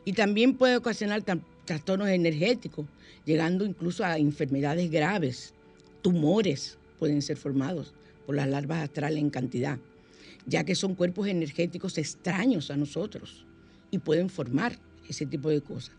Y 0.03 0.13
también 0.13 0.57
puede 0.57 0.77
ocasionar 0.77 1.21
trastornos 1.65 2.07
energéticos, 2.09 2.87
llegando 3.23 3.65
incluso 3.65 4.03
a 4.03 4.17
enfermedades 4.17 4.89
graves. 4.89 5.53
Tumores 6.07 6.77
pueden 6.99 7.21
ser 7.21 7.35
formados 7.35 7.93
por 8.25 8.33
las 8.33 8.47
larvas 8.47 8.81
astrales 8.81 9.19
en 9.19 9.29
cantidad, 9.29 9.77
ya 10.45 10.63
que 10.63 10.73
son 10.73 10.95
cuerpos 10.95 11.27
energéticos 11.27 11.97
extraños 11.97 12.71
a 12.71 12.77
nosotros 12.77 13.45
y 13.91 13.97
pueden 13.97 14.29
formar 14.29 14.79
ese 15.09 15.25
tipo 15.25 15.49
de 15.49 15.59
cosas, 15.59 15.93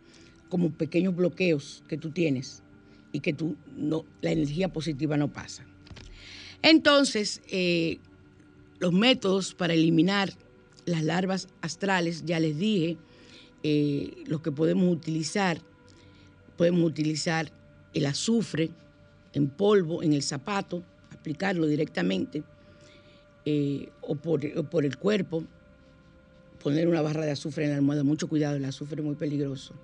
como 0.48 0.70
pequeños 0.70 1.14
bloqueos 1.14 1.84
que 1.88 1.98
tú 1.98 2.08
tienes 2.08 2.62
y 3.12 3.20
que 3.20 3.34
tú 3.34 3.56
no, 3.76 4.06
la 4.22 4.30
energía 4.30 4.72
positiva 4.72 5.18
no 5.18 5.30
pasa. 5.30 5.66
Entonces, 6.62 7.42
eh, 7.50 7.98
los 8.78 8.94
métodos 8.94 9.52
para 9.52 9.74
eliminar 9.74 10.32
las 10.86 11.04
larvas 11.04 11.48
astrales, 11.60 12.24
ya 12.24 12.40
les 12.40 12.56
dije, 12.56 12.96
eh, 13.62 14.24
los 14.24 14.40
que 14.40 14.52
podemos 14.52 14.90
utilizar, 14.90 15.60
podemos 16.56 16.82
utilizar 16.84 17.52
el 17.92 18.06
azufre 18.06 18.70
en 19.32 19.48
polvo, 19.48 20.02
en 20.02 20.12
el 20.12 20.22
zapato, 20.22 20.82
aplicarlo 21.10 21.66
directamente, 21.66 22.42
eh, 23.44 23.88
o, 24.02 24.14
por, 24.14 24.44
el 24.84 24.96
cuerpo, 24.98 25.44
poner 26.62 26.88
una 26.88 27.00
barra 27.02 27.24
de 27.24 27.30
azufre 27.30 27.64
en 27.64 27.70
la 27.70 27.76
almohada. 27.76 28.04
Mucho 28.04 28.28
cuidado, 28.28 28.56
el 28.56 28.64
azufre 28.64 29.00
es 29.00 29.06
muy 29.06 29.14
peligroso. 29.14 29.74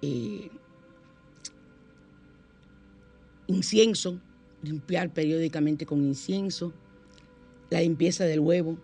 Eh, 0.00 0.50
incienso, 3.48 4.18
limpiar 4.62 5.12
periódicamente 5.12 5.84
con 5.86 6.02
incienso. 6.02 6.72
La 7.70 7.80
limpieza 7.80 8.24
del 8.24 8.40
huevo, 8.40 8.78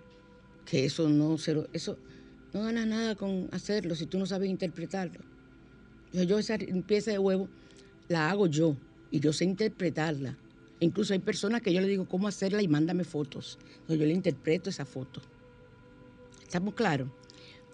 que 0.64 0.84
eso 0.84 1.08
no, 1.08 1.36
eso 1.72 1.98
no 2.52 2.62
ganas 2.62 2.86
nada 2.86 3.14
con 3.14 3.48
hacerlo 3.52 3.94
si 3.94 4.06
tú 4.06 4.18
no 4.18 4.26
sabes 4.26 4.48
interpretarlo. 4.48 5.20
Yo, 6.12 6.38
esa 6.38 6.56
limpieza 6.56 7.10
de 7.10 7.18
huevo 7.18 7.48
la 8.08 8.30
hago 8.30 8.46
yo 8.46 8.76
y 9.10 9.20
yo 9.20 9.32
sé 9.32 9.44
interpretarla. 9.44 10.36
Incluso 10.80 11.12
hay 11.12 11.18
personas 11.18 11.62
que 11.62 11.72
yo 11.72 11.80
le 11.80 11.88
digo 11.88 12.06
cómo 12.06 12.28
hacerla 12.28 12.62
y 12.62 12.68
mándame 12.68 13.04
fotos. 13.04 13.58
Entonces 13.80 13.98
yo 13.98 14.06
le 14.06 14.12
interpreto 14.12 14.70
esa 14.70 14.84
foto. 14.84 15.20
¿Estamos 16.42 16.74
claros? 16.74 17.08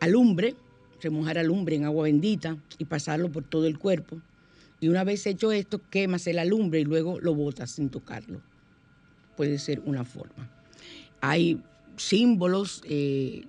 Alumbre, 0.00 0.54
remojar 1.02 1.38
alumbre 1.38 1.76
en 1.76 1.84
agua 1.84 2.04
bendita 2.04 2.56
y 2.78 2.86
pasarlo 2.86 3.30
por 3.30 3.44
todo 3.44 3.66
el 3.66 3.78
cuerpo. 3.78 4.20
Y 4.80 4.88
una 4.88 5.04
vez 5.04 5.26
hecho 5.26 5.52
esto, 5.52 5.80
quemas 5.90 6.26
el 6.26 6.38
alumbre 6.38 6.80
y 6.80 6.84
luego 6.84 7.20
lo 7.20 7.34
botas 7.34 7.72
sin 7.72 7.90
tocarlo. 7.90 8.40
Puede 9.36 9.58
ser 9.58 9.80
una 9.84 10.04
forma. 10.04 10.50
Hay 11.20 11.60
símbolos, 11.96 12.82
eh, 12.88 13.44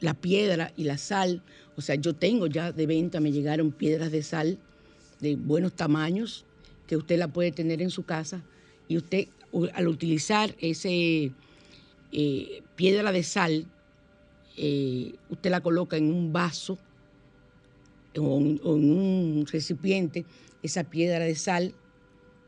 la 0.00 0.14
piedra 0.14 0.72
y 0.76 0.84
la 0.84 0.98
sal. 0.98 1.42
O 1.76 1.80
sea, 1.80 1.94
yo 1.94 2.14
tengo 2.14 2.46
ya 2.46 2.72
de 2.72 2.86
venta, 2.86 3.20
me 3.20 3.32
llegaron 3.32 3.70
piedras 3.72 4.10
de 4.10 4.22
sal 4.22 4.58
de 5.20 5.36
buenos 5.36 5.74
tamaños 5.74 6.44
que 6.86 6.96
usted 6.96 7.18
la 7.18 7.28
puede 7.28 7.52
tener 7.52 7.82
en 7.82 7.90
su 7.90 8.04
casa 8.04 8.42
y 8.88 8.96
usted 8.96 9.28
al 9.74 9.88
utilizar 9.88 10.54
ese 10.60 11.32
eh, 12.12 12.62
piedra 12.76 13.12
de 13.12 13.22
sal, 13.22 13.66
eh, 14.56 15.14
usted 15.30 15.50
la 15.50 15.60
coloca 15.60 15.96
en 15.96 16.12
un 16.12 16.32
vaso 16.32 16.78
o 18.16 18.38
en, 18.38 18.60
un 18.64 19.46
recipiente, 19.50 20.24
esa 20.62 20.84
piedra 20.84 21.24
de 21.24 21.34
sal, 21.34 21.74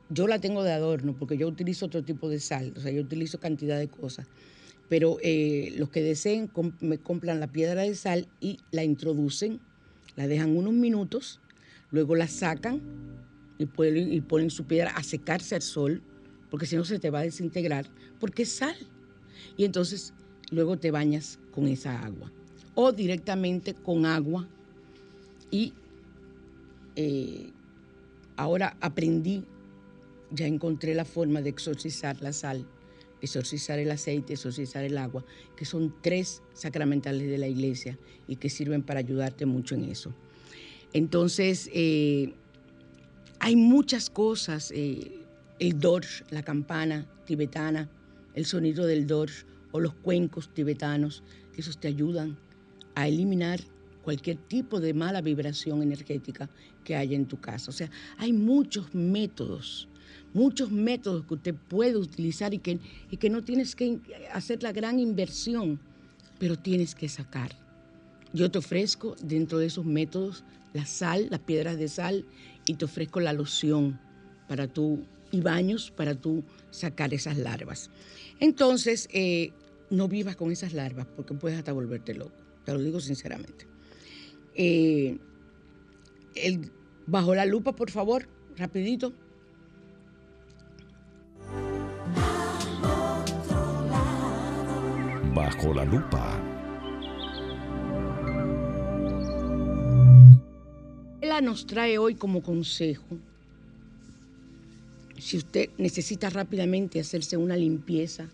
yo 0.08 0.28
la 0.28 0.40
tengo 0.40 0.62
de 0.62 0.72
adorno 0.72 1.16
porque 1.18 1.36
yo 1.36 1.48
utilizo 1.48 1.86
otro 1.86 2.04
tipo 2.04 2.28
de 2.28 2.38
sal, 2.38 2.72
o 2.76 2.80
sea, 2.80 2.92
yo 2.92 3.02
utilizo 3.02 3.40
cantidad 3.40 3.78
de 3.78 3.88
cosas. 3.88 4.26
Pero 4.88 5.18
eh, 5.20 5.74
los 5.76 5.90
que 5.90 6.00
deseen 6.00 6.48
me 6.80 6.98
compran 6.98 7.40
la 7.40 7.48
piedra 7.48 7.82
de 7.82 7.94
sal 7.96 8.28
y 8.40 8.60
la 8.70 8.84
introducen, 8.84 9.60
la 10.14 10.28
dejan 10.28 10.56
unos 10.56 10.74
minutos, 10.74 11.40
luego 11.90 12.14
la 12.14 12.28
sacan 12.28 12.80
y, 13.58 14.20
ponen 14.20 14.50
su 14.50 14.64
piedra 14.64 14.90
a 14.90 15.02
secarse 15.02 15.54
al 15.54 15.62
sol 15.62 16.02
porque 16.50 16.66
si 16.66 16.76
no 16.76 16.84
se 16.84 16.98
te 16.98 17.10
va 17.10 17.20
a 17.20 17.22
desintegrar, 17.22 17.86
porque 18.20 18.42
es 18.42 18.52
sal. 18.52 18.76
Y 19.56 19.64
entonces 19.64 20.14
luego 20.50 20.78
te 20.78 20.90
bañas 20.90 21.38
con 21.50 21.66
esa 21.66 22.04
agua. 22.04 22.32
O 22.74 22.92
directamente 22.92 23.74
con 23.74 24.06
agua. 24.06 24.48
Y 25.50 25.72
eh, 26.94 27.50
ahora 28.36 28.76
aprendí, 28.80 29.44
ya 30.30 30.46
encontré 30.46 30.94
la 30.94 31.04
forma 31.04 31.40
de 31.40 31.50
exorcizar 31.50 32.20
la 32.20 32.32
sal, 32.32 32.66
exorcizar 33.20 33.78
el 33.78 33.90
aceite, 33.90 34.34
exorcizar 34.34 34.84
el 34.84 34.98
agua, 34.98 35.24
que 35.56 35.64
son 35.64 35.94
tres 36.02 36.42
sacramentales 36.52 37.28
de 37.28 37.38
la 37.38 37.48
iglesia 37.48 37.98
y 38.28 38.36
que 38.36 38.50
sirven 38.50 38.82
para 38.82 39.00
ayudarte 39.00 39.46
mucho 39.46 39.74
en 39.74 39.84
eso. 39.84 40.14
Entonces, 40.92 41.70
eh, 41.72 42.34
hay 43.46 43.54
muchas 43.54 44.10
cosas. 44.10 44.72
Eh, 44.74 45.24
el 45.60 45.78
dorj, 45.78 46.24
la 46.30 46.42
campana 46.42 47.06
tibetana, 47.26 47.88
el 48.34 48.44
sonido 48.44 48.84
del 48.84 49.06
dorj 49.06 49.44
o 49.70 49.78
los 49.78 49.94
cuencos 49.94 50.52
tibetanos, 50.52 51.22
esos 51.56 51.78
te 51.78 51.86
ayudan 51.86 52.36
a 52.96 53.06
eliminar 53.06 53.60
cualquier 54.02 54.36
tipo 54.36 54.80
de 54.80 54.94
mala 54.94 55.20
vibración 55.20 55.80
energética 55.80 56.50
que 56.82 56.96
haya 56.96 57.14
en 57.14 57.26
tu 57.26 57.40
casa. 57.40 57.70
O 57.70 57.72
sea, 57.72 57.88
hay 58.18 58.32
muchos 58.32 58.92
métodos, 58.92 59.86
muchos 60.34 60.72
métodos 60.72 61.24
que 61.26 61.34
usted 61.34 61.54
puede 61.54 61.96
utilizar 61.96 62.52
y 62.52 62.58
que, 62.58 62.80
y 63.12 63.16
que 63.16 63.30
no 63.30 63.44
tienes 63.44 63.76
que 63.76 64.00
hacer 64.32 64.64
la 64.64 64.72
gran 64.72 64.98
inversión, 64.98 65.78
pero 66.40 66.58
tienes 66.58 66.96
que 66.96 67.08
sacar. 67.08 67.52
Yo 68.32 68.50
te 68.50 68.58
ofrezco 68.58 69.14
dentro 69.22 69.58
de 69.58 69.66
esos 69.66 69.84
métodos 69.84 70.42
la 70.76 70.84
sal, 70.84 71.28
las 71.30 71.40
piedras 71.40 71.78
de 71.78 71.88
sal, 71.88 72.24
y 72.66 72.74
te 72.74 72.84
ofrezco 72.84 73.20
la 73.20 73.32
loción 73.32 73.98
para 74.48 74.66
tu 74.68 75.04
y 75.30 75.40
baños 75.40 75.90
para 75.90 76.14
tú 76.14 76.44
sacar 76.70 77.12
esas 77.14 77.36
larvas. 77.36 77.90
Entonces, 78.40 79.08
eh, 79.12 79.52
no 79.90 80.08
vivas 80.08 80.36
con 80.36 80.50
esas 80.50 80.72
larvas 80.72 81.06
porque 81.16 81.34
puedes 81.34 81.58
hasta 81.58 81.72
volverte 81.72 82.14
loco, 82.14 82.36
te 82.64 82.72
lo 82.72 82.80
digo 82.80 83.00
sinceramente. 83.00 83.66
Eh, 84.54 85.18
bajo 87.06 87.34
la 87.34 87.44
lupa, 87.44 87.74
por 87.74 87.90
favor, 87.90 88.28
rapidito. 88.56 89.12
Bajo 95.34 95.74
la 95.74 95.84
lupa. 95.84 96.55
Nos 101.42 101.66
trae 101.66 101.98
hoy 101.98 102.14
como 102.14 102.42
consejo 102.42 103.18
si 105.18 105.36
usted 105.36 105.70
necesita 105.78 106.30
rápidamente 106.30 107.00
hacerse 107.00 107.36
una 107.36 107.56
limpieza 107.56 108.28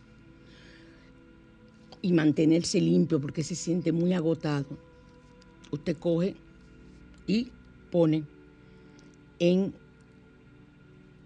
y 2.00 2.12
mantenerse 2.12 2.80
limpio 2.80 3.20
porque 3.20 3.44
se 3.44 3.54
siente 3.54 3.92
muy 3.92 4.12
agotado, 4.12 4.66
usted 5.70 5.96
coge 5.96 6.34
y 7.26 7.52
pone 7.90 8.24
en 9.38 9.72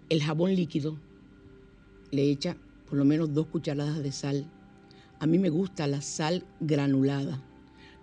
el 0.09 0.23
jabón 0.23 0.55
líquido, 0.55 0.97
le 2.11 2.29
echa 2.29 2.55
por 2.87 2.97
lo 2.97 3.05
menos 3.05 3.33
dos 3.33 3.47
cucharadas 3.47 4.01
de 4.01 4.11
sal. 4.11 4.45
A 5.19 5.25
mí 5.25 5.39
me 5.39 5.49
gusta 5.49 5.87
la 5.87 6.01
sal 6.01 6.45
granulada, 6.59 7.41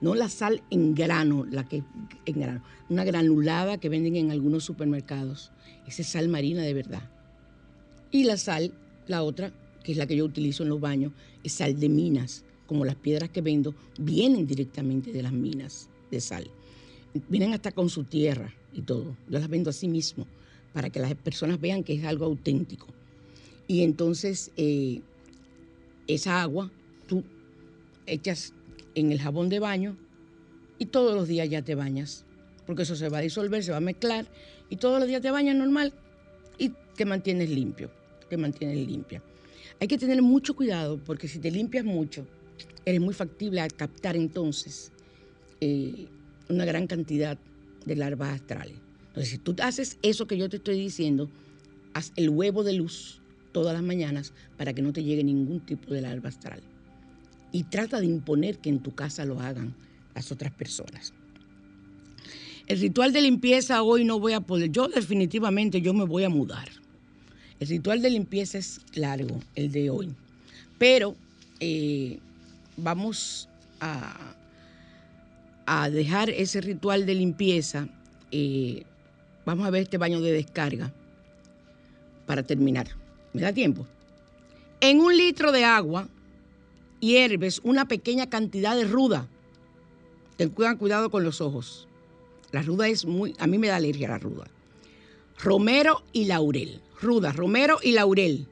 no 0.05 0.15
la 0.15 0.29
sal 0.29 0.63
en 0.71 0.95
grano, 0.95 1.47
la 1.51 1.67
que 1.67 1.83
en 2.27 2.39
grano, 2.39 2.63
una 2.91 3.05
granulada 3.05 3.79
que 3.79 3.89
venden 3.89 4.17
en 4.17 4.31
algunos 4.31 4.63
supermercados. 4.63 5.51
Esa 5.89 6.03
es 6.03 6.09
sal 6.09 6.29
marina 6.29 6.61
de 6.61 6.75
verdad. 6.75 7.11
Y 8.11 8.25
la 8.25 8.37
sal, 8.37 8.75
la 9.07 9.23
otra, 9.23 9.51
que 9.83 9.93
es 9.93 9.99
la 9.99 10.07
que 10.07 10.15
yo 10.15 10.27
utilizo 10.27 10.63
en 10.63 10.69
los 10.69 10.79
baños, 10.79 11.13
es 11.43 11.55
sal 11.55 11.81
de 11.81 11.89
minas. 11.89 12.45
Como 12.67 12.85
las 12.85 12.97
piedras 12.97 13.31
que 13.31 13.41
vendo 13.41 13.75
vienen 13.99 14.47
directamente 14.47 15.11
de 15.11 15.23
las 15.23 15.33
minas 15.33 15.89
de 16.11 16.21
sal. 16.21 16.51
Vienen 17.31 17.55
hasta 17.55 17.73
con 17.73 17.89
su 17.89 18.05
tierra 18.05 18.53
y 18.75 18.83
todo. 18.83 19.17
Yo 19.31 19.39
las 19.39 19.49
vendo 19.49 19.71
así 19.71 19.89
mismo 19.89 20.27
para 20.75 20.91
que 20.91 21.01
las 21.01 21.15
personas 21.15 21.59
vean 21.59 21.83
que 21.83 21.95
es 21.95 22.05
algo 22.05 22.27
auténtico. 22.27 22.89
Y 23.67 23.83
entonces 23.83 24.51
eh, 24.59 25.01
esa 26.07 26.43
agua 26.43 26.71
tú 27.07 27.25
echas 28.07 28.53
en 28.95 29.13
el 29.13 29.21
jabón 29.21 29.49
de 29.49 29.59
baño 29.59 29.97
y 30.79 30.87
todos 30.87 31.15
los 31.15 31.29
días 31.29 31.49
ya 31.49 31.63
te 31.63 31.75
bañas, 31.75 32.25
porque 32.67 32.83
eso 32.83 32.97
se 32.97 33.09
va 33.09 33.19
a 33.19 33.23
disolver, 33.23 33.63
se 33.63 33.71
va 33.71 33.79
a 33.79 33.81
mezclar 33.81 34.27
y 34.71 34.77
todos 34.77 34.99
los 34.99 35.09
días 35.09 35.23
te 35.23 35.31
bañas 35.31 35.57
normal 35.57 35.93
y 36.59 36.73
te 36.97 37.05
mantienes 37.05 37.51
limpio 37.51 37.91
que 38.29 38.37
mantiene 38.37 38.75
limpia. 38.75 39.23
Hay 39.81 39.89
que 39.89 39.99
tener 39.99 40.23
mucho 40.23 40.55
cuidado 40.55 40.99
porque 40.99 41.29
si 41.29 41.39
te 41.39 41.51
limpias 41.51 41.85
mucho, 41.85 42.27
eres 42.85 43.01
muy 43.01 43.15
factible 43.15 43.61
a 43.61 43.69
captar 43.69 44.17
entonces 44.17 44.93
eh, 45.61 46.07
una 46.49 46.65
gran 46.65 46.87
cantidad 46.87 47.39
de 47.85 47.97
larvas 47.97 48.35
astrales. 48.35 48.77
Entonces, 49.09 49.31
si 49.31 49.39
tú 49.39 49.55
haces 49.63 49.99
eso 50.03 50.27
que 50.27 50.37
yo 50.37 50.49
te 50.49 50.57
estoy 50.57 50.79
diciendo, 50.79 51.31
haz 51.93 52.13
el 52.17 52.31
huevo 52.31 52.65
de 52.65 52.75
luz 52.75 53.21
todas 53.53 53.73
las 53.73 53.83
mañanas 53.83 54.33
para 54.57 54.73
que 54.73 54.83
no 54.83 54.93
te 54.93 55.05
llegue 55.05 55.23
ningún 55.23 55.61
tipo 55.61 55.95
de 55.95 56.01
larva 56.01 56.29
astral. 56.29 56.61
Y 57.55 57.63
trata 57.63 58.01
de 58.01 58.07
imponer 58.07 58.59
que 58.59 58.69
en 58.69 58.81
tu 58.81 58.97
casa 58.97 59.25
lo 59.25 59.39
hagan 59.39 59.77
las 60.13 60.33
otras 60.33 60.53
personas. 60.53 61.15
El 62.67 62.81
ritual 62.81 63.13
de 63.13 63.23
limpieza 63.23 63.81
hoy 63.85 64.05
no 64.05 64.19
voy 64.19 64.33
a 64.33 64.41
poder. 64.41 64.73
Yo 64.73 64.89
definitivamente 64.89 65.81
yo 65.81 65.95
me 65.95 66.03
voy 66.03 66.25
a 66.25 66.29
mudar. 66.29 66.69
El 67.61 67.69
ritual 67.69 68.03
de 68.03 68.11
limpieza 68.11 68.59
es 68.59 68.81
largo, 68.95 69.39
el 69.55 69.71
de 69.71 69.89
hoy, 69.89 70.13
pero 70.79 71.15
eh, 71.61 72.19
vamos 72.77 73.49
a, 73.79 74.35
a, 75.65 75.91
dejar 75.91 76.31
ese 76.31 76.61
ritual 76.61 77.07
de 77.07 77.15
limpieza. 77.15 77.87
Eh, 78.33 78.83
vamos 79.47 79.65
a 79.65 79.71
ver 79.71 79.85
este 79.85 79.97
baño 79.97 80.21
de 80.21 80.33
descarga 80.33 80.93
para 82.27 82.43
terminar. 82.43 82.89
¿Me 83.33 83.43
da 83.43 83.53
tiempo? 83.53 83.87
En 84.81 84.99
un 84.99 85.17
litro 85.17 85.53
de 85.53 85.65
agua 85.65 86.09
hierves 87.05 87.61
una 87.65 87.87
pequeña 87.87 88.29
cantidad 88.29 88.77
de 88.77 88.85
ruda. 88.85 89.29
Ten 90.37 90.51
cuidado 90.51 91.11
con 91.11 91.25
los 91.25 91.41
ojos. 91.41 91.87
La 92.51 92.63
ruda 92.63 92.89
es 92.89 93.05
muy, 93.05 93.35
a 93.39 93.47
mí 93.47 93.59
me 93.59 93.69
da 93.69 93.77
alergia 93.77 94.09
la 94.09 94.19
ruda. 94.19 94.47
Romero 95.39 96.03
y 96.13 96.25
laurel 96.25 96.81
ruda, 97.05 97.33
romero 97.33 97.79
y 97.83 97.93
laurel. 97.93 98.47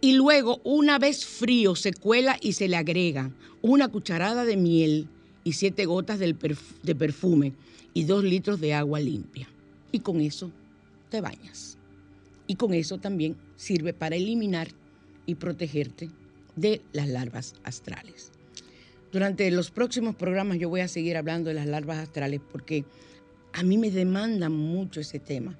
Y 0.00 0.12
luego, 0.12 0.60
una 0.64 0.98
vez 0.98 1.24
frío, 1.24 1.74
se 1.74 1.92
cuela 1.92 2.36
y 2.40 2.52
se 2.52 2.68
le 2.68 2.76
agrega 2.76 3.32
una 3.62 3.88
cucharada 3.88 4.44
de 4.44 4.56
miel 4.56 5.08
y 5.44 5.54
siete 5.54 5.86
gotas 5.86 6.18
de 6.18 6.94
perfume 6.94 7.52
y 7.94 8.04
dos 8.04 8.24
litros 8.24 8.60
de 8.60 8.74
agua 8.74 9.00
limpia. 9.00 9.48
Y 9.90 10.00
con 10.00 10.20
eso 10.20 10.50
te 11.08 11.20
bañas. 11.20 11.78
Y 12.46 12.56
con 12.56 12.74
eso 12.74 12.98
también 12.98 13.36
sirve 13.56 13.92
para 13.92 14.16
eliminar 14.16 14.68
y 15.26 15.36
protegerte 15.36 16.10
de 16.56 16.82
las 16.92 17.08
larvas 17.08 17.54
astrales. 17.64 18.32
Durante 19.12 19.50
los 19.50 19.70
próximos 19.70 20.14
programas 20.14 20.58
yo 20.58 20.68
voy 20.68 20.80
a 20.80 20.88
seguir 20.88 21.16
hablando 21.16 21.48
de 21.48 21.54
las 21.54 21.66
larvas 21.66 21.98
astrales 21.98 22.40
porque 22.50 22.84
a 23.52 23.62
mí 23.62 23.76
me 23.76 23.90
demandan 23.90 24.52
mucho 24.52 25.00
ese 25.00 25.18
tema. 25.18 25.58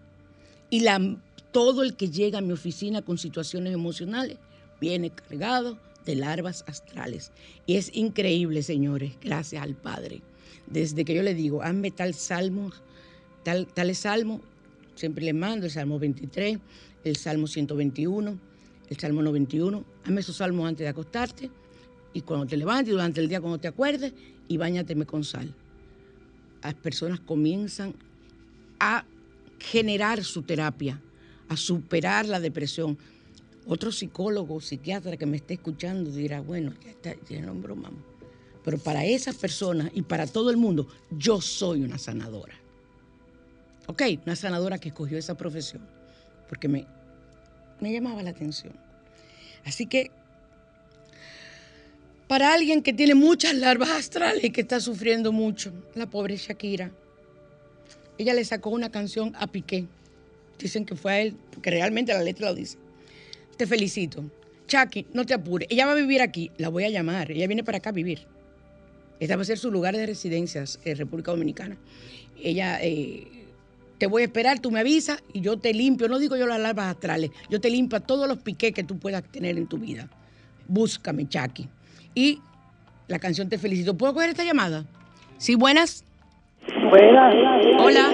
Y 0.71 0.81
la, 0.81 1.19
todo 1.53 1.83
el 1.83 1.97
que 1.97 2.11
llega 2.11 2.39
a 2.39 2.43
mi 2.43 2.53
oficina 2.53 3.03
con 3.03 3.19
situaciones 3.19 3.75
emocionales 3.75 4.39
viene 4.81 5.11
cargado 5.11 5.79
de 6.07 6.17
larvas 6.17 6.65
astrales. 6.67 7.31
Y 7.67 7.77
es 7.77 7.95
increíble, 7.95 8.63
señores, 8.63 9.13
gracias 9.21 9.63
al 9.63 9.75
Padre. 9.75 10.23
Desde 10.67 11.05
que 11.05 11.15
yo 11.15 11.23
le 11.23 11.35
digo, 11.35 11.63
hazme 11.63 11.91
tal 11.91 12.15
salmo, 12.15 12.73
tal, 13.45 13.67
tal 13.67 13.95
salmo, 13.95 14.41
siempre 14.95 15.25
le 15.25 15.33
mando 15.33 15.67
el 15.67 15.73
Salmo 15.73 15.99
23, 15.99 16.59
el 17.05 17.17
Salmo 17.17 17.47
121, 17.47 18.39
el 18.93 18.99
Salmo 18.99 19.23
91, 19.23 19.85
hazme 20.05 20.21
esos 20.21 20.37
salmos 20.37 20.69
antes 20.69 20.85
de 20.85 20.89
acostarte 20.89 21.51
y 22.13 22.21
cuando 22.21 22.47
te 22.47 22.57
levantes, 22.57 22.93
durante 22.93 23.21
el 23.21 23.29
día 23.29 23.41
cuando 23.41 23.59
te 23.59 23.69
acuerdes, 23.69 24.13
y 24.49 24.57
bañateme 24.57 25.07
con 25.07 25.25
sal. 25.25 25.55
Las 26.63 26.75
personas 26.75 27.21
comienzan 27.21 27.95
a 28.79 29.05
generar 29.59 30.23
su 30.23 30.43
terapia, 30.43 31.01
a 31.49 31.57
superar 31.57 32.27
la 32.27 32.39
depresión. 32.39 32.99
Otro 33.67 33.91
psicólogo, 33.93 34.61
psiquiatra 34.61 35.17
que 35.17 35.25
me 35.27 35.39
esté 35.39 35.55
escuchando 35.55 36.11
dirá, 36.11 36.41
bueno, 36.41 36.75
ya 36.85 36.91
está, 36.91 37.15
ya 37.29 37.41
no 37.41 37.55
broma. 37.55 37.91
Pero 38.65 38.79
para 38.79 39.05
esas 39.05 39.37
personas 39.37 39.91
y 39.95 40.03
para 40.03 40.27
todo 40.27 40.51
el 40.51 40.57
mundo, 40.57 40.87
yo 41.11 41.41
soy 41.41 41.83
una 41.83 41.99
sanadora. 41.99 42.55
¿Ok? 43.87 44.03
Una 44.27 44.37
sanadora 44.37 44.79
que 44.79 44.89
escogió 44.89 45.17
esa 45.17 45.37
profesión 45.37 45.83
porque 46.53 46.69
me, 46.69 46.87
me 47.83 47.93
llamaba 47.93 48.23
la 48.23 48.31
atención. 48.31 48.73
Así 49.65 49.87
que 49.87 50.11
para 52.29 52.55
alguien 52.55 52.83
que 52.83 52.93
tiene 52.93 53.15
muchas 53.15 53.55
larvas 53.55 53.91
astrales 53.91 54.43
y 54.45 54.51
que 54.51 54.63
está 54.63 54.81
sufriendo 54.81 55.33
mucho, 55.33 55.73
la 55.95 56.09
pobre 56.09 56.37
Shakira. 56.37 56.91
Ella 58.17 58.35
le 58.35 58.45
sacó 58.45 58.71
una 58.71 58.91
canción 58.91 59.35
a 59.37 59.49
Piqué. 59.49 59.87
Dicen 60.59 60.87
que 60.87 60.95
fue 60.95 61.13
a 61.13 61.21
él, 61.21 61.37
porque 61.53 61.71
realmente 61.71 62.15
la 62.15 62.23
letra 62.23 62.49
lo 62.49 62.55
dice. 62.55 62.79
Te 63.57 63.67
felicito. 63.67 64.25
Chucky, 64.69 65.07
no 65.13 65.27
te 65.27 65.35
apures. 65.35 65.69
Ella 65.71 65.85
va 65.85 65.93
a 65.93 65.97
vivir 65.97 66.23
aquí. 66.23 66.53
La 66.57 66.69
voy 66.69 66.85
a 66.85 66.89
llamar. 66.89 67.33
Ella 67.33 67.47
viene 67.49 67.65
para 67.65 67.79
acá 67.79 67.91
a 67.91 67.93
vivir. 67.93 68.27
Este 69.19 69.35
va 69.35 69.43
a 69.43 69.45
ser 69.45 69.59
su 69.59 69.71
lugar 69.71 69.97
de 69.97 70.07
residencia 70.07 70.65
en 70.85 70.97
República 70.97 71.33
Dominicana. 71.33 71.77
Ella, 72.41 72.79
eh, 72.81 73.27
te 74.03 74.09
voy 74.09 74.23
a 74.23 74.25
esperar, 74.25 74.59
tú 74.59 74.73
me 74.73 74.81
avisas 74.81 75.23
y 75.33 75.43
yo 75.43 75.61
te 75.61 75.73
limpio. 75.73 76.09
No 76.09 76.19
digo 76.19 76.37
yo 76.37 76.45
las 76.45 76.59
larvas 76.59 76.87
astrales. 76.87 77.31
Yo 77.49 77.61
te 77.61 77.71
limpio 77.71 78.01
todos 78.01 78.27
los 78.27 78.39
piqués 78.39 78.73
que 78.73 78.83
tú 78.83 78.99
puedas 78.99 79.23
tener 79.31 79.57
en 79.57 79.69
tu 79.69 79.79
vida. 79.79 80.09
Búscame, 80.67 81.29
Chucky 81.29 81.69
y 82.13 82.41
la 83.07 83.21
canción 83.21 83.49
Te 83.49 83.59
Felicito. 83.59 83.97
¿Puedo 83.97 84.13
coger 84.13 84.31
esta 84.31 84.43
llamada? 84.43 84.85
Sí, 85.39 85.55
buenas. 85.55 86.05
Buenas. 86.91 87.33
Hola. 87.79 88.13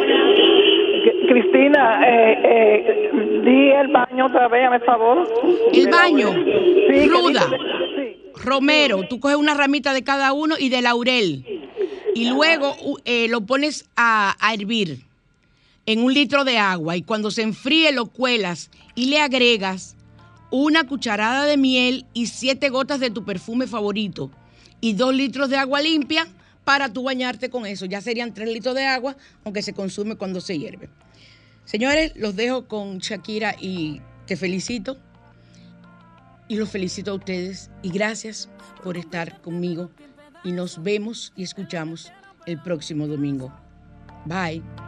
Cristina, 1.26 2.03
eh, 2.07 2.39
eh, 2.45 3.11
di 3.47 3.70
el 3.70 3.89
baño 3.89 4.26
otra 4.26 4.47
vez, 4.49 4.68
a 4.70 4.80
favor. 4.80 5.26
El 5.72 5.89
baño. 5.89 6.34
Sí, 6.91 7.09
Ruda. 7.09 7.49
Romero, 8.45 9.05
tú 9.09 9.20
coges 9.20 9.39
una 9.39 9.55
ramita 9.55 9.95
de 9.95 10.05
cada 10.05 10.34
uno 10.34 10.57
y 10.59 10.68
de 10.68 10.82
laurel. 10.82 11.47
Y 12.14 12.28
luego 12.28 12.76
eh, 13.07 13.26
lo 13.28 13.41
pones 13.41 13.89
a, 13.97 14.36
a 14.39 14.53
hervir 14.53 15.07
en 15.89 16.03
un 16.03 16.12
litro 16.12 16.45
de 16.45 16.59
agua. 16.59 16.97
Y 16.97 17.03
cuando 17.03 17.30
se 17.30 17.41
enfríe 17.41 17.93
lo 17.93 18.07
cuelas 18.07 18.70
y 18.95 19.07
le 19.07 19.20
agregas 19.20 19.97
una 20.51 20.86
cucharada 20.86 21.47
de 21.47 21.57
miel 21.57 22.05
y 22.12 22.26
siete 22.26 22.68
gotas 22.68 23.01
de 23.01 23.11
tu 23.11 23.24
perfume 23.24 23.66
favorito 23.66 24.30
y 24.82 24.93
dos 24.93 25.14
litros 25.14 25.49
de 25.49 25.57
agua 25.57 25.80
limpia 25.80 26.28
para 26.64 26.93
tú 26.93 27.05
bañarte 27.05 27.49
con 27.49 27.64
eso. 27.64 27.86
Ya 27.86 28.03
serían 28.03 28.34
tres 28.34 28.53
litros 28.53 28.74
de 28.74 28.84
agua, 28.84 29.16
aunque 29.45 29.62
se 29.62 29.72
consume 29.72 30.16
cuando 30.16 30.43
se 30.43 30.59
hierve. 30.59 30.91
Señores, 31.64 32.12
los 32.16 32.36
dejo 32.36 32.68
con 32.68 32.99
Shakira 32.99 33.57
y 33.59 34.03
te 34.26 34.36
felicito. 34.36 34.99
Y 36.49 36.57
los 36.57 36.68
felicito 36.68 37.12
a 37.12 37.14
ustedes 37.14 37.70
y 37.82 37.89
gracias 37.89 38.51
por 38.84 38.99
estar 38.99 39.41
conmigo. 39.41 39.91
Y 40.45 40.53
nos 40.53 40.82
vemos 40.82 41.32
y 41.34 41.45
escuchamos 41.45 42.12
el 42.45 42.61
próximo 42.61 43.07
domingo. 43.07 43.51
Bye. 44.26 44.88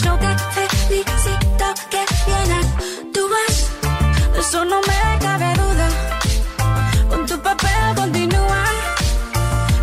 Show 0.00 0.18
que 0.18 0.28
felicito 0.56 1.66
que 1.90 2.04
viene 2.26 2.60
tú 3.12 3.20
vas 3.28 3.70
eso 4.38 4.64
no 4.64 4.80
me 4.80 5.18
cabe 5.20 5.54
duda. 5.54 5.88
Con 7.08 7.26
tu 7.26 7.38
papel 7.40 7.94
continúa. 7.94 8.64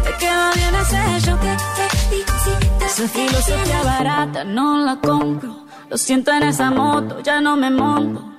Te 0.04 0.12
queda 0.20 0.52
bien 0.54 0.76
ese 0.76 1.22
show 1.26 1.40
que 1.40 1.58
felicito 1.78 2.86
esa 2.86 3.08
filosofía 3.08 3.84
barata 3.84 4.44
no 4.44 4.80
la 4.86 4.96
compro. 4.98 5.66
Lo 5.90 5.98
siento 5.98 6.32
en 6.32 6.44
esa 6.44 6.70
moto 6.72 7.22
ya 7.22 7.40
no 7.40 7.56
me 7.56 7.70
monto 7.70 8.39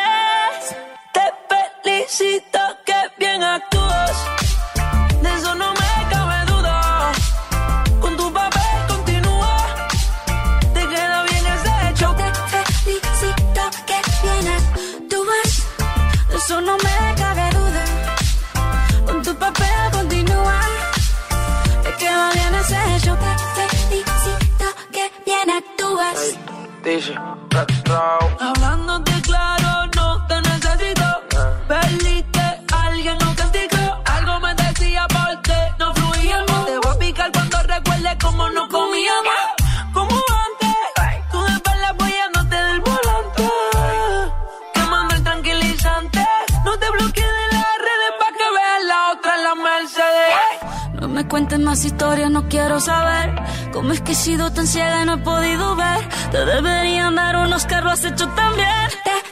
Quiero 52.51 52.81
saber 52.81 53.33
cómo 53.71 53.93
es 53.93 54.01
que 54.01 54.11
he 54.11 54.15
sido 54.15 54.51
tan 54.51 54.67
ciega 54.67 55.01
y 55.01 55.05
no 55.05 55.13
he 55.13 55.17
podido 55.19 55.75
ver. 55.77 56.07
Te 56.31 56.45
deberían 56.45 57.15
dar 57.15 57.37
unos 57.37 57.65
carros 57.65 57.93
has 57.93 58.03
hecho 58.03 58.27
tan. 58.29 58.51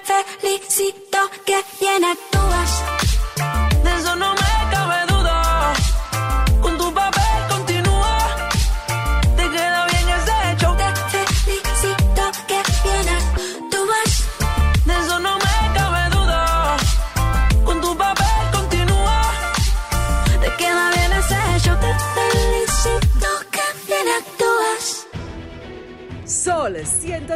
Te 0.10 0.24
felicito 0.40 1.18
que 1.46 1.58
bien 1.82 2.04